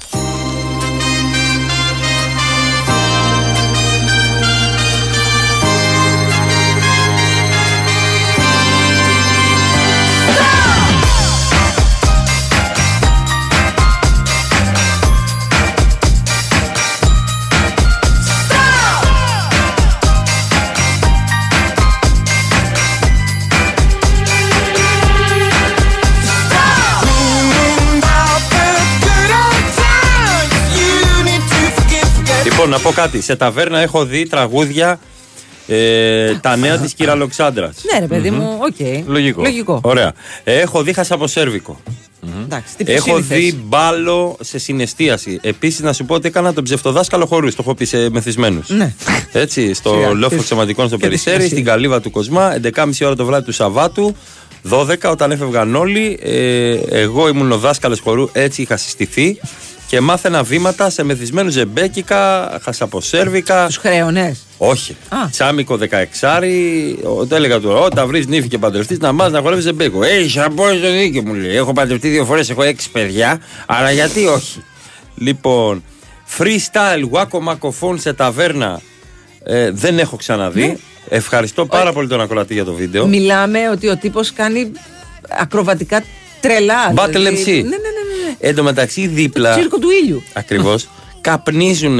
[32.64, 33.20] Λοιπόν, να πω κάτι.
[33.20, 34.98] Σε ταβέρνα έχω δει τραγούδια
[35.66, 37.72] ε, τα νέα της κυρία Αλεξάνδρα.
[37.92, 39.06] Ναι, ρε παιδί μου, οκ.
[39.06, 39.42] Λογικό.
[39.42, 39.80] Λογικό.
[39.82, 40.12] Ωραία.
[40.44, 41.80] Έχω δει χασαποσέρβικο.
[42.44, 43.38] Εντάξει, τι πιο Έχω σύνηθες.
[43.38, 45.38] δει μπάλο σε συνεστίαση.
[45.42, 47.54] Επίσης, να σου πω ότι έκανα τον ψευτοδάσκαλο χορούς.
[47.54, 48.68] Το έχω πει σε μεθυσμένους.
[48.68, 48.94] Ναι.
[49.32, 50.08] Έτσι, στο Σιγά.
[50.12, 51.56] λόφος Και- ξεματικών στο και τη Περιστέρι, σημασία.
[51.56, 54.16] στην καλύβα του Κοσμά, 11.30 ώρα το βράδυ του Σαββάτου.
[54.62, 59.40] 12 όταν έφευγαν όλοι, ε, εγώ ήμουν ο δάσκαλος χορού, έτσι είχα συστηθεί
[59.92, 63.66] και μάθαινα βήματα σε μεθυσμένους ζεμπέκικα, χασαποσέρβικα.
[63.66, 64.36] Τους χρέωνε.
[64.58, 64.96] Όχι.
[65.30, 65.78] Τσάμικο
[66.20, 66.96] 16,
[67.28, 70.02] το έλεγα του, όταν βρεις νύφη και παντρευτείς να μάθει να χορεύεις ζεμπέκο.
[70.02, 71.56] Έχει απόλυτο δίκιο μου λέει.
[71.56, 74.62] Έχω παντρευτεί δύο φορές, έχω έξι παιδιά, αλλά γιατί όχι.
[75.16, 75.84] Λοιπόν,
[76.38, 78.80] freestyle, wacko μακοφών σε ταβέρνα
[79.44, 80.66] ε, δεν έχω ξαναδεί.
[80.66, 80.76] Ναι.
[81.08, 83.06] Ευχαριστώ πάρα πολύ τον ακροατή για το βίντεο.
[83.06, 84.72] Μιλάμε ότι ο τύπος κάνει
[85.28, 86.04] ακροβατικά
[86.40, 86.94] τρελά.
[86.94, 87.42] Battle δηλαδή.
[87.42, 87.46] MC.
[87.46, 87.91] Ναι, ναι, ναι.
[88.40, 88.48] Ναι.
[88.48, 89.52] Εν τω μεταξύ δίπλα.
[89.56, 90.22] Τσίρκο του ήλιου.
[90.32, 90.88] Ακριβώς.
[91.20, 91.98] καπνίζουν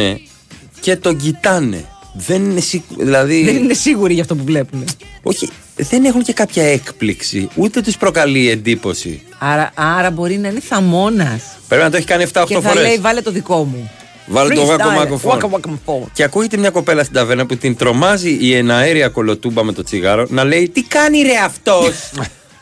[0.80, 1.84] και τον κοιτάνε.
[2.14, 4.84] Δεν είναι, σί- δηλαδή, Δεν είναι σίγουροι για αυτό που βλέπουν.
[5.22, 7.48] όχι, δεν έχουν και κάποια έκπληξη.
[7.54, 9.22] Ούτε τους προκαλεί εντύπωση.
[9.38, 11.42] Άρα, άρα μπορεί να είναι θαμώνας.
[11.68, 12.82] Πρέπει να το έχει κάνει 7-8 Και θα φορές.
[12.82, 13.90] λέει βάλε το δικό μου.
[14.26, 15.38] Βάλε το Freestyle, βάκο μακοφόν.
[15.40, 16.06] waka waka phone.
[16.12, 20.26] Και ακούγεται μια κοπέλα στην ταβέρνα που την τρομάζει η εναέρια κολοτούμπα με το τσιγάρο
[20.30, 21.92] να λέει Τι κάνει ρε αυτός!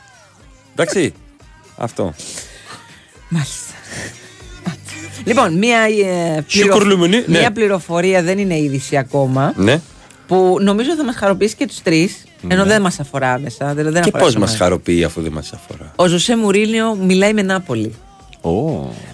[0.75, 1.13] Εντάξει.
[1.77, 2.15] Αυτό.
[3.31, 3.75] Μάλιστα.
[5.25, 7.39] Λοιπόν, μία, ε, Σιωπορλούμενη, ναι.
[7.39, 9.53] μία πληροφορία δεν είναι είδηση ακόμα.
[9.57, 9.81] Ναι.
[10.27, 12.25] Που νομίζω θα μας χαροποιήσει και τους τρεις.
[12.49, 13.75] Ενώ δεν μας αφορά άμεσα.
[13.75, 14.61] Δηλαδή δεν Και αφορά πώς σε μας εμάς.
[14.63, 17.95] χαροποιεί αφού δεν μας αφορά; Ο Ζωσέ Μουρίνιο μιλάει με Νάπολη.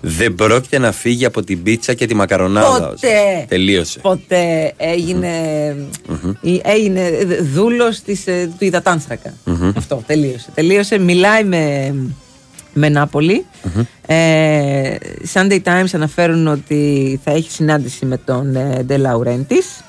[0.01, 2.89] Δεν πρόκειται να φύγει από την πίτσα και τη μακαρονάδα.
[2.89, 3.45] Ποτέ.
[3.49, 3.99] Τελείωσε.
[4.01, 5.31] Ποτέ έγινε,
[6.41, 7.11] ή- έγινε
[7.55, 9.33] δούλος της, ε, του υδατάνθρακα.
[9.45, 9.73] Μμμ.
[9.77, 10.47] Αυτό, τελείωσε.
[10.55, 11.95] Τελείωσε, μιλάει με,
[12.79, 13.45] με ναπολη
[14.07, 14.95] Ε,
[15.33, 19.83] Sunday Times αναφέρουν ότι θα έχει συνάντηση με τον ε, De Laurentiis.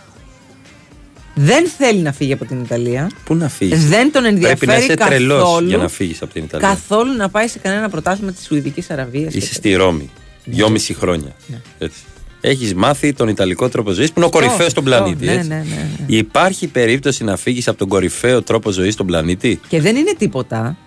[1.35, 3.09] Δεν θέλει να φύγει από την Ιταλία.
[3.25, 6.33] Πού να φύγει; Δεν τον ενδιαφέρει Πρέπει να είσαι τρελός καθόλου, για να φύγεις από
[6.33, 6.67] την Ιταλία.
[6.67, 9.33] καθόλου να πάει σε κανένα πρωτάθλημα της Σουηδικής Αραβίας.
[9.33, 10.09] Είσαι στη Ρώμη.
[10.45, 11.31] Δυόμιση χρόνια.
[11.47, 11.57] Ναι.
[11.77, 11.99] Έτσι.
[12.41, 15.25] Έχεις μάθει τον Ιταλικό τρόπο ζωής που είναι ο Αυτό, κορυφαίος στον αυτό, πλανήτη.
[15.25, 15.47] ναι, έτσι.
[15.47, 15.63] ναι, ναι,
[16.07, 16.15] ναι.
[16.15, 20.77] Υπάρχει περίπτωση να φύγεις από τον κορυφαίο τρόπο ζωής στον πλανήτη; Και δεν είναι τίποτα.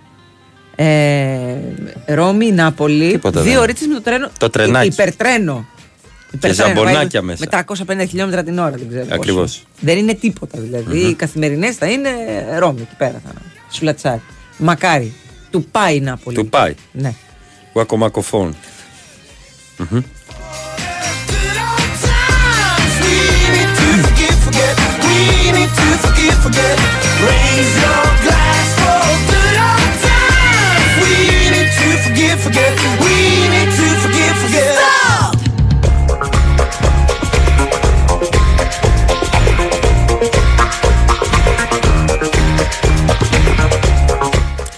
[0.84, 1.56] Ε,
[2.06, 3.10] Ρώμη, Νάπολη.
[3.12, 3.60] Τίποτα δύο δεν.
[3.62, 4.28] ώρες με το τρένο.
[4.38, 4.86] Το τρενάκι.
[4.86, 5.66] Υ- Υπερτρένο.
[6.32, 7.38] Υπερτρένο, ζαμπονάκια πάει μέσα.
[7.40, 7.46] Με
[8.04, 9.02] 350 χιλιόμετρα την ώρα, δεν ξέρω.
[9.04, 9.14] πόσο.
[9.14, 9.62] Ακριβώς.
[9.80, 10.98] Δεν είναι τίποτα δηλαδή.
[10.98, 12.08] Οι καθημερινές θα είναι
[12.58, 13.20] Ρώμη εκεί πέρα.
[13.24, 13.32] Θα
[13.72, 14.20] σουλατσάρι.
[14.56, 15.12] Μακάρι.
[15.50, 16.36] Του πάει η Νάπολη.
[16.36, 16.74] Του πάει.
[16.92, 17.12] Ναι.
[17.72, 18.56] Γουακομακοφών.
[32.20, 32.60] Μμμ.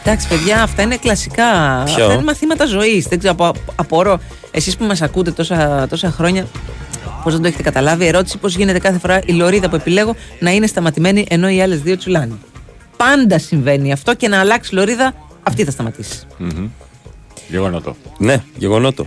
[0.04, 1.42] Εντάξει, παιδιά, αυτά είναι κλασικά.
[1.84, 3.06] Ποιο; Αυτά είναι μαθήματα ζωής.
[3.06, 4.20] Δεν ξέρω, απο, απορώ.
[4.50, 6.46] Εσείς που μας ακούτε τόσα, τόσα χρόνια,
[7.22, 8.06] πώς δεν το έχετε καταλάβει.
[8.06, 11.80] Ερώτηση: Πώς γίνεται κάθε φορά η λωρίδα που επιλέγω να είναι σταματημένη ενώ οι άλλες
[11.80, 12.34] δύο τσουλάνε.
[12.96, 16.26] Πάντα συμβαίνει αυτό και να αλλάξει λωρίδα, αυτή θα σταματήσει.
[17.52, 17.96] Γεγονότο.
[18.18, 19.06] Ναι, γεγονότο.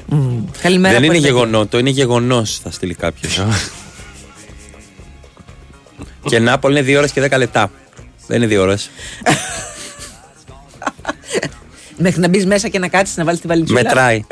[0.61, 1.29] Καλημέρα Δεν από είναι Ελβετία.
[1.29, 3.41] γεγονότο, είναι γεγονός, θα στείλει κάποιος.
[6.25, 7.71] και Νάπολη είναι 2 ώρες και 10 λεπτά.
[8.27, 8.89] Δεν είναι 2 ώρες.
[11.97, 13.81] Μέχρι να μπεις μέσα και να κάτσεις να βάλεις τη βαλιτσούλα.
[13.81, 14.25] Μετράει.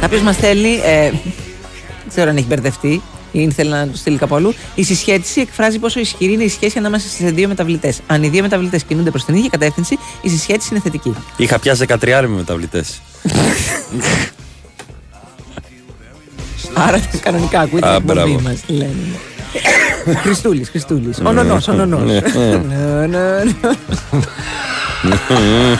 [0.00, 0.80] Κάποιος μας θέλει.
[0.84, 4.54] Ε, δεν ξέρω αν έχει μπερδευτεί ή θέλει να το στείλει κάπου αλλού.
[4.74, 8.00] Η συσχέτιση εκφράζει πόσο ισχυρή είναι η σχέση ανάμεσα στις δύο μεταβλητές.
[8.06, 11.14] Αν οι δύο μεταβλητές κινούνται προς την ίδια κατεύθυνση, η συσχέτιση είναι θετική.
[11.36, 13.00] Είχα πιάσει 13 με μεταβλητές.
[16.74, 18.40] Άρα κανονικά ακούτε Α, την εκπομπή μπράβο.
[18.40, 18.60] μας.
[20.22, 21.18] Χριστούλης, Χριστούλης.
[21.24, 21.98] Ο νονό, ο νονό.
[25.02, 25.76] Ναι, ναι.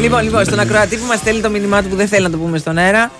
[0.00, 2.36] Λοιπόν, λοιπόν, στον ακροατή που μας στέλνει το μήνυμά του που δεν θέλει να το
[2.36, 3.12] πούμε στον αέρα.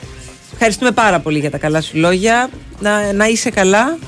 [0.53, 2.51] Ευχαριστούμε πάρα πολύ για τα καλά σου λόγια.
[2.81, 3.99] Να, να είσαι καλά.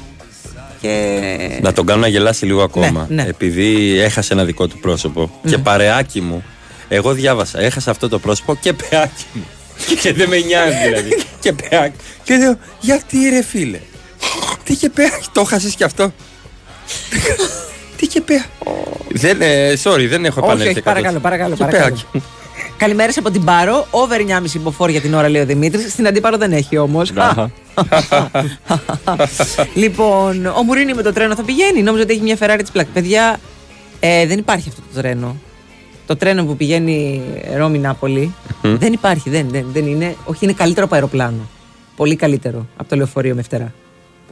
[0.81, 1.59] Και...
[1.63, 3.07] Να τον κάνω να γελάσει λίγο ακόμα.
[3.09, 3.29] Ναι, ναι.
[3.29, 5.41] Επειδή έχασε ένα δικό του πρόσωπο.
[5.47, 6.45] Και παρεάκι μου,
[6.89, 9.47] εγώ διάβασα, έχασα αυτό το πρόσωπο και πεάκι μου.
[10.03, 11.23] και δεν με νοιάζει δηλαδή.
[11.41, 11.97] και πεάκι.
[12.23, 13.79] Και λέω, γιατί ρε φίλε.
[14.65, 16.13] Τι και πεάκι, το έχασες κι αυτό.
[18.03, 18.45] Τι και πεάκι.
[19.11, 20.73] δεν, ε, sorry, δεν έχω Όχι, επανέλθει.
[20.73, 21.55] όχι, παρακαλώ, παρακαλώ.
[21.55, 21.97] Και παρακαλώ.
[22.13, 22.23] πεάκι.
[22.77, 23.87] Καλημέρες από την Πάρο.
[23.91, 25.93] Over 9,5 μποφόρ για την ώρα, λέει ο Δημήτρης.
[25.93, 27.13] Στην αντίπαρο δεν έχει όμως.
[29.83, 31.83] λοιπόν, ο Μουρίνι με το τρένο θα πηγαίνει.
[31.83, 32.89] Νόμιζα ότι έχει μια Ferrari της πλάκα.
[32.93, 33.41] Παιδιά,
[34.01, 35.37] ε, δεν υπάρχει αυτό το τρένο.
[36.07, 37.23] Το τρένο που πηγαίνει
[37.57, 39.31] Ρώμη-Νάπολη δεν υπάρχει.
[39.31, 40.17] Δεν, δεν, δεν είναι.
[40.25, 41.49] Όχι, είναι καλύτερο από αεροπλάνο.
[41.97, 43.73] Πολύ καλύτερο από το λεωφορείο με φτερά.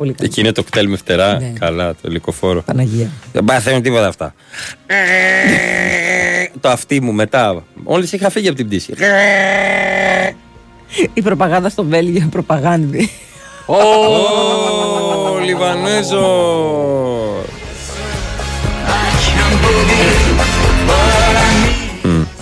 [0.01, 0.29] Πολύ καλό.
[0.31, 1.39] Εκεί είναι το κτέλ με φτερά.
[1.39, 1.53] Ναι.
[1.59, 2.63] Καλά, το ελικοφόρο.
[2.63, 3.11] Παναγία.
[3.33, 4.35] Δεν πάθαινε τίποτα αυτά.
[6.61, 7.65] το αυτί μου μετά.
[7.85, 8.95] Όλε είχα φύγει από την πτήση.
[11.15, 13.11] Η προπαγάνδα στο Βέλγιο, προπαγάνδη.
[13.67, 16.25] Ω, Λιβανέζο.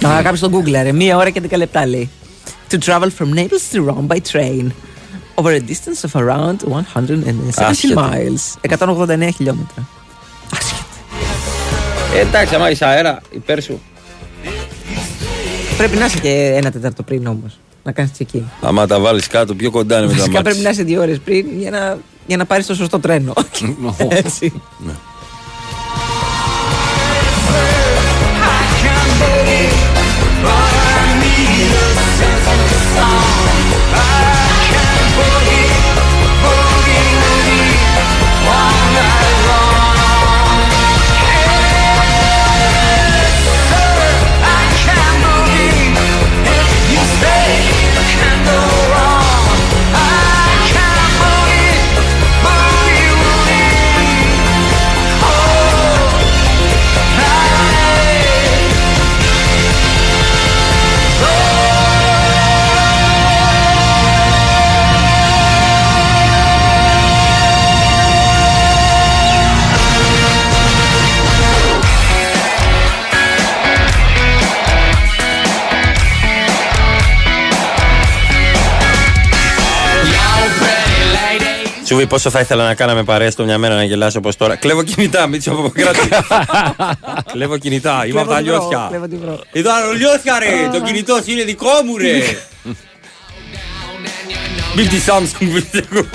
[0.07, 0.93] Α, κάποιο στο Google, ρε.
[0.93, 2.11] Μία ώρα και 10 λεπτά λέει.
[2.71, 4.67] To travel from Naples to Rome by train.
[5.41, 8.11] Over a distance of around 170 Άσχετο.
[8.13, 8.71] miles.
[8.79, 9.89] 189 χιλιόμετρα.
[12.17, 13.81] Ε, εντάξει, άμα είσαι αέρα, υπέρ σου.
[15.77, 17.59] Πρέπει να είσαι και ένα τέταρτο πριν όμως.
[17.83, 18.41] Να κάνεις check-in.
[18.61, 20.63] Άμα τα βάλεις κάτω, πιο κοντά είναι με τα Φυσικά πρέπει μάτια.
[20.63, 23.33] να είσαι δύο ώρες πριν για να, για να πάρεις το σωστό τρένο.
[24.09, 24.53] Έτσι.
[81.89, 84.57] Τσούβι, πόσο θα ήθελα να κάναμε παρέα στο μια μέρα να γελάσω όπως τώρα.
[84.57, 86.09] Κλέβω κινητά, Μίτσο Παπακράτη.
[87.33, 88.87] Κλέβω κινητά, είμαι από τα λιώθια.
[88.89, 89.41] Κλέβω την βρω.
[89.53, 92.13] Εδώ λιώθια ρε, το κινητό σου είναι δικό μου ρε.
[94.77, 96.01] Μην τη Samsung βρίσκω.
[96.01, 96.07] Μ'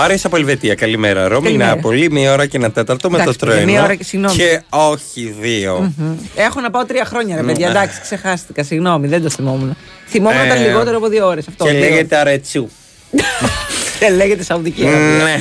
[0.00, 1.28] άρεσε από Ελβετία, καλημέρα.
[1.28, 1.74] Ρώμη, Καλημέρα.
[1.74, 3.64] Νάπολη, μία ώρα και ένα τέταρτο με το Εντάξει, τρένο.
[3.64, 4.36] μία ώρα και- συγγνώμη.
[4.36, 5.92] Και όχι δύο.
[5.96, 6.16] Μμμ.
[6.34, 7.66] Έχω να πάω τρία χρόνια, ρε παιδιά.
[7.66, 7.72] Ναι.
[7.78, 8.62] Εντάξει, ξεχάστηκα.
[8.62, 9.76] Συγγνώμη, δεν το θυμόμουν.
[10.08, 11.48] Θυμόμουν Ε, ήταν λιγότερο από δύο ώρες.
[11.48, 11.64] Αυτό.
[11.64, 12.68] Και δύο λέγεται αρετσού.
[13.12, 13.26] ώρες.
[13.98, 15.24] Και λέγεται Σαουδική Αραβία.
[15.24, 15.40] Ναι.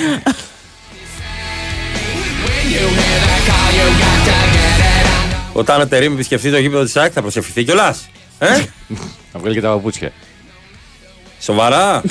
[5.53, 8.09] Όταν ο Τερήμ επισκεφτεί το γήπεδο της ΑΕΚ θα προσευχηθεί κιόλας.
[8.39, 8.47] Ε;
[9.33, 10.11] Να βγάλει και τα παπούτσια.
[11.41, 12.01] Σοβαρά;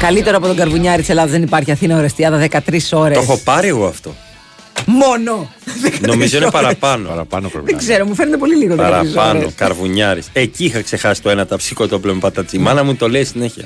[0.00, 2.58] Καλύτερο από τον Καρβουνιάρη της Ελλάδας δεν υπάρχει Αθήνα Ορεστιάδα 13
[2.92, 3.16] ώρες.
[3.16, 4.14] Το έχω πάρει εγώ αυτό.
[4.86, 5.50] Μόνο!
[6.00, 7.08] Νομίζω είναι παραπάνω.
[7.08, 9.52] Παραπάνω πρέπει Δεν ξέρω, μου φαίνεται πολύ λίγο 13 Παραπάνω, ώρες.
[9.56, 10.28] καρβουνιάρης.
[10.32, 12.56] Εκεί είχα ξεχάσει το ένα ταψικό το όπλο με πατατσι.
[12.56, 13.64] Η μάνα μου το λέει συνέχεια.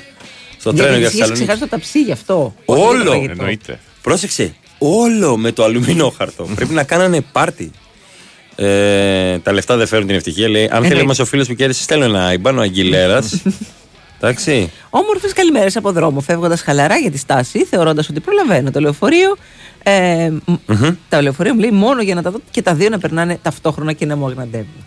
[0.59, 1.43] Στο Γιατί τρένο για εσύ έχεις Θεσσαλονίκη.
[1.45, 2.53] ξεχάσει το ταψί γι' αυτό.
[2.65, 3.11] όχι για το Όλο.
[3.11, 3.31] φαγητό.
[3.31, 3.79] Εννοείται.
[4.01, 4.55] Πρόσεξε.
[4.77, 6.47] Όλο με το αλουμινόχαρτο.
[6.55, 7.71] Πρέπει να κάνανε πάρτι.
[8.59, 10.49] Ε, τα λεφτά δεν φέρουν την ευτυχία.
[10.49, 11.01] Λέει, αν θέλει Εννοείται.
[11.03, 13.41] όμως ο φίλος που κέρδισε, στέλνω ένα Ιμπάνο Αγγιλέρας.
[14.21, 14.71] Εντάξει.
[14.89, 19.35] Όμορφες καλημέρες από δρόμο, φεύγοντας χαλαρά για τη στάση, θεωρώντας ότι προλαβαίνω το λεωφορείο.
[19.83, 20.29] Ε,
[20.65, 20.73] μ,
[21.09, 23.93] Τα λεωφορεία μου λέει μόνο για να τα δω και τα δύο να περνάνε ταυτόχρονα
[23.93, 24.85] και να μου αγναντεύουν.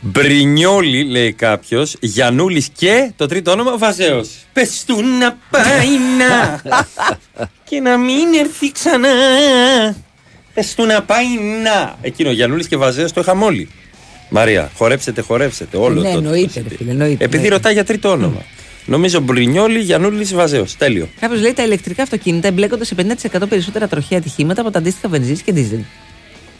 [0.00, 1.96] Μπρινιόλι, λέει κάποιος.
[2.00, 4.24] Γιανούλης και το τρίτο όνομα Βαζέο.
[4.52, 6.62] Πες του να πάει να.
[7.68, 9.08] και να μην έρθει ξανά.
[10.56, 11.26] Πες του να πάει
[11.62, 11.96] να.
[12.00, 13.68] Εκείνο Γιανούλης και Βαζέο το είχαμε όλοι.
[14.28, 15.76] Μαρία, χορέψετε, χορέψετε.
[15.76, 16.18] Όλο ναι, το.
[16.18, 17.24] εννοείται, ρε φίλε, εννοείται.
[17.24, 17.54] Επειδή εννοείται.
[17.54, 18.42] ρωτάει για τρίτο όνομα.
[18.84, 20.76] Νομίζω Μπρινιόλι, Γιανούλης, Βαζέος.
[20.76, 21.08] Τέλειο.
[21.20, 25.42] Κάποιος λέει τα ηλεκτρικά αυτοκίνητα εμπλέκονται σε 50% περισσότερα τροχαία ατυχήματα από τα αντίστοιχα βενζίνης
[25.42, 25.80] και δίζελ.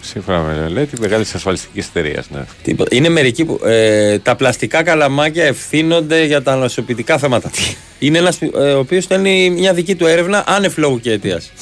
[0.00, 2.30] Σύμφωνα με λέει τη μεγάλης ασφαλιστικής εταιρείας.
[2.30, 2.44] Ναι.
[2.62, 2.96] Τίποτα.
[2.96, 3.60] Είναι μερικοί που.
[3.64, 7.50] Ε, τα πλαστικά καλαμάκια ευθύνονται για τα νοσοποιητικά θέματα.
[7.98, 11.52] Είναι ένας ε, ο οποίος στέλνει μια δική του έρευνα άνευ λόγου και αιτίας.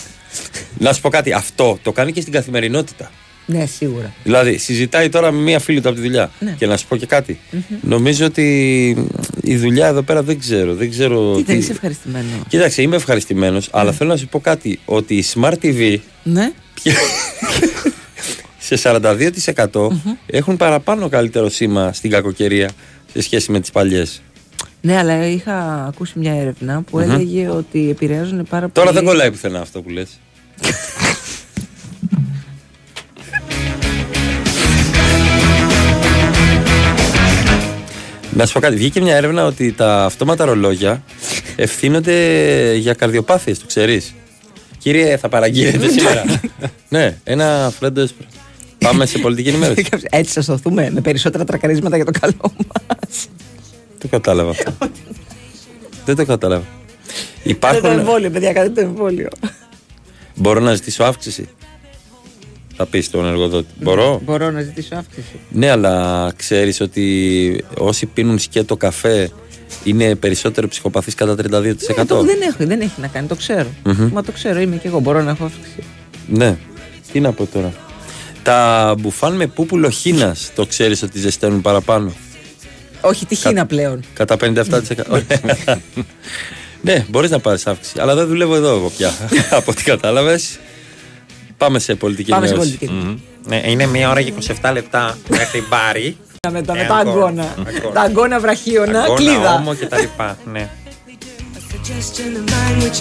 [0.78, 3.10] Να σου πω κάτι, αυτό το κάνει και στην καθημερινότητα.
[3.46, 4.14] Ναι, σίγουρα.
[4.24, 6.30] Δηλαδή, συζητάει τώρα με μία φίλη του από τη δουλειά.
[6.40, 6.54] Ναι.
[6.58, 7.38] Και να σου πω και κάτι.
[7.82, 8.88] Νομίζω ότι
[9.42, 10.74] η δουλειά εδώ πέρα δεν ξέρω.
[10.74, 14.78] Δεν ξέρω Κοίτα, τι- είσαι ευχαριστημένο; Κοίταξε, είμαι ευχαριστημένος, αλλά θέλω να σου πω κάτι.
[14.84, 16.52] Ότι η Smart TV Ναι.
[18.58, 19.88] σε 42%
[20.26, 22.70] έχουν παραπάνω καλύτερο σήμα στην κακοκαιρία
[23.12, 24.22] σε σχέση με τις παλιές.
[24.80, 27.10] Ναι, αλλά είχα ακούσει μια έρευνα που Μμμ.
[27.10, 28.72] έλεγε ότι επηρεάζουν πάρα πολύ.
[28.72, 30.08] Τώρα δεν κολλάει πουθενά αυτό που λες.
[38.36, 38.76] Να σου πω κάτι.
[38.76, 41.02] Βγήκε μια έρευνα ότι τα αυτόματα ρολόγια
[41.56, 44.14] ευθύνονται για καρδιοπάθειες, το ξέρεις.
[44.78, 46.24] Κύριε, θα παραγγείλετε σήμερα.
[46.88, 48.26] ναι, ένα φρέντο έσπρο.
[48.78, 49.86] Πάμε σε πολιτική ενημέρωση.
[50.10, 53.28] Έτσι θα σωθούμε με περισσότερα τρακαρίσματα για το καλό μας.
[53.98, 54.72] Δεν το κατάλαβα αυτό.
[56.04, 56.64] Δεν το κατάλαβα.
[56.64, 56.76] Κάντε
[57.40, 57.90] το Υπάρχουν.
[57.90, 59.28] εμβόλιο, παιδιά, κάντε το εμβόλιο.
[60.34, 61.48] Μπορώ να ζητήσω αύξηση;
[62.76, 63.68] Θα πεις στον εργοδότη.
[63.80, 65.38] Μπορώ; Μπορώ να ζητήσω αύξηση.
[65.50, 69.30] Ναι, αλλά ξέρεις ότι όσοι πίνουν σκέτο καφέ
[69.84, 71.62] είναι περισσότερο ψυχοπαθείς κατά 32%.
[71.96, 73.68] Ναι, το, δεν, έχει, δεν έχει να κάνει, το ξέρω.
[73.84, 74.08] Μμμ.
[74.12, 75.00] Μα το ξέρω, είμαι και εγώ.
[75.00, 75.82] Μπορώ να έχω αύξηση.
[76.28, 76.56] Ναι.
[77.12, 77.72] Τι να πω τώρα;
[78.42, 82.12] Τα μπουφάν με πούπουλο χίνα το ξέρεις ότι ζεσταίνουν παραπάνω;
[83.00, 84.00] Όχι, τη χίνα πλέον.
[84.14, 85.22] Κατά 57%.
[86.84, 88.00] Ναι, μπορείς να πάρεις αύξηση.
[88.00, 89.12] Αλλά δεν δουλεύω εδώ εγώ πια.
[89.58, 90.58] Από ό,τι κατάλαβες.
[91.56, 92.78] Πάμε σε πολιτική Πάμε σε ενημέρωση.
[92.78, 93.06] πολιτική.
[93.06, 93.16] Μμμ.
[93.46, 94.32] Ναι, είναι μία ώρα και
[94.62, 96.16] 27 λεπτά μέχρι μπάρι.
[96.52, 97.18] Με τα, με Ε, τα αγκώνα.
[97.18, 97.54] αγκώνα.
[97.68, 97.94] Αγκώνα.
[97.94, 99.54] Τα αγκώνα βραχίωνα, Αγκώνα, κλίδα.
[99.54, 100.38] όμο και τα λοιπά.
[100.52, 100.68] Ναι.
[101.86, 103.00] Suggestion of mine which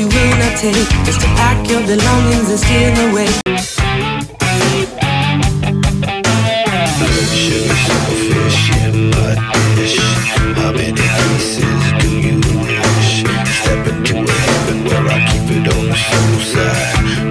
[14.83, 17.22] where I keep it on the soul side.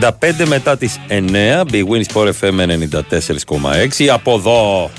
[0.00, 0.10] 35
[0.46, 2.60] μετά τις 9 Big Win Sport FM
[3.98, 4.90] 94,6 Από εδώ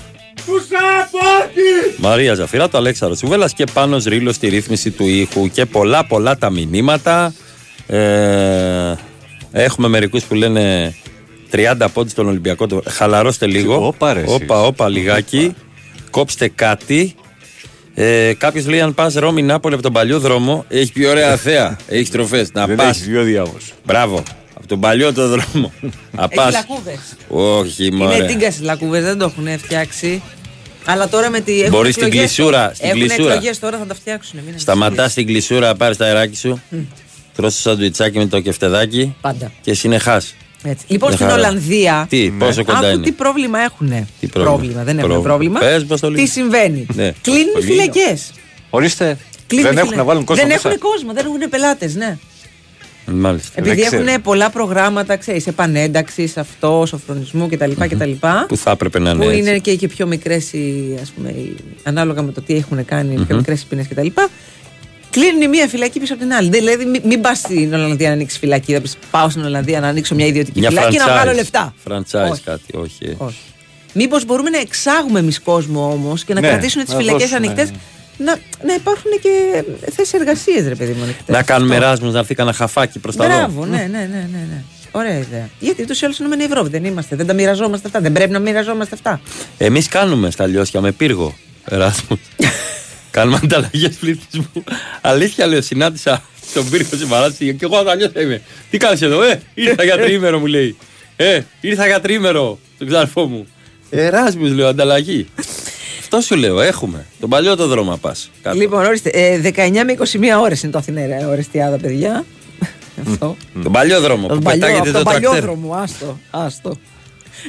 [1.97, 6.37] Μαρία Ζαφυρά, το Αλέξαρο Σουβέλλα και πάνω Ρήλο στη ρύθμιση του ήχου και πολλά πολλά
[6.37, 7.33] τα μηνύματα.
[7.87, 8.93] Ε,
[9.51, 10.93] έχουμε μερικούς που λένε
[11.51, 12.67] 30 πόντους στον Ολυμπιακό.
[12.67, 13.87] Το- Χαλαρώστε λίγο.
[13.87, 14.33] Όπα, ρε, εσείς.
[14.33, 15.55] όπα, όπα, λιγάκι.
[16.11, 17.15] Κόψτε κάτι.
[17.93, 21.77] Ε, Κάποιος λέει: Αν πας Ρώμη Νάπολη από τον παλιό δρόμο, έχει πιο ωραία θέα.
[21.87, 22.51] Έχεις τροφές.
[22.53, 22.89] Να Δεν πας.
[22.89, 23.73] έχεις δύο διάβος.
[23.85, 24.23] Μπράβο.
[24.63, 25.71] Από τον παλιό το δρόμο.
[26.11, 26.49] Να Έχει πα.
[26.51, 26.99] λακκούβες.
[27.27, 28.25] Όχι, Είναι μωρέ.
[28.25, 30.21] τίγκα στις λακκούβε, δεν το έχουν φτιάξει.
[30.85, 31.59] Αλλά τώρα με τη.
[31.59, 33.33] έχουν Μπορείς στην εκλογές- κλεισούρα, στην Έχουν κλεισούρα.
[33.33, 34.39] εκλογές τώρα, θα τα φτιάξουν.
[34.45, 36.61] μην Σταματάς την κλεισούρα, πάρεις τα αεράκι σου.
[37.35, 39.15] Τρώσει το σαντουιτσάκι με το κεφτεδάκι.
[39.21, 39.51] Πάντα.
[39.61, 40.35] Και συνεχάς.
[40.63, 40.85] Έτσι.
[40.87, 41.39] Λοιπόν, Μια στην χαρά.
[41.39, 42.05] Ολλανδία.
[42.09, 43.03] Τι, πόσο κοντά άκου είναι.
[43.03, 44.07] τι πρόβλημα έχουν.
[44.19, 45.21] Τι πρόβλημα; δεν έχουν Πρόβλημα.
[45.21, 45.59] πρόβλημα.
[45.59, 46.23] Πες μας το λίγο.
[46.23, 46.85] τι συμβαίνει.
[46.93, 47.11] Ναι.
[47.21, 48.31] Κλείνουν Πολύ φυλακές.
[48.69, 49.17] Ορίστε.
[49.47, 50.67] δεν έχουν να βάλουν κόσμο Δεν μέσα.
[50.69, 52.17] έχουν κόσμο, δεν έχουν πελάτες, ναι.
[53.05, 53.51] Μάλιστα.
[53.55, 54.03] Επειδή Δεν ξέρω.
[54.09, 57.71] έχουν πολλά προγράμματα, ξέρεις, επανένταξης, αυτός, σοφρονισμού κτλ.
[57.71, 58.11] κτλ
[58.47, 59.23] Που θα έπρεπε να είναι.
[59.23, 59.39] που έτσι.
[59.39, 60.51] είναι και, και πιο μικρές,
[61.83, 64.07] ανάλογα με το τι έχουν κάνει, πιο μικρές οι ποινέ κτλ.
[65.09, 66.49] Κλείνουν η μία φυλακή πίσω από την άλλη.
[66.49, 68.73] Δηλαδή, μην, μην πας στην Ολλανδία να ανοίξεις φυλακή.
[68.73, 71.09] Θα πεις, πάω στην Ολλανδία να ανοίξω μια ιδιωτική Μια φυλακή να franchise.
[71.11, 71.73] βγάλω λεφτά.
[71.89, 72.41] Franchise Όχι.
[72.43, 73.15] κάτι, όχι.
[73.17, 73.37] Όχι.
[73.93, 77.37] Μήπως μπορούμε να εξάγουμε εμείς κόσμο όμως και να Ναι, κρατήσουν τις να φυλακές δώσουμε,
[77.47, 77.71] ανοιχτές.
[78.23, 79.63] Να, να υπάρχουν και
[79.95, 81.03] θέσεις εργασίας, ρε παιδί μου.
[81.03, 81.35] ανοιχτές.
[81.35, 81.85] Να κάνουμε Αυτό.
[81.85, 83.35] εράσμου να έρθει κανένα χαφάκι προς τα δω.
[83.35, 84.63] Μπράβο, ναι, ναι, ναι, ναι, ναι.
[84.91, 85.49] Ωραία ιδέα.
[85.59, 87.15] Γιατί ούτως ή άλλως ενωμένη Ευρώπη δεν είμαστε.
[87.15, 87.99] Δεν τα μοιραζόμαστε αυτά.
[87.99, 89.21] Δεν πρέπει να μοιραζόμαστε αυτά.
[89.57, 91.35] Εμείς κάνουμε στα λιώσια με πύργο.
[91.69, 92.19] Εράσμου.
[93.11, 94.63] Κάνουμε ανταλλαγές πληθυσμού.
[95.01, 96.23] Αλήθεια λέω, συνάντησα
[96.53, 98.41] τον πύργο σε παράσταση και εγώ αλλιώ είμαι.
[98.69, 100.77] Τι κάνεις εδώ, Ε, ήρθα για τρίμερο μου λέει.
[101.15, 103.47] Ε, ήρθα για τρίμερο στον ξαρφό μου.
[103.89, 105.27] Εράσμου λέω, ανταλλαγή.
[106.15, 107.05] Αυτό σου λέω, έχουμε.
[107.19, 108.29] Τον παλιό το δρόμο πας.
[108.53, 109.09] Λοιπόν, ορίστε.
[109.09, 109.93] Ε, 19 με
[110.37, 112.25] 21 ώρες είναι το Αθηνέρα Ορεστιάδα, παιδιά.
[113.09, 113.35] Αυτό.
[113.63, 115.49] Τον παλιό δρόμο Τον που παλιό, πετάγεται από το τον παλιό τρακτέρ.
[115.49, 116.77] δρόμο, άστο, άστο.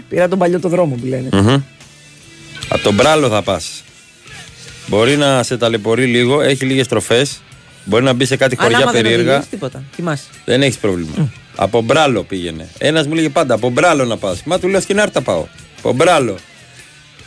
[0.08, 1.28] Πήρα τον παλιό το δρόμο που λένε.
[1.32, 1.62] Μμμ.
[2.68, 3.82] Από τον Μπράλο θα πας.
[4.86, 7.40] Μπορεί να σε ταλαιπωρεί λίγο, έχει λίγες τροφές.
[7.84, 9.30] Μπορεί να μπει σε κάτι Αλλά χωριά άμα δεν περίεργα.
[9.30, 9.82] οδηγείς, τίποτα.
[9.96, 10.24] Κοιμάσαι.
[10.44, 11.30] Δεν έχεις πρόβλημα.
[11.56, 12.68] Από Μπράλο πήγαινε.
[12.78, 14.42] Ένας μου λέγε πάντα από Μπράλο να πας.
[14.44, 15.46] Μα του λέω στην Άρτα πάω.
[15.78, 16.36] Από Μπράλο.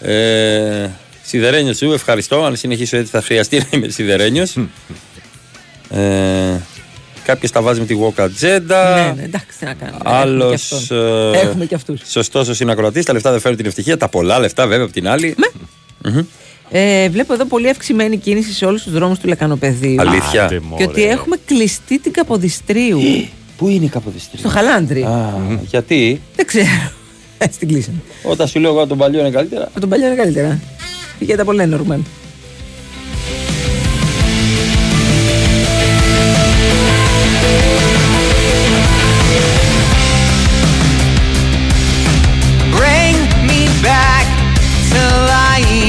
[0.02, 0.90] Ε,
[1.28, 2.44] σιδερένιος σου, ευχαριστώ.
[2.44, 4.56] Αν συνεχίσω έτσι θα χρειαστεί να είμαι σιδερένιος.
[5.90, 6.02] ε,
[7.26, 8.96] Κάποιος τα βάζει με τη Walk Agenda.
[8.96, 10.00] Ναι, ναι, εντάξει, τι να κάνουμε.
[10.04, 10.72] Άλλος.
[10.72, 11.48] Έχουμε και αυτόν.
[11.48, 12.02] Έχουμε και αυτούς.
[12.10, 13.06] Σωστός ο συνακροατής.
[13.06, 13.98] Τα λεφτά δεν φέρουν την ευτυχία.
[13.98, 15.36] Τα πολλά λεφτά βέβαια από την άλλη.
[16.06, 16.20] Μμμ.
[16.72, 20.02] Ε, βλέπω εδώ πολύ αυξημένη κίνηση σε όλους τους δρόμους του Λεκανοπεδίου.
[20.02, 20.44] Αλήθεια.
[20.46, 21.12] Άντε, Και ότι μωρέ.
[21.12, 23.00] έχουμε κλειστεί την Καποδιστρίου.
[23.58, 25.02] Πού είναι η Καποδιστρίου; Στο Χαλάντρι.
[25.04, 25.34] Α,
[25.70, 26.92] γιατί; Δεν ξέρω.
[27.38, 27.98] Έτσι την κλείσαμε.
[28.24, 29.64] Όταν σου λέω εγώ τον παλιό είναι καλύτερα.
[29.64, 30.60] Από τον παλιό είναι καλύτερα.
[31.20, 32.06] Πηγαίνετε από Λένορμαν.
[42.78, 43.18] Bring
[43.50, 44.26] me back
[44.92, 45.04] to
[45.34, 45.87] life.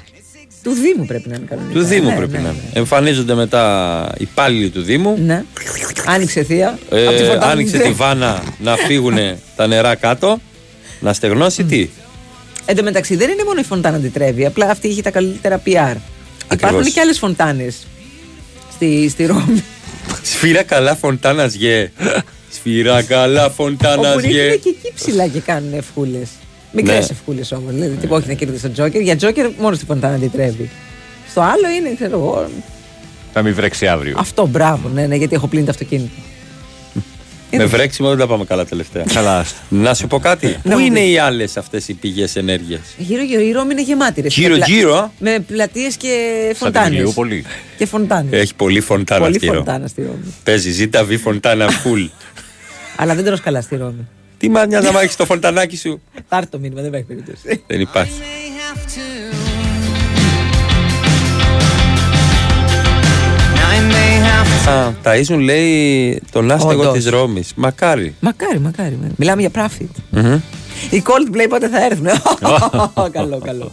[0.65, 1.79] Του Δήμου πρέπει να είναι κανονικά.
[1.79, 2.51] Του Δήμου Ναι, πρέπει ναι, να ναι.
[2.51, 2.71] είναι.
[2.73, 5.19] Εμφανίζονται μετά υπάλληλοι του Δήμου.
[5.25, 5.45] Ναι.
[6.07, 6.79] Άνοιξε θεία.
[6.91, 7.83] Ε, απ' τη φωτά άνοιξε μου.
[7.83, 9.17] τη βάνα να φύγουν
[9.57, 10.41] τα νερά κάτω.
[11.01, 11.89] Να στεγνώσει τι;
[12.65, 15.97] Εν τω μεταξύ δεν είναι μόνο η φωντάνα αντιτρέβει, απλά αυτή έχει τα καλύτερα PR.
[16.53, 17.87] Υπάρχουν και άλλες φωντάνες
[18.73, 19.65] στη, στη Ρώμη.
[20.23, 21.91] Σφύρα καλά φωντάνας γε.
[22.51, 24.43] Σφύρα καλά φωντάνας όπου γε.
[24.43, 26.29] ρίχνουν και εκεί ψηλά και κάνουν ευχούλες.
[26.75, 27.07] Μικρές Ναι.
[27.11, 27.73] ευχούλες όμως.
[27.73, 29.01] Δηλαδή, τύπου όχι να κερδίσει τον Τζόκερ.
[29.01, 30.71] Για Τζόκερ μόνος στη φωντάνα αντιτρέβει.
[31.31, 32.49] Στο άλλο είναι, ξέρω εγώ.
[33.33, 34.17] Θα μην βρέξει αύριο.
[34.19, 36.11] Αυτό μπράβο, ναι, ναι, γιατί έχω πλύνει το αυτοκίνητο.
[37.57, 39.05] Με βρέξιμο δεν τα πάμε καλά τελευταία.
[39.13, 39.45] Καλά.
[39.69, 40.47] Να σου πω κάτι.
[40.47, 41.13] Να Πού μου είναι πεις.
[41.13, 44.21] οι άλλες αυτές οι πηγές ενέργειας; Γύρω-γύρω η Ρώμη είναι γεμάτη.
[44.21, 44.29] ρε.
[44.29, 45.11] Γύρω, Με πλα- γύρω, α.
[45.19, 46.09] Με πλατείες και
[46.47, 46.89] Σαν φωντάνε.
[46.89, 47.45] την Ηλιούπολη.
[47.79, 48.37] Και φωντάνε.
[48.37, 49.59] Έχει πολύ φωντάνα Πολύ στη Ρώμη.
[49.59, 50.35] φωντάνα στη Ρώμη.
[50.45, 52.03] Παίζει ζήτα βι φωντάνα φουλ.
[52.97, 54.07] Αλλά δεν τρως καλά στη Ρώμη.
[54.45, 57.63] Τι μα νοιάζει να έχει το φωντανάκι σου; Θα έρθει το μήνυμα, δεν υπάρχει περίπτωση.
[57.67, 58.13] Δεν υπάρχει.
[64.69, 66.93] Α, ταΐζουν λέει τον άστεγο Όντως.
[66.93, 67.53] της Ρώμης.
[67.57, 68.15] Μακάρι.
[68.21, 68.99] Μακάρι, μακάρι.
[69.01, 69.11] με.
[69.17, 69.87] Μιλάμε για profit.
[70.11, 70.41] Μμμ.
[70.91, 72.07] Οι Coldplay πότε θα έρθουν;
[73.13, 73.71] καλό, καλό,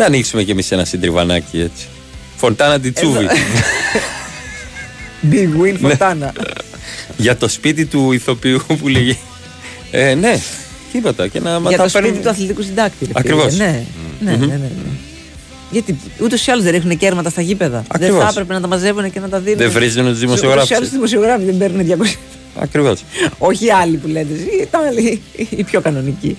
[0.00, 1.86] Να ανοίξουμε κι εμείς ένα συντριβανάκι έτσι.
[2.36, 3.26] Φωντάνα τη Τσούβη.
[5.30, 5.96] Big win Ναι.
[6.00, 6.30] Fontana.
[7.16, 9.18] Για το σπίτι του ηθοποιού που λέγει.
[9.90, 10.40] Ε, ναι,
[10.92, 11.26] τίποτα.
[11.28, 12.96] Και να μα Για τα το σπίτι παίρνουν- του αθλητικού συντάκτη.
[13.04, 13.18] ρε φίλε.
[13.18, 13.56] Ακριβώς.
[13.56, 13.84] Ναι,
[14.20, 14.68] ναι, ναι, ναι, ναι.
[15.70, 17.84] Γιατί ούτως ή άλλως δεν ρίχνουν κέρματα στα γήπεδα.
[17.88, 18.16] Ακριβώς.
[18.16, 19.58] Δεν θα έπρεπε να τα μαζεύουν και να τα δίνουν.
[19.58, 20.70] Δεν βρίζουν τους Ούτως ή δημοσιογράφους.
[20.70, 22.16] άλλως οι δημοσιογράφοι δεν παίρνουν 200.
[22.60, 23.02] Ακριβώς.
[23.38, 24.32] Όχι οι άλλοι που λέτε.
[24.34, 25.22] Οι, τα άλλοι,
[25.56, 26.36] οι πιο κανονικοί.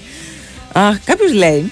[1.06, 1.72] Κάποιος λέει.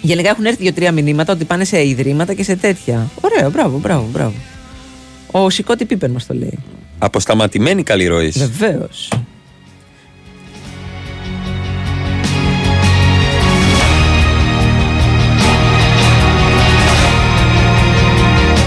[0.00, 3.10] Γενικά έχουν έρθει δύο-τρία μηνύματα ότι πάνε σε ιδρύματα και σε τέτοια.
[3.20, 4.34] Ωραίο, μπράβο, μπράβο, μπράβο.
[5.30, 6.58] Ο Σικώτη Πίπερ μας το λέει.
[6.98, 8.28] Αποσταματημένη καλή ροή.
[8.28, 9.08] Βεβαίως.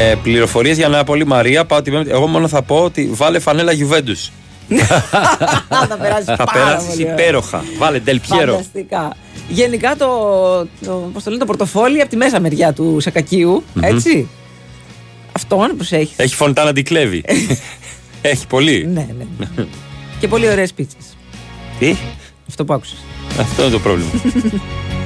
[0.01, 1.65] Ε, Πληροφορίες για Νάπολη, Μαρία.
[1.65, 2.09] Πάω την Πέμπτη.
[2.09, 4.31] Εγώ μόνο θα πω ότι βάλε φανέλα Γιουβέντους.
[5.89, 7.13] θα περάσεις θα πάρα περάσεις πολύ ωραία.
[7.13, 7.63] υπέροχα.
[7.77, 8.51] Βάλε Ντελπιέρο.
[8.51, 9.15] Φανταστικά.
[9.49, 10.07] Γενικά το,
[10.85, 13.83] το, πώς το, λένε, το πορτοφόλι από τη μέσα μεριά του σακακιου Μμμ.
[13.83, 14.27] έτσι.
[15.31, 16.13] Αυτό αν προσέχει.
[16.15, 17.23] Έχει φωντάνα την κλέβει.
[18.21, 18.85] Έχει πολύ.
[18.93, 19.65] Ναι, ναι.
[20.19, 21.17] και πολύ ωραίες πίτσες.
[21.79, 21.95] Τι;
[22.47, 22.95] Αυτό που άκουσα.
[23.39, 24.09] Αυτό είναι το πρόβλημα.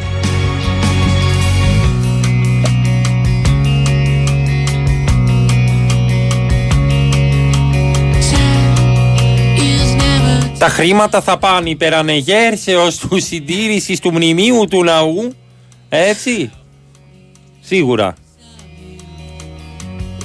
[10.64, 15.34] Τα χρήματα θα πάνε υπερανεγέρσεως του συντήρησης του μνημείου του ναού.
[15.90, 16.52] Έτσι;
[17.62, 18.16] Σίγουρα.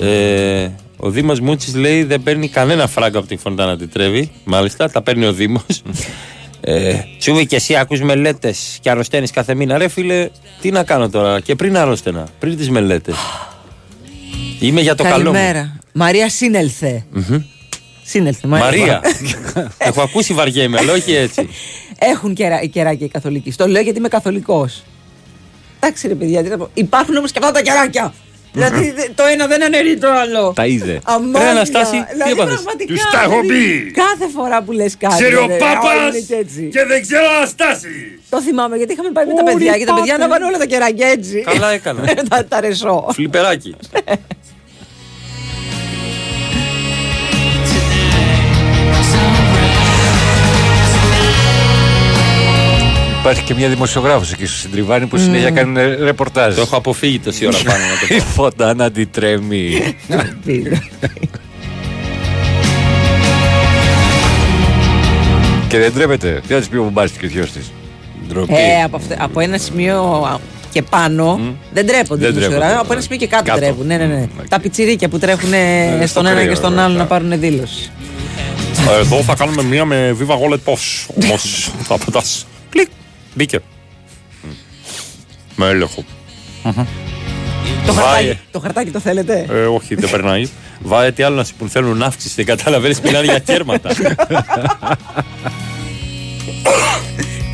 [0.01, 4.31] Ε, ο Δήμος Μούτσης λέει δεν παίρνει κανένα φράγκο από την Φοντάνα τη Τρέβη.
[4.45, 5.83] Μάλιστα, τα παίρνει ο Δήμος.
[6.61, 9.79] Ε, Τσούβι και εσύ ακούς μελέτες και αρρωσταίνεις κάθε μήνα.
[9.79, 10.29] Ρε φίλε,
[10.61, 13.15] τι να κάνω τώρα και πριν αρρώστενα, πριν τις μελέτες.
[14.61, 15.33] Είμαι για το καλό μου.
[15.33, 15.79] Καλημέρα.
[15.93, 17.05] Μαρία Σύνελθε.
[17.11, 17.43] Μμμ.
[18.09, 19.01] Σύνελθε, Μαρία.
[19.89, 21.49] Έχω ακούσει βαριέμαι, αλλά όχι έτσι.
[21.99, 23.51] Έχουν κερα, κεράκια οι καθολικοί.
[23.51, 24.85] Στο λέω γιατί είμαι καθολικός.
[25.81, 26.69] Εντάξει ρε παιδιά, τι να πω.
[26.75, 28.15] Υπάρχουν όμως και αυτά τα κεράκια.
[28.53, 30.53] δηλαδή δε- το ένα δεν αναιρεί το άλλο.
[30.57, 31.01] Τα είδε.
[31.05, 31.41] Αμάλια.
[31.43, 33.91] Ρε, Αναστάση, τι δηλαδή, έπαθες; πραγματικά, Τους τα έχω δηλαδή, πει.
[33.91, 35.15] Κάθε φορά που λες κάτι.
[35.15, 36.69] Ξέρει ο ρε, Πάπας α, είναι και έτσι.
[36.73, 37.91] και δεν ξέρω Αναστάσης.
[38.31, 40.23] Το θυμάμαι γιατί είχαμε πάει με τα Ωρι, παιδιά και τα παιδιά Πάπε.
[40.27, 41.43] να βάλουν όλα τα κεράκια έτσι.
[41.47, 42.03] Καλά έκανα.
[42.31, 43.07] τα, τα ρεσό.
[43.13, 43.75] Φλιπεράκι.
[53.21, 55.55] Υπάρχει και μια δημοσιογράφος εκεί στο Συντριβάνι που συνέχεια Μμμ.
[55.57, 56.55] κάνουν ε, ρεπορτάζ.
[56.55, 59.95] Το έχω αποφύγει τόση ώρα πάνω να το Η φωτάνα αντιτρέμει.
[65.69, 66.41] και δεν τρέπεται.
[66.47, 67.73] Τι θα της πει ο Μπομπάστης και ο θειός της;
[68.49, 70.39] Ε, από, αυτε- από ένα σημείο α,
[70.73, 71.41] και πάνω
[71.73, 72.61] δεν τρέπονται Δεν οι δημοσιογράφοι.
[72.61, 72.81] τρέπονται.
[72.81, 73.59] Από ένα σημείο και κάτω, Κάτω.
[73.59, 73.87] τρέπουν.
[73.87, 74.27] Ναι, ναι, ναι.
[74.49, 76.85] Τα πιτσιρίκια που τρέχουν Ναι, στο στον ένα κρύο, και στον βέβαια.
[76.85, 77.91] άλλο να πάρουν δήλωση.
[79.01, 81.07] Εδώ θα κάνουμε μία με Viva Wallet Posh.
[81.25, 82.47] Όμως θα πετάς.
[83.35, 83.51] Κλικ.
[83.51, 83.61] Μπήκε.
[85.57, 86.05] Με έλεγχο.
[87.87, 88.05] Το Βάε.
[88.05, 90.49] χαρτάκι, το χαρτάκι το θέλετε; Ε, όχι, δεν περνάει.
[90.81, 91.69] Βάε τι άλλο να σου πούν.
[91.69, 92.35] Θέλουν αύξηση.
[92.37, 93.91] Δεν καταλαβαίνεις μιλάνε για κέρματα.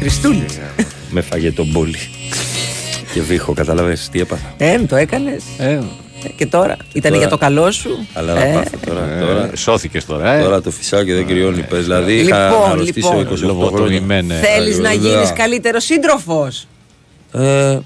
[0.01, 0.47] Χριστούλη.
[1.11, 1.99] Με φάγε τον μπόλι.
[3.13, 4.55] Και βήχω, καταλαβαίνεις τι έπαθα.
[4.57, 5.43] Ε, μου το έκανες;
[6.37, 6.77] Και τώρα.
[6.93, 7.17] Ήταν τώρα.
[7.23, 8.07] για το καλό σου.
[8.13, 9.11] Αλλά να Ε, πάθω τώρα.
[9.11, 9.51] Ε, τώρα.
[9.57, 10.43] Σώθηκες τώρα, ε.
[10.43, 11.63] Τώρα το φυσάω και δεν κρυώνει.
[11.63, 11.83] πες.
[11.83, 13.21] Δηλαδή είχα Λοιπόν, αρρωστήσει λοιπόν.
[13.21, 13.47] 28 χρόνια.
[13.47, 14.35] Λογοτομημένε.
[14.35, 15.11] Θέλεις να Βέβαια.
[15.11, 16.67] γίνεις καλύτερος σύντροφος;
[17.33, 17.79] Ε,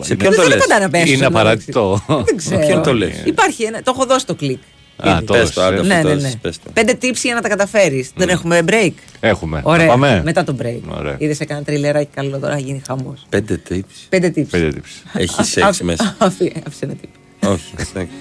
[0.00, 1.12] σε ποιον το Δεν λες; πάντα να πέσει.
[1.12, 2.04] Είναι απαραίτητο.
[2.06, 2.66] Δεν ξέρω.
[2.66, 3.82] Ποιον το λες; Υπάρχει ένα.
[3.82, 4.58] Το έχω δώσει το κλικ.
[4.96, 5.24] Α, Ήδη.
[5.24, 5.82] το Πες έδωσες, το, άντε, ε.
[5.82, 6.12] Ναι, αυτό ναι, το ναι.
[6.12, 6.70] έδωσες, πες το.
[6.72, 8.10] Πέντε tips για να τα καταφέρεις.
[8.16, 9.60] Δεν έχουμε break; Έχουμε.
[9.64, 9.84] Ωραία.
[9.86, 10.20] Να πάμε.
[10.24, 10.80] Μετά το break.
[10.98, 11.14] Ωραία.
[11.18, 13.26] Είδες έκανα τριλεράκι καλό τώρα, θα γίνει χαμός.
[13.28, 13.80] Πέντε tips.
[14.08, 14.46] Πέντε tips.
[14.50, 15.20] Πέντε tips.
[15.20, 16.16] Έχεις Α- σεξ άφη- μέσα.
[16.18, 17.08] άφη- Άφησε ένα tip.
[17.46, 18.14] Όχι, εντάξει.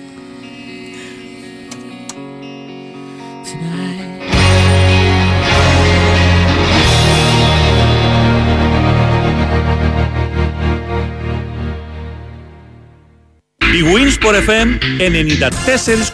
[13.78, 14.68] Η Winsport FM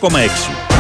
[0.02, 0.71] 94,6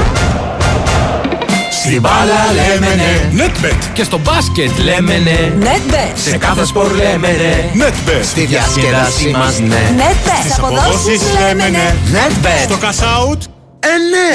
[1.84, 3.44] Στην μπάλα λέμε ναι.
[3.44, 3.90] Netbet.
[3.94, 5.52] Και στο μπάσκετ λέμε ναι.
[5.60, 6.12] Netbet.
[6.14, 7.86] Σε κάθε σπορ λέμε ναι.
[7.86, 8.24] Netbet.
[8.24, 9.94] Στη διασκέδασή μας ναι.
[9.98, 10.40] Netbet.
[10.40, 11.95] Στις αποδόσεις λέμε ναι.
[12.14, 12.64] Netbet.
[12.64, 13.40] Στο cash out.
[13.84, 14.32] Ε, ναι!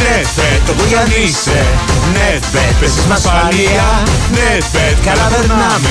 [0.00, 1.64] Netbet, το που κι αν είσαι
[2.14, 4.02] Netbet, παίζεις με ασφαλεία
[4.34, 5.88] Netbet, καλά περνάμε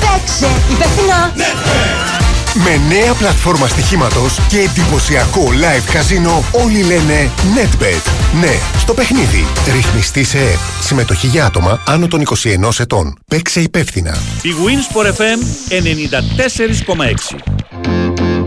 [0.00, 1.32] Παίξε υπεύθυνα.
[2.54, 8.12] Με νέα πλατφόρμα στοιχήματος και εντυπωσιακό live καζίνο όλοι λένε NetBet.
[8.40, 9.46] Ναι, στο παιχνίδι.
[9.72, 10.58] Ρυθμιστή σε ΕΠ.
[10.80, 13.18] Συμμετοχή για άτομα άνω των 21 ετών.
[13.26, 14.16] Παίξε υπεύθυνα.
[14.42, 15.38] Η Winsport FM
[17.36, 18.41] 94,6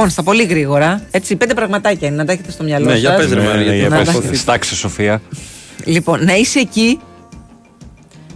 [0.00, 3.00] Λοιπόν, στα πολύ γρήγορα, έτσι, πέντε πραγματάκια είναι να τα έχετε στο μυαλό Ναι, σας.
[3.00, 4.28] για πες ρε Ναι, Μαρία, ναι, γιατί για Να πες.
[4.28, 5.22] τα- Στάξε, Σοφία.
[5.84, 7.00] Λοιπόν, να είσαι εκεί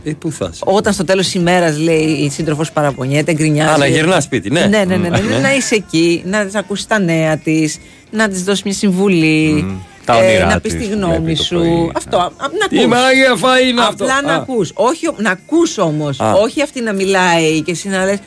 [0.05, 3.73] Ε, πού θα είσαι; όταν στο τέλος της ημέρας λέει η σύντροφος παραπονιέται, γκρινιάζει.
[3.73, 4.61] Α, να γυρνάς σπίτι, ναι.
[4.61, 5.39] Ναι, ναι, ναι, ναι, ναι, Ναι.
[5.39, 7.79] να είσαι εκεί, να της ακούσεις τα νέα της,
[8.11, 9.67] να της δώσεις μια συμβουλή.
[10.05, 11.55] Τα ε, όνειρά να πεις της της βλέπει γνώμη το σου.
[11.55, 11.91] πρωί.
[11.95, 12.17] Αυτό.
[12.19, 12.31] α,
[12.61, 12.87] να Τι ακούς.
[12.89, 14.05] μάγια φάει είναι αυτό.
[14.05, 14.37] Απλά να Α.
[14.37, 14.71] ακούς.
[14.75, 16.21] Όχι, ο- να ακούς όμως.
[16.21, 16.33] Α.
[16.33, 18.19] Όχι αυτή να μιλάει και εσύ να λες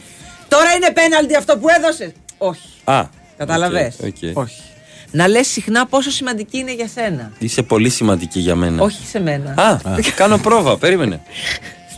[0.48, 2.12] Τώρα είναι πέναλτι αυτό που έδωσες.
[2.38, 2.68] Όχι.
[2.84, 3.04] Α,
[3.38, 4.38] Κατάλαβες; ok, ok.
[4.38, 4.62] Όχι.
[5.12, 7.32] Να λες συχνά πόσο σημαντική είναι για σένα.
[7.40, 8.82] Είσαι πολύ σημαντική για μένα.
[8.84, 9.54] Όχι σε μένα.
[9.58, 9.78] Α,
[10.16, 11.22] κάνω πρόβα, περίμενε.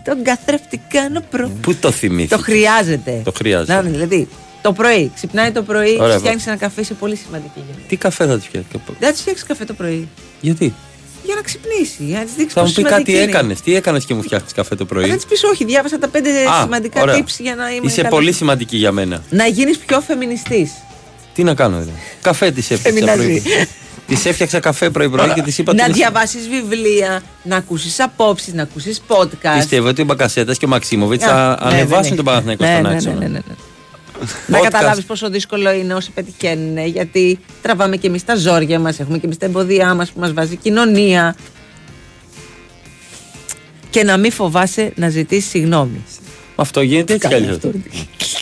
[0.01, 1.51] Στον καθρέφτη κάνω προ.
[1.61, 3.21] Πού το θυμήθηκες; Το χρειάζεται.
[3.23, 3.73] Το χρειάζεται.
[3.73, 4.27] Να, δηλαδή,
[4.61, 5.11] το πρωί.
[5.15, 7.87] Ξυπνάει το πρωί, Ωραία, φτιάχνεις ένα καφέ, είσαι πολύ σημαντική για μένα.
[7.87, 10.07] Τι καφέ θα τη φτιάξεις; Δεν θα τη φτιάξεις καφέ το πρωί.
[10.41, 10.73] Γιατί;
[11.25, 13.31] Για να ξυπνήσει, για να της δείξεις Θα μου πόσο πει σημαντική κάτι είναι.
[13.31, 13.61] έκανες.
[13.61, 15.09] Τι έκανες και μου φτιάχνεις καφέ το Θα πρωί.
[15.15, 17.17] της πεις όχι, διάβασα τα πέντε Α, σημαντικά ωραία.
[17.19, 17.85] tips για να είμαι.
[17.85, 18.09] Είσαι καλά.
[18.09, 19.23] πολύ σημαντική για μένα.
[19.29, 20.71] Να γίνεις πιο φεμινιστής.
[21.39, 21.99] Τι να κάνω, δηλαδή.
[22.21, 23.41] Καφέ της έφτιαξα Φεμιναζή.
[23.41, 23.67] πρωί.
[24.07, 25.93] Της έφτιαξα καφέ πρωί-πρωί και της είπα να ότι.
[25.93, 29.55] διαβάσεις βιβλία, να ακούσεις απόψεις, να ακούσεις podcast.
[29.57, 32.15] Πιστεύω ότι ο Μπακασέτας και ο Μαξίμοβιτς Α, θα ναι, ανεβάσουν ναι, ναι.
[32.15, 33.15] τον Παναθηναϊκό Ναι, στον ναι, άξονα.
[33.15, 33.55] ναι, ναι, ναι.
[34.47, 34.61] Να Podcast.
[34.63, 39.25] καταλάβεις πόσο δύσκολο είναι όσοι πετυχαίνουν, γιατί τραβάμε και εμείς τα ζόρια μας, έχουμε και
[39.25, 41.35] εμείς τα εμποδιά μας που μας βάζει η κοινωνία.
[43.89, 46.03] Και να μην φοβάσαι να ζητήσεις συγγνώμη.
[46.59, 47.63] Αυτό γίνεται έτσι κι Κάνει αλλιώς.
[47.65, 47.71] αυτό.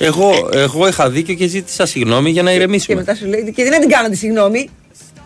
[0.06, 2.98] Εγώ, εγώ είχα δίκιο και ζήτησα συγγνώμη για να Και ηρεμήσουμε.
[2.98, 4.70] μετά σου λέει: Και δεν την κάνω τη συγγνώμη.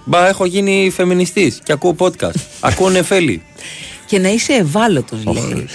[0.06, 2.36] Μπα, έχω γίνει φεμινιστής και ακούω podcast.
[2.60, 3.42] ακούω νεφέλη.
[4.06, 5.68] Και να είσαι ευάλωτος, λέει.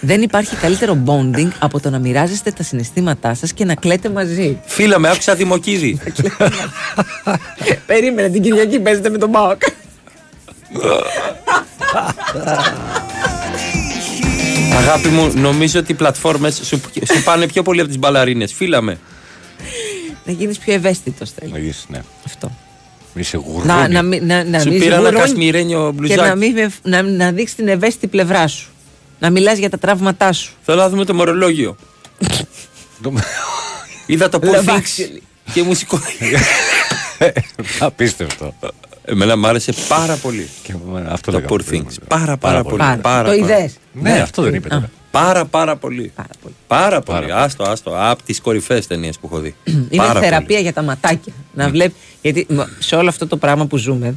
[0.00, 4.58] Δεν υπάρχει καλύτερο bonding από το να μοιράζεστε τα συναισθήματά σας και να κλαίτε μαζί.
[4.66, 5.98] Φίλα με, άκουσα Δημοκίδη.
[7.86, 9.62] Περίμενε την Κυριακή, παίζετε με τον Μπάουκ.
[14.74, 16.64] Αγάπη μου, νομίζω ότι οι πλατφόρμες σου,
[17.14, 18.52] σου πάνε πιο πολύ από τις μπαλαρίνες.
[18.52, 18.98] Φίλα με.
[20.24, 21.52] Να γίνεις πιο ευαίσθητος, θέλεις.
[21.52, 22.02] Να γίνεις, ναι.
[22.26, 22.50] Αυτό.
[23.14, 26.20] Είσαι Να, να, μην- να, να Σου μην πήρα είσαι ένα γουρούν κασμιρένιο Και μπλουζάκι.
[26.20, 28.68] να, μην, με- να, να δείξεις την ευαίσθητη πλευρά σου.
[29.18, 30.52] Να μιλάς για τα τραύματά σου.
[30.64, 31.76] Θέλω να δούμε το μορολόγιο.
[34.06, 35.20] Είδα το Poor Love Things
[35.52, 36.00] και μουσικό.
[37.78, 38.54] Απίστευτο.
[39.08, 40.48] Εμένα μου άρεσε πάρα πολύ.
[40.62, 41.86] Και εμένα αυτό το λέγαμε Poor πριν.
[41.86, 41.94] Things.
[42.08, 42.76] Πάρα πάρα πολύ.
[42.78, 42.96] Πάρα.
[42.96, 43.56] Πάρα, Το πάρα.
[43.56, 44.90] είδες; Ναι, αυτό δεν είπε τώρα.
[45.10, 46.12] Πάρα πάρα πολύ.
[46.66, 47.32] Πάρα πολύ.
[47.32, 47.92] Άστο, άστο.
[47.96, 49.54] Από τις κορυφαίες ταινίες που έχω δει.
[49.90, 51.32] Είναι Πάρα θεραπεία για τα ματάκια.
[51.54, 51.94] Να βλέπει.
[52.22, 54.14] Γιατί μ, σε όλο αυτό το πράγμα που ζούμε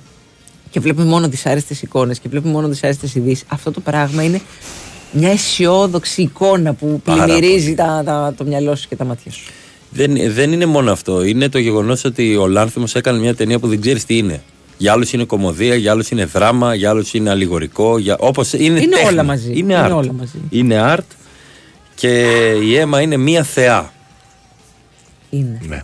[0.69, 4.41] και βλέπουμε μόνο δυσάρεστες εικόνες και βλέπουμε μόνο δυσάρεστες ειδήσεις, αυτό το πράγμα είναι
[5.11, 9.51] μια αισιόδοξη εικόνα που Πάρα πλημμυρίζει τα, τα, το μυαλό σου και τα μάτια σου.
[9.89, 11.23] Δεν, δεν είναι μόνο αυτό.
[11.23, 14.41] Είναι το γεγονός ότι ο Λάνθιμος έκανε μια ταινία που δεν ξέρεις τι είναι.
[14.81, 17.97] Για άλλους είναι κομμωδία, για άλλους είναι δράμα, για άλλους είναι αλληγορικό.
[17.97, 18.15] Για...
[18.19, 19.07] Όπως είναι Είναι τέχνη.
[19.07, 19.51] όλα μαζί.
[19.53, 19.91] Είναι, Είναι art.
[19.95, 20.37] όλα μαζί.
[20.49, 21.15] Είναι art
[21.95, 22.27] και
[22.63, 23.93] η αίμα είναι μια θεά.
[25.29, 25.59] Είναι.
[25.67, 25.81] Ναι.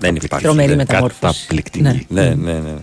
[0.00, 0.44] Δεν υπάρχει.
[0.44, 1.20] Τρομερή Δεν- μεταμόρφωση.
[1.40, 1.82] Καταπληκτική.
[1.82, 2.00] Ναι.
[2.08, 2.74] Ναι, ναι, ναι.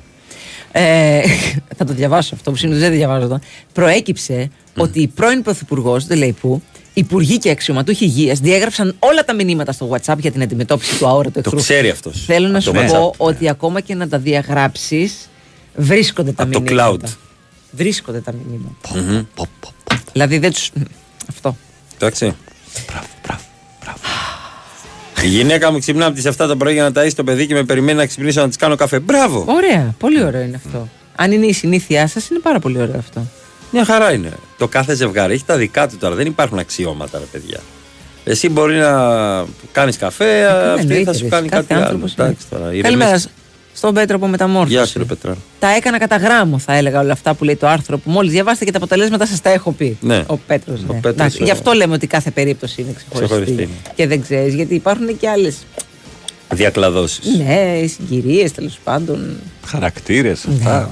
[0.72, 1.22] Ε,
[1.78, 3.40] θα το διαβάσω αυτό που συνήθως δεν το διαβάζω εδώ.
[3.74, 6.62] Προέκυψε ότι η πρώην Πρωθυπουργός, δεν λέει πού,
[6.94, 11.32] υπουργοί και αξιωματούχοι υγείας διέγραψαν όλα τα μηνύματα στο WhatsApp για την αντιμετώπιση του αόρατου
[11.32, 11.57] Το εχθρού.
[11.60, 12.24] ξέρει αυτός.
[12.26, 13.18] Θέλω να σου το πω WhatsApp.
[13.18, 15.30] ότι ακόμα και να τα διαγράψεις,
[15.76, 17.07] βρίσκονται τα Από το μηνύματα.
[17.07, 17.10] cloud.
[17.72, 19.14] Βρίσκονται τα μηνύματα.
[19.14, 19.26] Μμμ.
[20.14, 20.60] Δηλαδή δεν του.
[21.30, 21.57] Αυτό.
[21.95, 22.36] Εντάξει.
[25.24, 27.53] Η γυναίκα μου ξυπνά από τις 7 το πρωί για να ταΐσει το παιδί και
[27.53, 28.99] με περιμένει να ξυπνήσω να της κάνω καφέ.
[28.99, 29.45] Μπράβο!
[29.48, 29.95] Ωραία.
[29.99, 30.90] Πολύ ωραίο είναι αυτό.
[31.15, 33.28] Αν είναι η συνήθειά σας, είναι πάρα πολύ ωραίο αυτό.
[33.74, 34.32] Μια χαρά είναι.
[34.58, 36.16] Το κάθε ζευγάρι έχει τα δικά του τώρα.
[36.16, 37.60] Δεν υπάρχουν αξιώματα, ρε παιδιά.
[38.24, 38.91] Εσύ μπορεί να
[39.72, 41.84] κάνεις καφέ, αυτή εννοείται, θα σου ρε, κάνει κάθε κάτι άλλο.
[41.84, 42.64] άνθρωπος Εντάξει τώρα.
[42.82, 43.30] Καλημέρα ηρεμείς.
[43.74, 44.74] στον Πέτρο από Μεταμόρφωση.
[44.74, 45.38] Γεια σου, ρε Πετρά.
[45.60, 48.66] Τα έκανα κατά γράμμο, θα έλεγα όλα αυτά που λέει το άρθρο που μόλις διαβάσετε
[48.66, 49.98] και τα αποτελέσματα σας τα έχω πει.
[50.02, 50.24] Ναι.
[50.28, 50.80] Ο Πέτρος.
[50.80, 50.94] Ο Ναι.
[50.94, 53.36] Πέτρος, Εντάξει, ε, Γι' αυτό λέμε ότι κάθε περίπτωση είναι ξεχωριστή.
[53.44, 53.70] Ξεχωριστή.
[53.95, 55.56] Και δεν ξέρεις, γιατί υπάρχουν και άλλες.
[56.54, 57.26] Διακλαδώσεις.
[57.38, 59.36] Ναι, συγκυρίες τέλος πάντων.
[59.66, 60.86] Χαρακτήρες Ναι.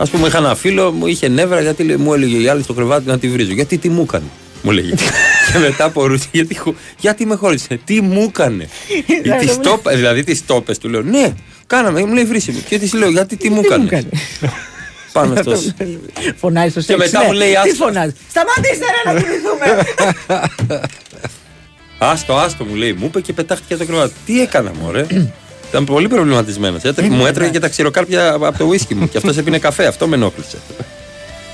[0.00, 0.02] Αυτά.
[0.02, 2.72] Α πούμε, είχα ένα φίλο, μου είχε νεύρα γιατί λέει, μου έλεγε η άλλη στο
[2.72, 3.52] κρεβάτι να τη βρίζω.
[3.52, 4.24] Γιατί τι μου έκανε.
[4.62, 4.94] Μου λέγε.
[5.52, 7.80] και μετά απορούσε γιατί, χω- γιατί με χώρισε.
[7.84, 8.68] Τι μου έκανε.
[9.40, 11.02] Τις τόπ- δηλαδή τις τόπες του λέω.
[11.02, 11.32] Ναι,
[11.66, 12.04] κάναμε.
[12.04, 12.62] Μου λέει βρύση μου.
[12.68, 13.88] Και της λέω γιατί τι μου έκανε.
[15.12, 15.56] Πάνω στο.
[16.36, 16.98] Φωνάζει στο Και σεξ.
[17.04, 17.26] μετά ναι.
[17.26, 17.74] μου λέει, Τι άστα.
[17.74, 19.82] φωνάζει; Σταματήστε ρε να κοιμηθούμε.
[21.98, 22.92] Άστο, άστο μου λέει.
[22.92, 24.12] Μου είπε και πετάχτηκε από το κρεβάτι.
[24.26, 25.06] Τι έκανα, μωρέ;
[25.70, 26.82] Ήταν πολύ προβληματισμένος.
[27.10, 29.08] Μου έτρωγε και τα ξηροκάρπια από το ουίσκι μου.
[29.08, 29.86] Και αυτός έπινε καφέ.
[29.86, 30.56] Αυτό με ενόχλησε.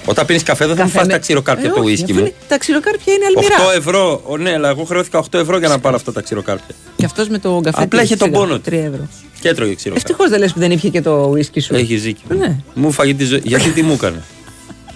[0.09, 1.91] Όταν πίνεις καφέ, δεν θα μου Καφέ φας με- τα ξηροκάρπια Ε, από το όχι,
[1.93, 2.27] ουίσκι αφού μου.
[2.27, 3.57] είναι- Τα ξηροκάρπια είναι αλμυρά.
[3.57, 4.23] 8 ευρώ.
[4.27, 6.75] Ο, ναι, αλλά εγώ χρεώθηκα 8 ευρώ για να πάρω αυτά τα ξηροκάρπια.
[6.97, 7.83] Και αυτός με το καφέ.
[7.83, 8.61] Απλά είχε τον πόνο του.
[8.71, 9.09] 3 ευρώ.
[9.41, 9.93] Και έτρωγε ξηροκάρπια.
[9.97, 11.75] Ευτυχώς δεν λες που δεν ήπια και το ουίσκι σου.
[11.75, 12.37] Έχει δίκιο.
[12.37, 12.57] Ναι.
[12.75, 13.41] Μου φάγει τη ζωή.
[13.45, 14.23] Γιατί τι μου έκανε;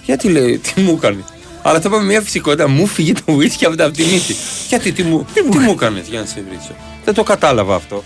[0.05, 1.23] Γιατί λέει, τι μου έκανε;
[1.61, 2.67] Αλλά το είπα με μια φυσικότητα.
[2.67, 4.35] Μου φύγει το ουίσκι από τα- από τη μύτη.
[4.69, 6.75] Γιατί τι μου, τι μου έκανε; για να σε βρίσω.
[7.05, 8.03] Δεν το κατάλαβα αυτό.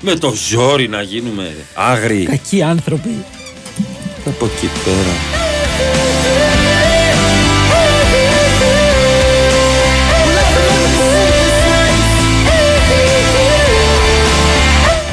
[0.00, 2.24] Με το ζόρι να γίνουμε άγριοι.
[2.24, 3.24] Κακοί άνθρωποι.
[4.26, 5.14] Από εκεί πέρα.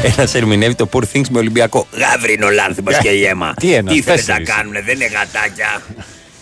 [0.03, 1.87] Ένας ερμηνεύει το Poor Things με Ολυμπιακό.
[1.91, 3.53] Γαύρινο λάνθιμο και η αίμα.
[3.59, 4.55] Τι εννοώ, Τι θέλετε να τέσσερις.
[4.55, 5.81] κάνουνε, δεν είναι γατάκια.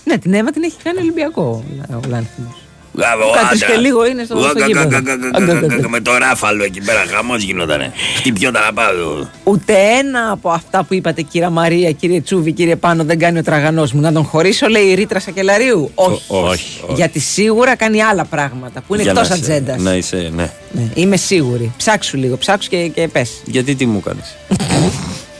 [0.03, 2.60] Ναι, την αίμα την έχει κάνει Ολυμπιακό ο Λάνθιμος.
[2.93, 3.67] Γάβο, Κάτι άντρα.
[3.67, 4.87] και λίγο είναι στο- Γα, στο γα, γήπεδο.
[4.89, 7.91] γα, γα, γα, γα, γα, γα, Με το ράφαλο εκεί πέρα χαμός γινότανε.
[8.17, 9.25] Χτυπιόταν να πάω.
[9.43, 13.43] Ούτε ένα από αυτά που είπατε, κύριε Μαρία, κύριε Τσούβι, κύριε Πάνο, δεν κάνει ο
[13.43, 14.01] τραγανός μου.
[14.01, 15.91] Να τον χωρίσω, λέει η ρήτρα Σακελαρίου.
[15.95, 16.21] Όχι.
[16.27, 16.47] όχι,
[16.85, 16.93] όχι.
[16.95, 19.81] Γιατί σίγουρα κάνει άλλα πράγματα που είναι Για εκτός να είσαι- ατζέντας.
[19.81, 20.51] Να είσαι, ναι.
[20.93, 21.71] Είμαι σίγουρη.
[21.77, 23.31] Ψάξου λίγο, ψάξου και, και πες.
[23.45, 24.35] Γιατί τι μου κάνεις;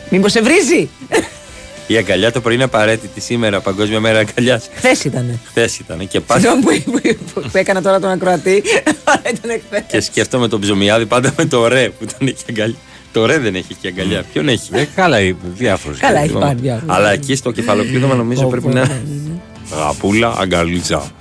[0.10, 0.90] Μήπως σε βρίζει;
[1.87, 4.69] Η αγκαλιά το πρωί είναι απαραίτητη σήμερα, Παγκόσμια Μέρα Αγκαλιάς.
[4.73, 5.39] Χθες ήταν.
[5.45, 6.07] Χθες ήταν.
[6.07, 7.01] Και πα Συγγνώμη που, που,
[7.33, 8.63] που, που έκανα τώρα τον ακροατή.
[9.03, 9.83] Αλλά ήταν χθες.
[9.87, 12.75] και σκέφτομαι τον ψωμιάδη πάντα με το ρε που τον έχει αγκαλιά.
[13.11, 14.23] Το ρε δεν έχει και αγκαλιά.
[14.33, 15.17] Ποιον έχει; Ε, καλά,
[15.55, 15.99] διάφορους.
[15.99, 16.95] Καλά, έχει πάρει διάφορους.
[16.95, 18.87] Αλλά εκεί στο κεφαλοκλείδωμα νομίζω πρέπει να.
[19.73, 21.11] Αγαπούλα, αγκαλίτσα.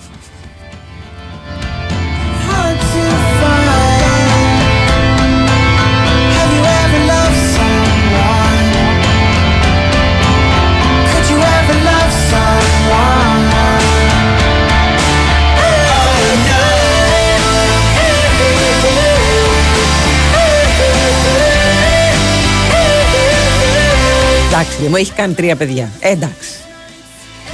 [24.60, 25.90] Εντάξει, ρε, μου έχει κάνει τρία παιδιά.
[26.00, 26.50] Ε, εντάξει.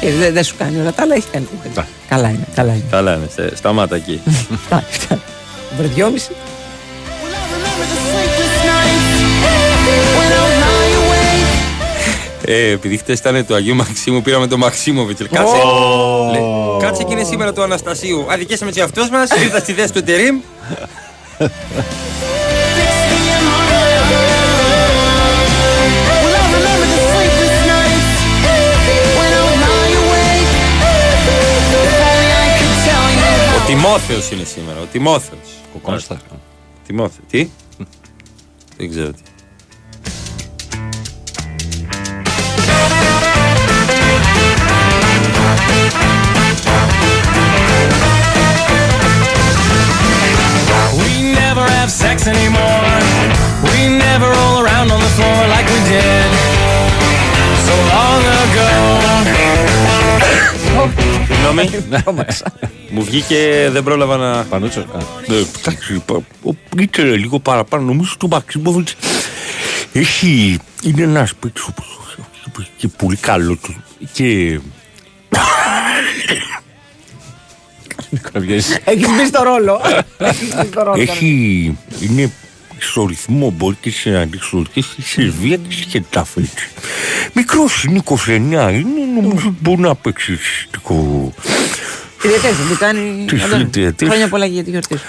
[0.00, 1.86] Ε, δεν δεν σου κάνει όλα τα άλλα, έχει κάνει τρία παιδιά.
[2.08, 2.84] Καλά είναι, καλά είναι.
[2.90, 3.28] Καλά είναι.
[3.32, 4.20] στε- Σταμάτα εκεί.
[4.70, 5.24] Εντάξει, εντάξει.
[5.78, 6.30] Βρε δυόμιση.
[12.48, 15.20] Ε, επειδή χτες ήταν το Αγίου Μαξίμου, πήραμε το Μαξίμοβιτς.
[15.30, 15.56] Κάτσε.
[16.32, 16.42] Λέει,
[16.80, 18.26] Κάτσε και είναι σήμερα του Αναστασίου.
[18.28, 20.40] Αδικήσαμε και αυτός μας, ήρθα στη θέση του Τερήμ.
[33.76, 34.80] Τιμόθεος είναι σήμερα.
[34.80, 35.48] Ο Τιμόθεος.
[35.72, 36.20] Κοκόνστα.
[36.86, 37.24] Τιμόθεο.
[37.30, 37.48] Τι;
[38.76, 39.22] Δεν ξέρω τι.
[61.50, 62.24] Συγγνώμη.
[62.90, 64.44] Μου βγήκε, δεν πρόλαβα να.
[64.44, 64.84] Πανούτσο.
[65.26, 67.82] Ναι, εντάξει, πα- ο- ήθελε λίγο παραπάνω.
[67.84, 68.88] Νομίζω ότι ο Μαξίμοβιτ
[69.92, 70.58] έχει.
[70.82, 71.64] είναι ένας παίκτης
[72.76, 73.76] και πολύ καλό του.
[74.12, 74.60] Και.
[78.32, 79.80] Έχεις μπει στο ρόλο.
[80.18, 81.00] Έχεις μπει στο ρόλο.
[81.02, 81.76] έχει.
[82.00, 82.32] είναι
[82.78, 86.40] στο ρυθμό μπορεί και σε αντίξοδο και στη Σερβία και στη Χετάφε.
[87.34, 91.32] Μικρός είναι 29, είναι νομίζω ότι μπορεί να παίξει συστικό.
[92.24, 93.24] Ιδιαίτερη δεν του κάνει.
[93.26, 94.08] Τις Αντώνη, ιδιαίτερης.
[94.12, 95.04] Χρόνια πολλά για τη γιορτή σου.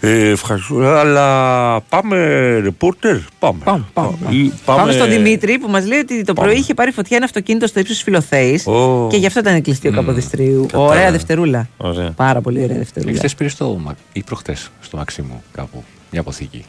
[0.00, 0.80] Ε, ευχαριστώ.
[0.80, 2.16] Αλλά πάμε
[2.58, 3.16] ρεπόρτερ.
[3.38, 3.84] Πάμε.
[3.92, 7.24] Πάμε, Ή Πάμε στον Δημήτρη που μας λέει ότι το πρωί είχε πάρει φωτιά ένα
[7.26, 9.08] αυτοκίνητο στο ύψος τη Φιλοθέης Ω.
[9.10, 10.66] και γι' αυτό ήταν κλειστή ο Καποδιστρίου.
[10.66, 10.92] Κατάλαβα.
[10.92, 11.68] Ωραία Δευτερούλα.
[11.76, 12.10] Ωραία.
[12.10, 13.16] Πάρα πολύ ωραία Δευτερούλα.
[13.16, 13.80] Χθε πήρες στο.
[13.84, 15.84] Μα- ή προχτές στο Μαξίμου κάπου.
[16.10, 16.64] Μια αποθήκη.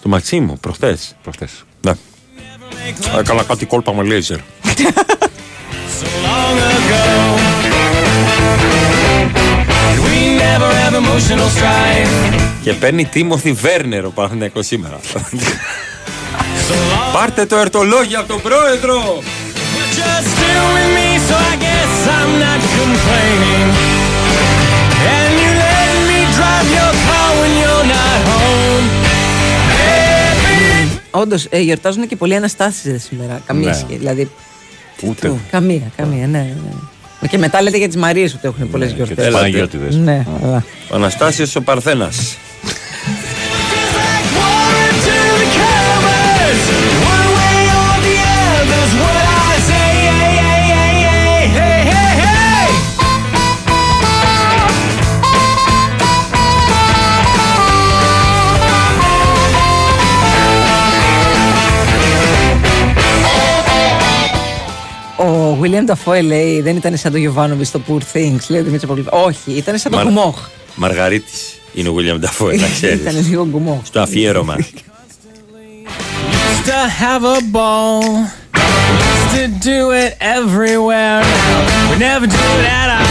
[0.00, 0.98] Στο Μαξίμου, προχτέ.
[1.22, 1.48] Προχτέ.
[1.80, 1.92] Ναι.
[3.18, 4.38] Έκανα κάτι κόλπα με λέιζερ.
[10.04, 12.34] We never have emotional strife.
[12.62, 15.00] Και παίρνει Τίμωθη Βέρνερ ο Παναθηναϊκός σήμερα.
[17.14, 19.22] Πάρτε το ερτολόγιο από τον πρόεδρο.
[19.76, 23.68] But you're still with me, so I guess I'm not complaining.
[25.16, 26.99] And you let me drive your
[31.10, 33.42] Όντως, ε, γιορτάζουν και πολλοί αναστάσει σήμερα.
[33.46, 33.74] Καμία Ναι.
[33.74, 33.96] σχέση.
[33.98, 34.30] Δηλαδή,
[35.02, 35.32] Ούτε.
[35.50, 36.54] καμία, καμία, ναι, ναι.
[37.20, 37.28] ναι.
[37.28, 39.14] Και μετά λέτε για τις Μαρίες ότι έχουν πολλές γιορτέ.
[39.14, 39.96] τις Παναγιώτιδες.
[39.96, 40.64] Ναι, αλλά.
[40.90, 42.36] Ο Αναστάσιος ο Παρθένας.
[65.20, 68.38] Ο William Dafoe λέει δεν ήταν σαν το Γιωβάνοβι στο Poor Things.
[68.48, 69.10] Λέει ο Δημήτρης Παπλήπα.
[69.18, 70.36] Όχι, ήταν σαν το Μαρ- Γκουμόχ.
[70.74, 73.00] Μαργαρίτης είναι ο William Dafoe, να ξέρεις.
[73.00, 73.78] Ήταν λίγο γκουμόχ.
[73.86, 74.56] Στο αφιέρωμα.
[74.56, 74.62] Used
[76.66, 78.02] to have a ball.
[79.12, 81.18] Used to do it everywhere.
[81.90, 83.09] We never do it at all.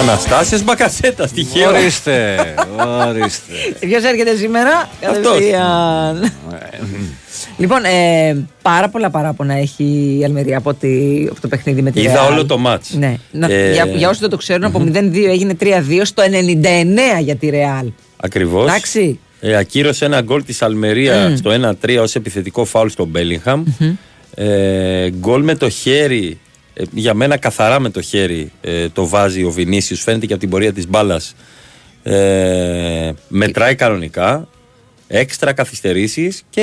[0.00, 0.08] Anymore.
[0.08, 1.68] Αναστάσιος Μπακασέτας, τυχαίο.
[1.70, 2.36] Ορίστε,
[3.08, 3.52] ορίστε.
[3.80, 6.32] Ποιος έρχεται σήμερα, κατευθείαν.
[7.58, 12.00] Λοιπόν, ε, πάρα πολλά παράπονα έχει η Αλμερία από, τη- από το παιχνίδι με τη
[12.00, 12.30] Είδα Real.
[12.30, 12.90] όλο το μάτς.
[12.94, 13.14] Ναι.
[13.30, 17.36] Να- Ε, για, για όσοι δεν το ξέρουν, από 0-2 έγινε 3-2 στο 99 για
[17.36, 17.86] τη Real.
[18.16, 18.68] Ακριβώς.
[18.68, 19.18] Εντάξει.
[19.40, 21.36] Ε, ακύρωσε ένα γκολ της Αλμερία Μμ.
[21.36, 23.64] στο 1-3 ως επιθετικό φάουλ στον Μπέλιγχαμ.
[24.34, 26.38] Ε, γκολ με το χέρι,
[26.80, 30.40] ε, για μένα καθαρά με το χέρι ε, το βάζει ο Βινίσιους, φαίνεται και από
[30.42, 31.34] την πορεία της μπάλας.
[32.02, 34.48] Ε, μετράει κανονικά,
[35.06, 36.62] έξτρα καθυστερήσεις και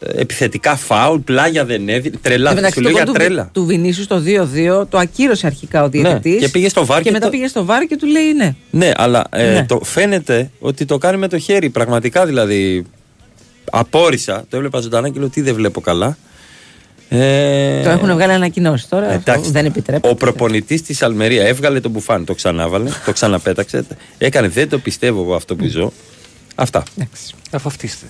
[0.00, 3.18] ε, επιθετικά φάουλ, πλάγια δεν έδινε, τρελά, Εν μεταξύ, σου το λέω γκολ για του,
[3.18, 3.50] τρέλα.
[3.52, 4.22] του Βινίσιου στο
[4.82, 6.32] 2-2 το ακύρωσε αρχικά ο διαιτητής.
[6.34, 8.32] Ναι, και πήγε στο βάρ Και και μετά το- πήγε στο βάρ και του λέει
[8.32, 8.54] ναι.
[8.70, 9.66] Ναι, αλλά ε, Ναι.
[9.66, 11.68] Το, φαίνεται ότι το κάνει με το χέρι.
[11.70, 12.84] Πραγματικά δηλαδή.
[13.70, 14.44] Απόρρισα.
[14.48, 16.16] Το έβλεπα ζωντανά και λέω τι δεν βλέπω καλά.
[17.08, 19.06] Ε, Το έχουν βγάλει ανακοινώσεις τώρα.
[19.06, 19.50] αυτό εντάξει.
[19.50, 20.08] δεν επιτρέπεται.
[20.08, 23.84] Ο προπονητής της Αλμερία έβγαλε τον μπουφάν, το ξανάβαλε, το ξαναπέταξε.
[24.18, 25.92] Έκανε, δεν το πιστεύω εγώ αυτό που ζω.
[26.54, 26.82] Αυτά.
[27.50, 28.06] Αφού αυτή είστε.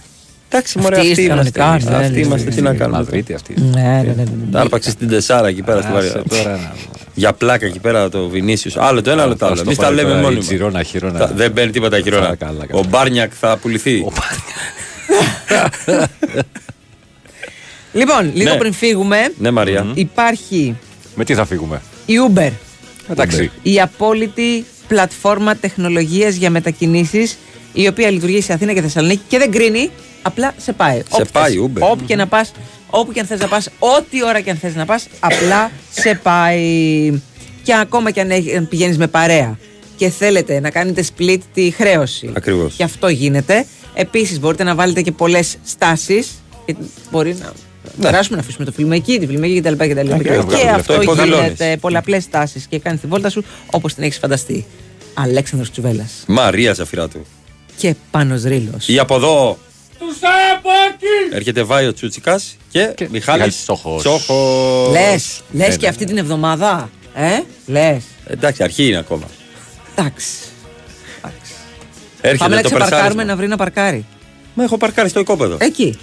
[0.48, 1.59] Εντάξει, μωρέ, Αυτοί αυτοί είστε είμαστε.
[1.59, 1.98] κανονικά, εμείς.
[1.98, 2.98] ναι, Αυτοί ναι, είμαστε, ναι, τι να ναι, κάνουμε.
[2.98, 3.55] Μαδρίτη αυτή.
[3.60, 4.59] Ναι, ναι, ναι, ναι, ναι.
[4.60, 6.23] Άρπαξε στην τεσσάρα εκεί πέρα στη Άσε βαριά.
[6.28, 6.73] τώρα να-
[7.14, 8.70] Για πλάκα εκεί πέρα το Βινίσιο.
[8.77, 9.55] Άλλο το ένα, άλλο το άλλο.
[9.55, 10.47] στο Εμείς τα πάρει λέμε τώρα μόνοι η μας.
[10.47, 11.18] Τζιρόνα, χειρόνα.
[11.18, 12.24] Τα- Δεν μπαίνει τίποτα χειρόνα.
[12.24, 12.81] Καλά, καλά, καλά.
[12.81, 14.05] Ο Μπάρνιακ θα πουληθεί.
[17.97, 18.56] Λοιπόν, λίγο Ναι.
[18.59, 19.86] πριν φύγουμε, Ναι, Μαρία.
[19.94, 20.77] υπάρχει
[21.14, 22.51] Με τι θα φύγουμε; η Uber.
[23.10, 23.51] Εντάξει.
[23.62, 27.36] Η απόλυτη πλατφόρμα τεχνολογίας για μετακινήσεις
[27.73, 29.90] η οποία λειτουργεί σε Αθήνα και Θεσσαλονίκη και δεν κρίνει
[30.23, 31.02] Απλά σε πάει.
[31.14, 31.81] Σε πάει, Uber.
[31.90, 32.52] Όπου και να πας,
[32.90, 36.20] όπου και αν θες να πας, ό,τι ώρα και αν θες να πας, απλά σε
[36.23, 37.20] πάει.
[37.62, 39.59] Και ακόμα και αν, έχει- αν πηγαίνεις με παρέα
[39.97, 42.31] και θέλετε να κάνετε split τη χρέωση.
[42.36, 42.74] Ακριβώς.
[42.74, 43.66] Και αυτό γίνεται.
[43.94, 46.28] Επίσης, μπορείτε να βάλετε και πολλές στάσεις.
[47.10, 47.52] Μπορεί να
[48.01, 49.73] περάσουμε να αφήσουμε το φιλμ εκεί, τη φιλμ εκεί κτλ.
[49.73, 50.12] κτλ.
[50.12, 50.44] Ακριβώς.
[50.44, 51.43] Και Βγάλουμε αυτό λεφτά, υποδηλώνεις.
[51.47, 54.66] γίνεται πολλαπλές στάσεις και κάνει τη βόλτα σου όπως την έχεις φανταστεί.
[55.14, 57.27] Αλέξανδρος Τσουβέλλας Μαρία Ζαφυράτου.
[57.77, 58.89] και Πάνος Ρήλος.
[58.89, 59.59] Ή από εδώ
[59.98, 60.16] Τους
[60.56, 61.35] από εκεί!
[61.36, 64.02] έρχεται Βάιο Τσούτσικας και, Μιχάλης Μιχάλης Τσόχος.
[64.02, 64.90] Τσόχος.
[64.90, 65.89] Λες, λες Ναι, και ναι.
[65.89, 66.90] αυτή την εβδομάδα.
[67.14, 68.02] Ε, λες.
[68.27, 69.24] Εντάξει, αρχή είναι ακόμα.
[69.94, 70.27] Εντάξει.
[72.20, 73.24] Έρχεται Πάμε να το ξεπαρκάρουμε περσάρισμα.
[73.24, 74.05] να βρει να παρκάρει.
[74.55, 75.56] Μα έχω παρκάρει στο οικόπεδο.
[75.60, 75.98] Εκεί.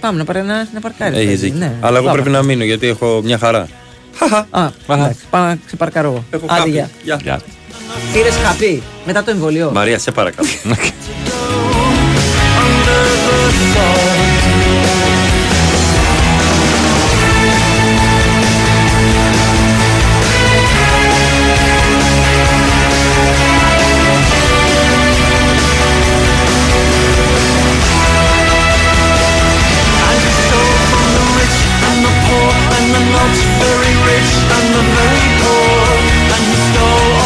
[0.00, 1.16] Πάμε να, πάρει να, να παρκάρει.
[1.16, 1.58] Έχει παιδί, δίκιο.
[1.58, 1.72] ναι.
[1.80, 2.20] Αλλά εγώ Πάμε.
[2.20, 3.68] πρέπει να μείνω γιατί έχω μια χαρά.
[4.50, 6.24] Α, εντάξει, πάω να ξεπαρκάρω εγώ.
[6.30, 6.70] Έχω Άντε, χάπι.
[6.70, 6.90] γεια.
[7.22, 7.40] Γεια.
[8.12, 9.70] Πήρες χαπί μετά το εμβολίο.
[9.74, 10.48] Μαρία, σε παρακαλώ.
[12.58, 13.04] Under
[13.56, 14.17] the fall